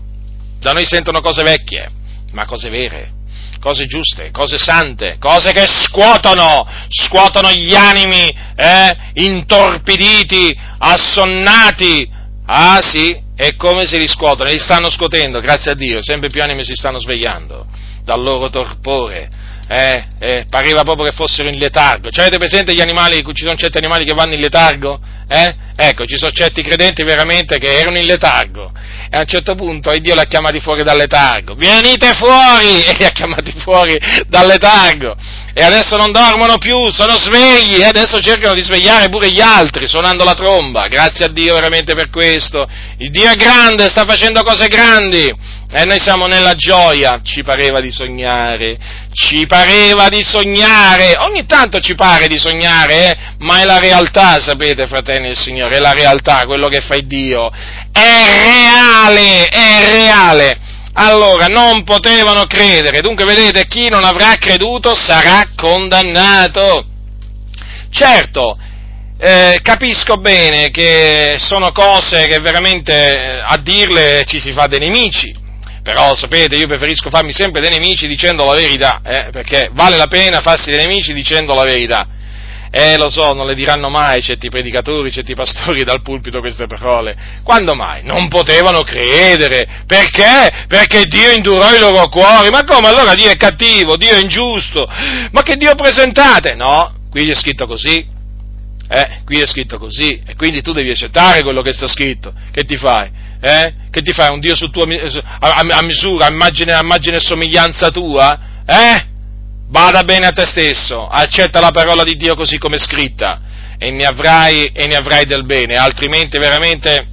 [0.59, 1.89] Da noi sentono cose vecchie,
[2.31, 3.11] ma cose vere,
[3.59, 12.09] cose giuste, cose sante, cose che scuotono, scuotono gli animi eh, intorpiditi, assonnati.
[12.45, 16.41] Ah sì, è come se li scuotono, li stanno scuotendo, grazie a Dio, sempre più
[16.41, 17.65] anime si stanno svegliando
[18.03, 19.29] dal loro torpore
[19.67, 22.09] eh, eh, pareva proprio che fossero in letargo.
[22.09, 24.99] Cioè, avete presente gli animali, ci sono certi animali che vanno in letargo?
[25.27, 25.55] Eh?
[25.75, 28.71] Ecco, ci sono certi credenti veramente che erano in letargo.
[29.09, 31.55] E a un certo punto e Dio li ha chiamati fuori dal letargo.
[31.55, 32.81] Venite fuori!
[32.93, 35.15] E li ha chiamati fuori dal letargo.
[35.55, 39.87] E adesso non dormono più, sono svegli e adesso cercano di svegliare pure gli altri,
[39.87, 40.87] suonando la tromba.
[40.87, 42.67] Grazie a Dio veramente per questo.
[42.97, 45.31] Il Dio è grande, sta facendo cose grandi.
[45.75, 48.77] E noi siamo nella gioia, ci pareva di sognare,
[49.11, 53.17] ci pareva di sognare, ogni tanto ci pare di sognare, eh?
[53.39, 57.51] ma è la realtà, sapete fratelli del Signore, è la realtà, quello che fa Dio,
[57.91, 60.57] è reale, è reale.
[60.95, 66.85] Allora, non potevano credere, dunque vedete, chi non avrà creduto sarà condannato.
[67.89, 68.57] Certo,
[69.17, 74.79] eh, capisco bene che sono cose che veramente eh, a dirle ci si fa dei
[74.79, 75.33] nemici,
[75.81, 80.07] però sapete, io preferisco farmi sempre dei nemici dicendo la verità, eh, perché vale la
[80.07, 82.07] pena farsi dei nemici dicendo la verità.
[82.75, 87.15] Eh, lo so, non le diranno mai certi predicatori, certi pastori dal pulpito queste parole.
[87.43, 88.01] Quando mai?
[88.03, 89.83] Non potevano credere.
[89.85, 90.65] Perché?
[90.67, 92.49] Perché Dio indurò i loro cuori.
[92.49, 92.87] Ma come?
[92.87, 94.87] Allora Dio è cattivo, Dio è ingiusto.
[94.87, 96.55] Ma che Dio presentate?
[96.55, 98.07] No, qui è scritto così.
[98.89, 100.23] Eh, qui è scritto così.
[100.25, 102.33] E quindi tu devi accettare quello che sta scritto.
[102.51, 103.07] Che ti fai?
[103.39, 103.73] Eh?
[103.91, 104.85] Che ti fai un Dio tua,
[105.41, 108.39] a, a, misura, a immagine, a immagine e somiglianza tua?
[108.65, 109.11] Eh?
[109.73, 113.41] Bada bene a te stesso, accetta la parola di Dio così come è scritta
[113.79, 117.07] e ne avrai, e ne avrai del bene, altrimenti veramente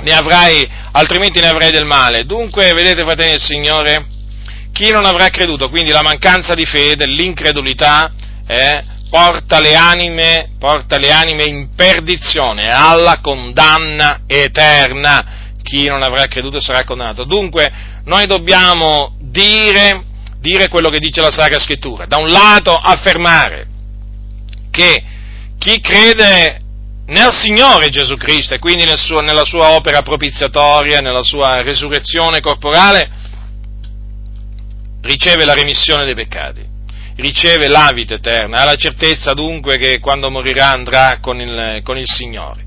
[0.00, 2.24] ne avrai, altrimenti ne avrai del male.
[2.24, 4.06] Dunque, vedete fratelli del Signore,
[4.72, 8.10] chi non avrà creduto, quindi la mancanza di fede, l'incredulità,
[8.44, 16.26] eh, porta le anime, porta le anime in perdizione, alla condanna eterna chi non avrà
[16.26, 17.22] creduto sarà condannato.
[17.22, 17.70] Dunque,
[18.06, 20.06] noi dobbiamo dire,
[20.44, 22.04] dire quello che dice la Sacra Scrittura.
[22.04, 23.66] Da un lato, affermare
[24.70, 25.02] che
[25.58, 26.60] chi crede
[27.06, 32.40] nel Signore Gesù Cristo e quindi nel suo, nella sua opera propiziatoria, nella sua resurrezione
[32.40, 33.10] corporale,
[35.00, 36.62] riceve la remissione dei peccati,
[37.16, 41.96] riceve la vita eterna, ha la certezza dunque che quando morirà andrà con il, con
[41.96, 42.64] il Signore.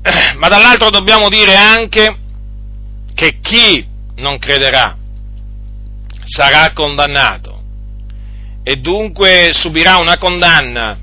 [0.36, 2.16] ma dall'altro dobbiamo dire anche
[3.14, 4.96] che chi non crederà
[6.26, 7.62] sarà condannato
[8.62, 10.98] e dunque subirà una condanna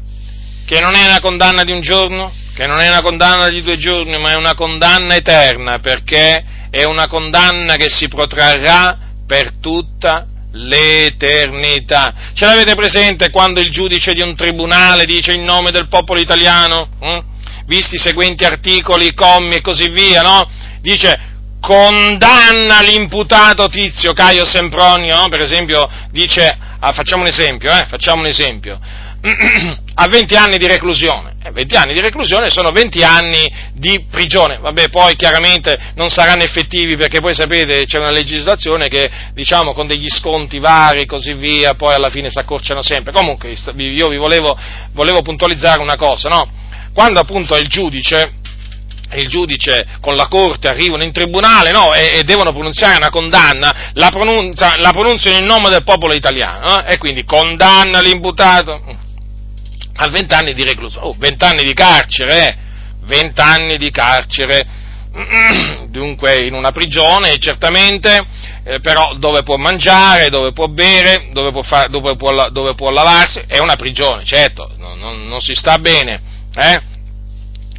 [0.66, 3.78] che non è una condanna di un giorno, che non è una condanna di due
[3.78, 10.28] giorni, ma è una condanna eterna perché è una condanna che si protrarrà per tutta
[10.52, 12.14] l'eternità.
[12.34, 16.90] Ce l'avete presente quando il giudice di un tribunale dice il nome del popolo italiano?
[17.00, 17.32] Hm?
[17.66, 20.50] visti i seguenti articoli, commi e così via, no?
[20.82, 21.33] Dice
[21.64, 25.30] condanna l'imputato tizio Caio Sempronio, no?
[25.30, 28.78] per esempio, dice, ah, facciamo un esempio, eh, facciamo un esempio,
[29.96, 31.36] a 20 anni di reclusione.
[31.42, 34.58] Eh, 20 anni di reclusione sono 20 anni di prigione.
[34.58, 39.88] Vabbè, poi chiaramente non saranno effettivi perché poi sapete c'è una legislazione che, diciamo, con
[39.88, 43.14] degli sconti vari e così via, poi alla fine si accorciano sempre.
[43.14, 44.58] Comunque, io vi volevo,
[44.92, 46.50] volevo puntualizzare una cosa, no?
[46.94, 48.34] quando appunto il giudice,
[49.16, 53.92] il giudice con la corte arrivano in tribunale no, e, e, devono pronunciare una condanna,
[53.94, 56.86] la, pronuncia, la pronunciano in nome del popolo italiano no?
[56.86, 58.82] e quindi condanna l'imputato
[59.96, 62.56] a vent'anni di reclusione, oh, vent'anni di carcere, eh?
[63.06, 64.66] vent'anni di carcere,
[65.90, 68.26] dunque in una prigione certamente,
[68.64, 72.90] eh, però dove può mangiare, dove può bere, dove può, fa, dove può, dove può
[72.90, 76.82] lavarsi, è una prigione, certo, non, non, non si sta bene eh?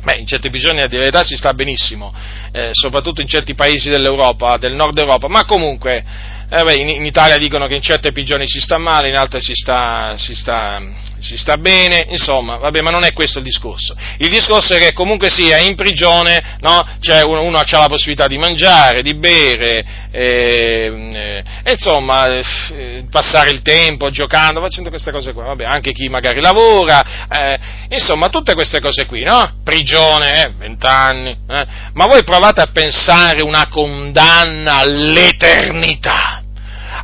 [0.04, 2.12] Beh, in certi bisogni di verità si sta benissimo,
[2.52, 6.04] eh, soprattutto in certi paesi dell'Europa, del nord Europa, ma comunque
[6.48, 9.40] eh beh, in, in, Italia dicono che in certe prigioni si sta male, in altre
[9.40, 10.80] si sta, si sta,
[11.20, 13.96] si sta bene, insomma, vabbè, ma non è questo il discorso.
[14.18, 16.86] Il discorso è che comunque sia in prigione, no?
[17.00, 23.50] Cioè uno, uno ha la possibilità di mangiare, di bere, eh, eh, insomma, eh, passare
[23.50, 27.58] il tempo giocando, facendo queste cose qua, vabbè, anche chi magari lavora, eh,
[27.88, 29.60] insomma, tutte queste cose qui, no?
[29.64, 31.66] Prigione, eh, vent'anni, eh.
[31.94, 36.33] ma voi provate a pensare una condanna all'eternità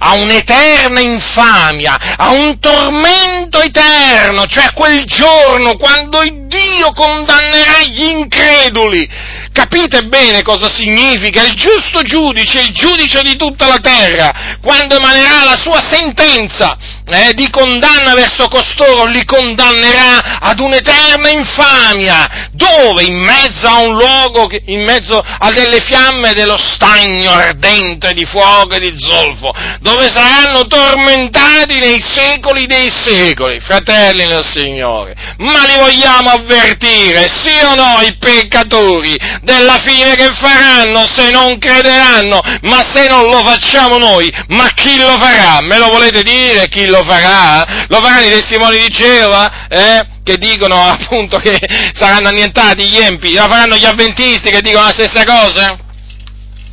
[0.03, 9.09] a un'eterna infamia, a un tormento eterno, cioè quel giorno quando Dio condannerà gli increduli.
[9.53, 11.43] Capite bene cosa significa?
[11.43, 16.77] Il giusto giudice, il giudice di tutta la terra, quando emanerà la sua sentenza
[17.11, 22.49] eh, di condanna verso costoro, li condannerà ad un'eterna infamia.
[22.53, 23.03] Dove?
[23.03, 28.75] In mezzo a un luogo, in mezzo a delle fiamme dello stagno ardente di fuoco
[28.75, 35.15] e di zolfo, dove saranno tormentati nei secoli dei secoli, fratelli del Signore.
[35.39, 41.59] Ma li vogliamo avvertire, sì o no, i peccatori, della fine che faranno se non
[41.59, 45.61] crederanno, ma se non lo facciamo noi, ma chi lo farà?
[45.61, 47.87] Me lo volete dire chi lo farà?
[47.89, 49.69] Lo faranno i testimoni di Geova?
[49.69, 50.07] Eh?
[50.23, 51.59] Che dicono appunto che
[51.93, 55.79] saranno annientati gli empi, lo faranno gli avventisti che dicono la stessa cosa?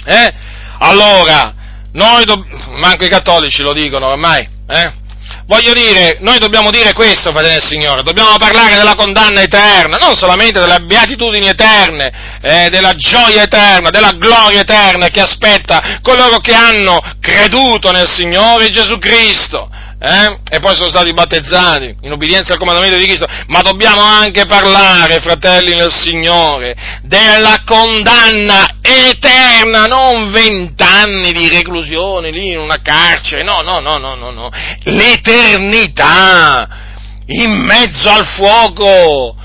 [0.05, 0.33] Eh?
[0.79, 1.53] Allora,
[1.93, 2.45] noi, do-
[2.75, 5.05] manco i cattolici lo dicono ormai, eh?
[5.47, 10.15] Voglio dire, noi dobbiamo dire questo, fratelli del Signore, dobbiamo parlare della condanna eterna, non
[10.15, 16.53] solamente delle beatitudini eterne, eh, della gioia eterna, della gloria eterna che aspetta coloro che
[16.53, 20.39] hanno creduto nel Signore Gesù Cristo eh?
[20.49, 25.19] e poi sono stati battezzati in obbedienza al comandamento di Cristo, ma dobbiamo anche parlare,
[25.19, 33.61] fratelli nel Signore, della condanna eterna, non vent'anni di reclusione lì in una carcere, no,
[33.61, 34.49] no, no, no, no, no,
[34.83, 36.67] l'eternità
[37.29, 39.36] in mezzo al fuoco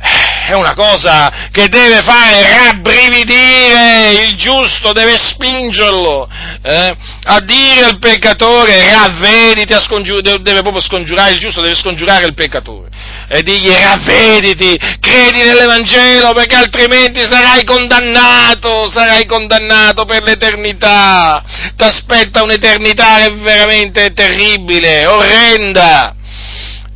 [0.00, 6.28] è una cosa che deve fare rabbrividire il giusto, deve spingerlo
[6.62, 12.34] eh, a dire al peccatore ravvediti, scongiur- deve proprio scongiurare il giusto, deve scongiurare il
[12.34, 12.88] peccatore
[13.28, 21.42] e dirgli ravvediti, credi nell'Evangelo perché altrimenti sarai condannato, sarai condannato per l'eternità,
[21.76, 26.14] ti aspetta un'eternità veramente terribile, orrenda.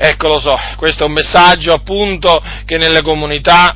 [0.05, 3.73] Ecco lo so, questo è un messaggio appunto che nelle comunità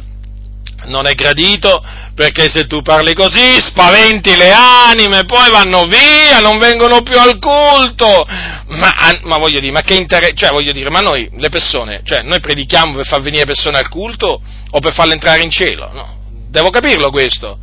[0.86, 1.80] non è gradito,
[2.16, 7.38] perché se tu parli così spaventi le anime, poi vanno via, non vengono più al
[7.38, 8.26] culto.
[8.26, 8.92] Ma,
[9.22, 12.40] ma voglio dire, ma che interesse, cioè voglio dire, ma noi le persone, cioè noi
[12.40, 15.92] predichiamo per far venire persone al culto o per farle entrare in cielo?
[15.92, 16.18] No,
[16.50, 17.56] devo capirlo questo.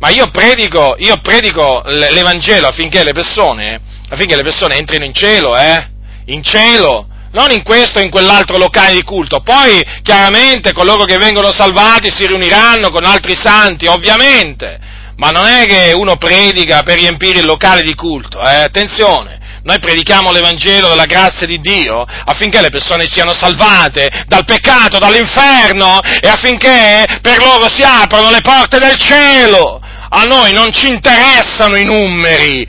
[0.00, 5.56] Ma io predico, io predico l'Evangelo affinché le persone, affinché le persone entrino in cielo,
[5.56, 5.90] eh?
[6.24, 9.40] In cielo, non in questo o in quell'altro locale di culto.
[9.40, 14.78] Poi, chiaramente, coloro che vengono salvati si riuniranno con altri santi, ovviamente,
[15.16, 18.62] ma non è che uno predica per riempire il locale di culto, eh?
[18.62, 19.38] attenzione.
[19.62, 26.00] Noi predichiamo l'Evangelo della grazia di Dio affinché le persone siano salvate dal peccato, dall'inferno
[26.00, 29.82] e affinché per loro si aprano le porte del cielo
[30.12, 32.66] a noi non ci interessano i numeri,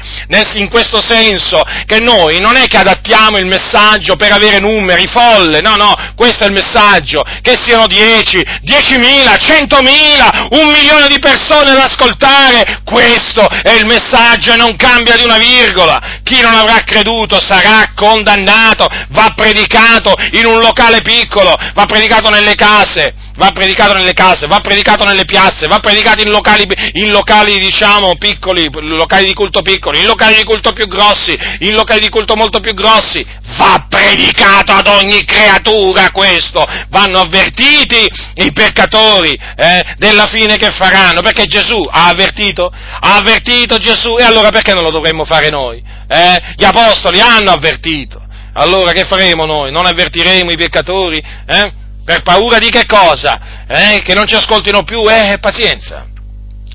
[0.53, 5.61] in questo senso che noi non è che adattiamo il messaggio per avere numeri folle,
[5.61, 11.71] no, no, questo è il messaggio, che siano 10, 10.000, 100.000, un milione di persone
[11.71, 16.19] ad ascoltare, questo è il messaggio e non cambia di una virgola.
[16.23, 22.55] Chi non avrà creduto sarà condannato, va predicato in un locale piccolo, va predicato nelle
[22.55, 26.63] case, va predicato nelle case, va predicato nelle piazze, va predicato in locali,
[26.93, 31.73] in locali diciamo piccoli, locali di culto piccoli, in locali di culto più grossi, in
[31.73, 33.25] locali di culto molto più grossi,
[33.57, 41.21] va predicato ad ogni creatura questo, vanno avvertiti i peccatori eh, della fine che faranno,
[41.21, 45.81] perché Gesù ha avvertito, ha avvertito Gesù e allora perché non lo dovremmo fare noi?
[46.07, 46.53] Eh?
[46.55, 48.21] Gli apostoli hanno avvertito.
[48.53, 49.71] Allora che faremo noi?
[49.71, 51.23] Non avvertiremo i peccatori?
[51.47, 51.80] Eh?
[52.11, 53.63] Per paura di che cosa?
[53.65, 54.01] Eh?
[54.03, 55.09] Che non ci ascoltino più?
[55.09, 56.05] Eh, pazienza.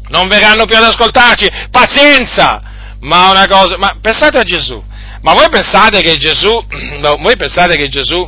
[0.09, 1.47] Non verranno più ad ascoltarci?
[1.71, 2.63] Pazienza!
[3.01, 4.83] Ma una cosa, ma pensate a Gesù.
[5.21, 6.49] Ma voi pensate che Gesù,
[7.21, 8.27] voi pensate che Gesù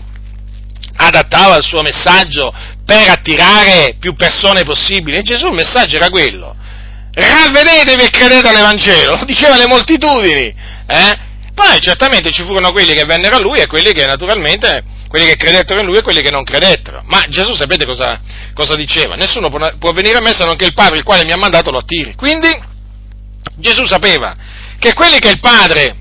[0.96, 2.52] adattava il suo messaggio
[2.84, 5.16] per attirare più persone possibili?
[5.16, 6.54] E Gesù il messaggio era quello.
[7.14, 10.54] Ravvedetevi e credete all'Evangelo, lo diceva alle moltitudini.
[10.86, 11.18] Eh?
[11.54, 15.36] Poi certamente ci furono quelli che vennero a lui e quelli che naturalmente quelli che
[15.36, 17.02] credettero in lui e quelli che non credettero.
[17.06, 18.20] Ma Gesù sapete cosa,
[18.54, 19.14] cosa diceva?
[19.14, 21.36] Nessuno può, può, venire a me se non che il Padre, il quale mi ha
[21.36, 22.14] mandato, lo attiri.
[22.14, 22.50] Quindi
[23.56, 24.36] Gesù sapeva
[24.78, 25.96] che quelli che il Padre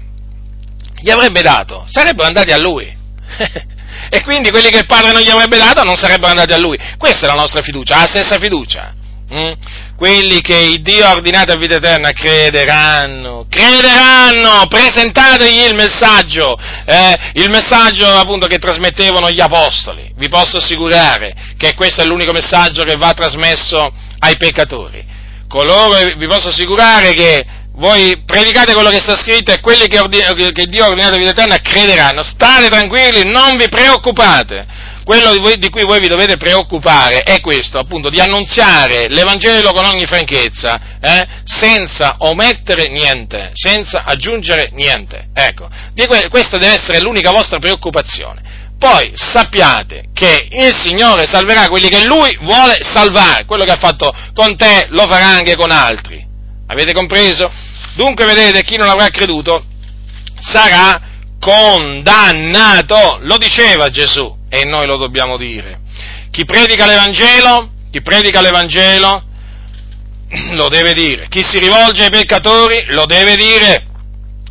[1.00, 2.86] gli avrebbe dato sarebbero andati a lui.
[4.10, 6.78] e quindi quelli che il Padre non gli avrebbe dato non sarebbero andati a lui.
[6.98, 8.94] Questa è la nostra fiducia, la stessa fiducia.
[9.34, 9.52] Mm?
[9.98, 16.56] Quelli che Dio ha ordinato a vita eterna crederanno, crederanno, presentategli il messaggio,
[16.86, 20.14] eh, il messaggio appunto che trasmettevano gli apostoli.
[20.16, 25.04] Vi posso assicurare che questo è l'unico messaggio che va trasmesso ai peccatori.
[25.48, 27.44] Coloro, vi posso assicurare che
[27.78, 31.32] voi predicate quello che sta scritto e quelli che, ordine, che Dio ha ordinato vita
[31.32, 32.24] eterna crederanno.
[32.24, 34.66] State tranquilli, non vi preoccupate.
[35.08, 39.72] Quello di, voi, di, cui voi vi dovete preoccupare è questo, appunto, di annunziare l'Evangelo
[39.72, 45.30] con ogni franchezza, eh, senza omettere niente, senza aggiungere niente.
[45.34, 48.76] Ecco, que- questa deve essere l'unica vostra preoccupazione.
[48.78, 54.14] Poi sappiate che il Signore salverà quelli che Lui vuole salvare, quello che ha fatto
[54.34, 56.22] con te lo farà anche con altri.
[56.68, 57.50] Avete compreso?
[57.96, 59.64] Dunque vedete, chi non avrà creduto
[60.42, 61.00] sarà
[61.40, 65.80] condannato, lo diceva Gesù e noi lo dobbiamo dire.
[66.32, 69.24] Chi predica l'Evangelo, chi predica l'Evangelo
[70.52, 73.86] lo deve dire, chi si rivolge ai peccatori lo deve dire.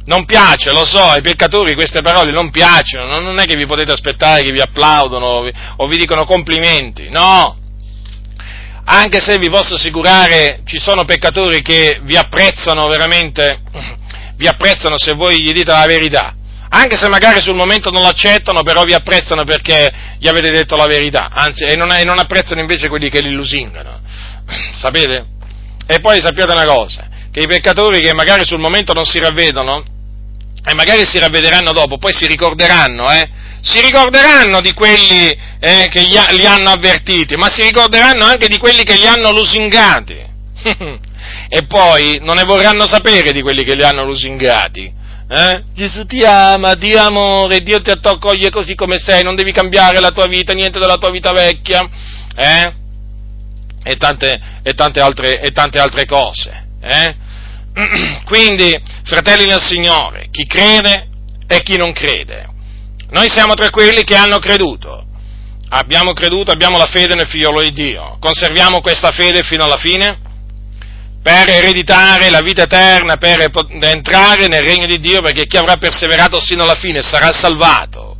[0.06, 3.90] Non piace, lo so, ai peccatori queste parole non piacciono, non è che vi potete
[3.90, 5.44] aspettare che vi applaudono
[5.78, 7.56] o vi dicono complimenti, no,
[8.85, 13.62] anche se vi posso assicurare ci sono peccatori che vi apprezzano veramente,
[14.36, 16.35] vi apprezzano se voi gli dite la verità,
[16.77, 20.86] anche se magari sul momento non l'accettano, però vi apprezzano perché gli avete detto la
[20.86, 24.01] verità, anzi, e non, e non apprezzano invece quelli che li lusingano,
[24.74, 25.27] sapete?
[25.86, 29.82] E poi sappiate una cosa, che i peccatori che magari sul momento non si ravvedono,
[30.65, 33.28] e magari si ravvederanno dopo, poi si ricorderanno, eh,
[33.62, 35.31] si ricorderanno di quelli
[35.61, 39.31] eh, che li, li hanno avvertiti, ma si ricorderanno anche di quelli che li hanno
[39.31, 40.24] lusingati.
[41.48, 44.93] e poi non ne vorranno sapere di quelli che li hanno lusingati.
[45.28, 45.65] Eh?
[45.74, 50.11] Gesù ti ama, ti amore, Dio ti accoglie così come sei, non devi cambiare la
[50.11, 51.89] tua vita, niente della tua vita vecchia.
[52.36, 52.73] Eh?
[53.82, 56.66] E, tante, e, tante altre, e tante altre cose.
[56.81, 57.15] Eh?
[58.24, 58.74] Quindi,
[59.05, 61.09] fratelli del Signore, chi crede
[61.48, 62.48] e chi non crede,
[63.11, 65.05] noi siamo tra quelli che hanno creduto.
[65.69, 68.16] Abbiamo creduto, abbiamo la fede nel figliolo di Dio.
[68.20, 70.20] Conserviamo questa fede fino alla fine
[71.27, 73.51] per ereditare la vita eterna, per
[73.81, 78.16] entrare nel regno di Dio, perché chi avrà perseverato fino alla fine sarà salvato.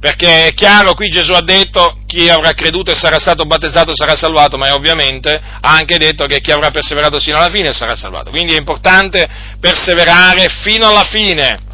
[0.00, 4.16] Perché è chiaro, qui Gesù ha detto chi avrà creduto e sarà stato battezzato sarà
[4.16, 8.30] salvato, ma ovviamente ha anche detto che chi avrà perseverato fino alla fine sarà salvato.
[8.30, 9.28] Quindi è importante
[9.60, 11.68] perseverare fino alla fine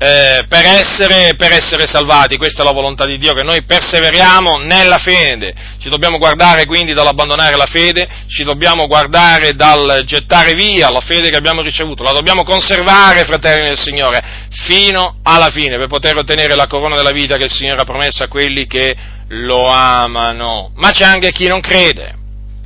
[0.00, 4.58] eh, per, essere, per, essere, salvati, questa è la volontà di Dio, che noi perseveriamo
[4.58, 10.88] nella fede, ci dobbiamo guardare quindi dall'abbandonare la fede, ci dobbiamo guardare dal gettare via
[10.88, 15.88] la fede che abbiamo ricevuto, la dobbiamo conservare, fratelli del Signore, fino alla fine, per
[15.88, 18.94] poter ottenere la corona della vita che il Signore ha promesso a quelli che
[19.30, 20.70] lo amano.
[20.76, 22.14] Ma c'è anche chi non crede,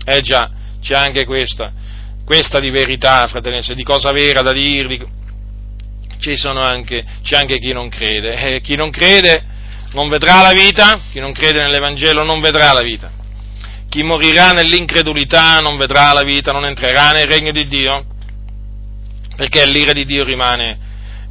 [0.04, 0.50] eh già,
[0.82, 1.72] c'è anche questa,
[2.26, 5.20] questa di verità, fratelli, di cosa vera da dirvi
[6.62, 8.54] anche, c'è anche chi non crede.
[8.54, 9.42] E chi non crede
[9.92, 13.10] non vedrà la vita, chi non crede nell'Evangelo non vedrà la vita.
[13.88, 18.04] Chi morirà nell'incredulità non vedrà la vita, non entrerà nel regno di Dio,
[19.36, 20.78] perché l'ira di Dio rimane,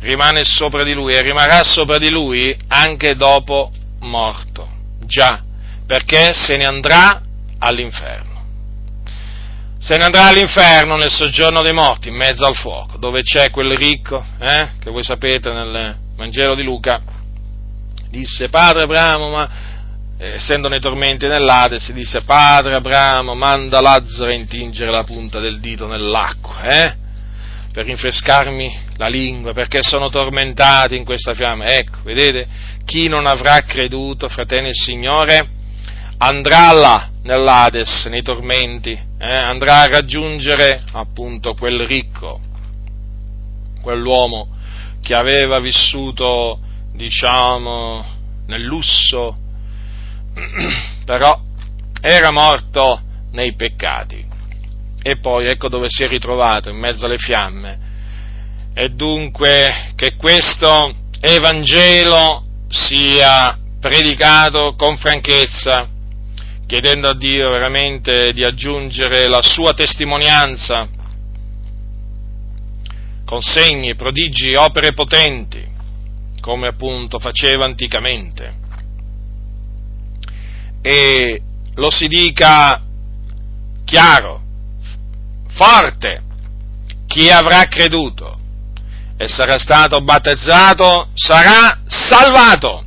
[0.02, 4.70] rimane sopra di lui e rimarrà sopra di lui anche dopo morto.
[5.06, 5.42] Già,
[5.88, 7.22] perché se ne andrà
[7.58, 8.31] all'inferno
[9.82, 13.76] se ne andrà all'inferno nel soggiorno dei morti, in mezzo al fuoco, dove c'è quel
[13.76, 17.02] ricco, eh, che voi sapete nel Vangelo di Luca,
[18.12, 19.50] disse, padre Abramo, ma
[20.20, 25.88] essendo nei tormenti nell'Ades, disse, padre Abramo, manda Lazzaro a intingere la punta del dito
[25.88, 26.96] nell'acqua, eh,
[27.74, 31.66] per rinfrescarmi la lingua, perché sono tormentati in questa fiamma.
[31.66, 32.48] Ecco, vedete,
[32.86, 35.50] chi non avrà creduto, fratelli e Signore,
[36.20, 42.40] andrà là, nell'Ades, nei tormenti, eh, andrà a raggiungere appunto quel ricco,
[43.84, 44.50] quell'uomo
[45.00, 46.60] che aveva vissuto,
[46.92, 48.04] diciamo,
[48.48, 49.38] nel lusso,
[51.06, 51.40] però
[52.02, 53.00] era morto
[53.34, 54.26] nei peccati.
[55.04, 57.80] E poi ecco dove si è ritrovato, in mezzo alle fiamme.
[58.74, 65.88] E dunque che questo Evangelo sia predicato con franchezza,
[66.72, 70.88] chiedendo a Dio veramente di aggiungere la sua testimonianza
[73.26, 75.62] con segni, prodigi, opere potenti,
[76.40, 78.56] come appunto faceva anticamente.
[80.82, 81.42] E
[81.76, 82.82] lo si dica
[83.84, 84.42] chiaro,
[85.50, 86.22] forte,
[87.06, 88.40] chi avrà creduto
[89.18, 92.82] e sarà stato battezzato sarà salvato,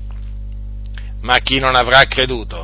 [1.20, 2.63] ma chi non avrà creduto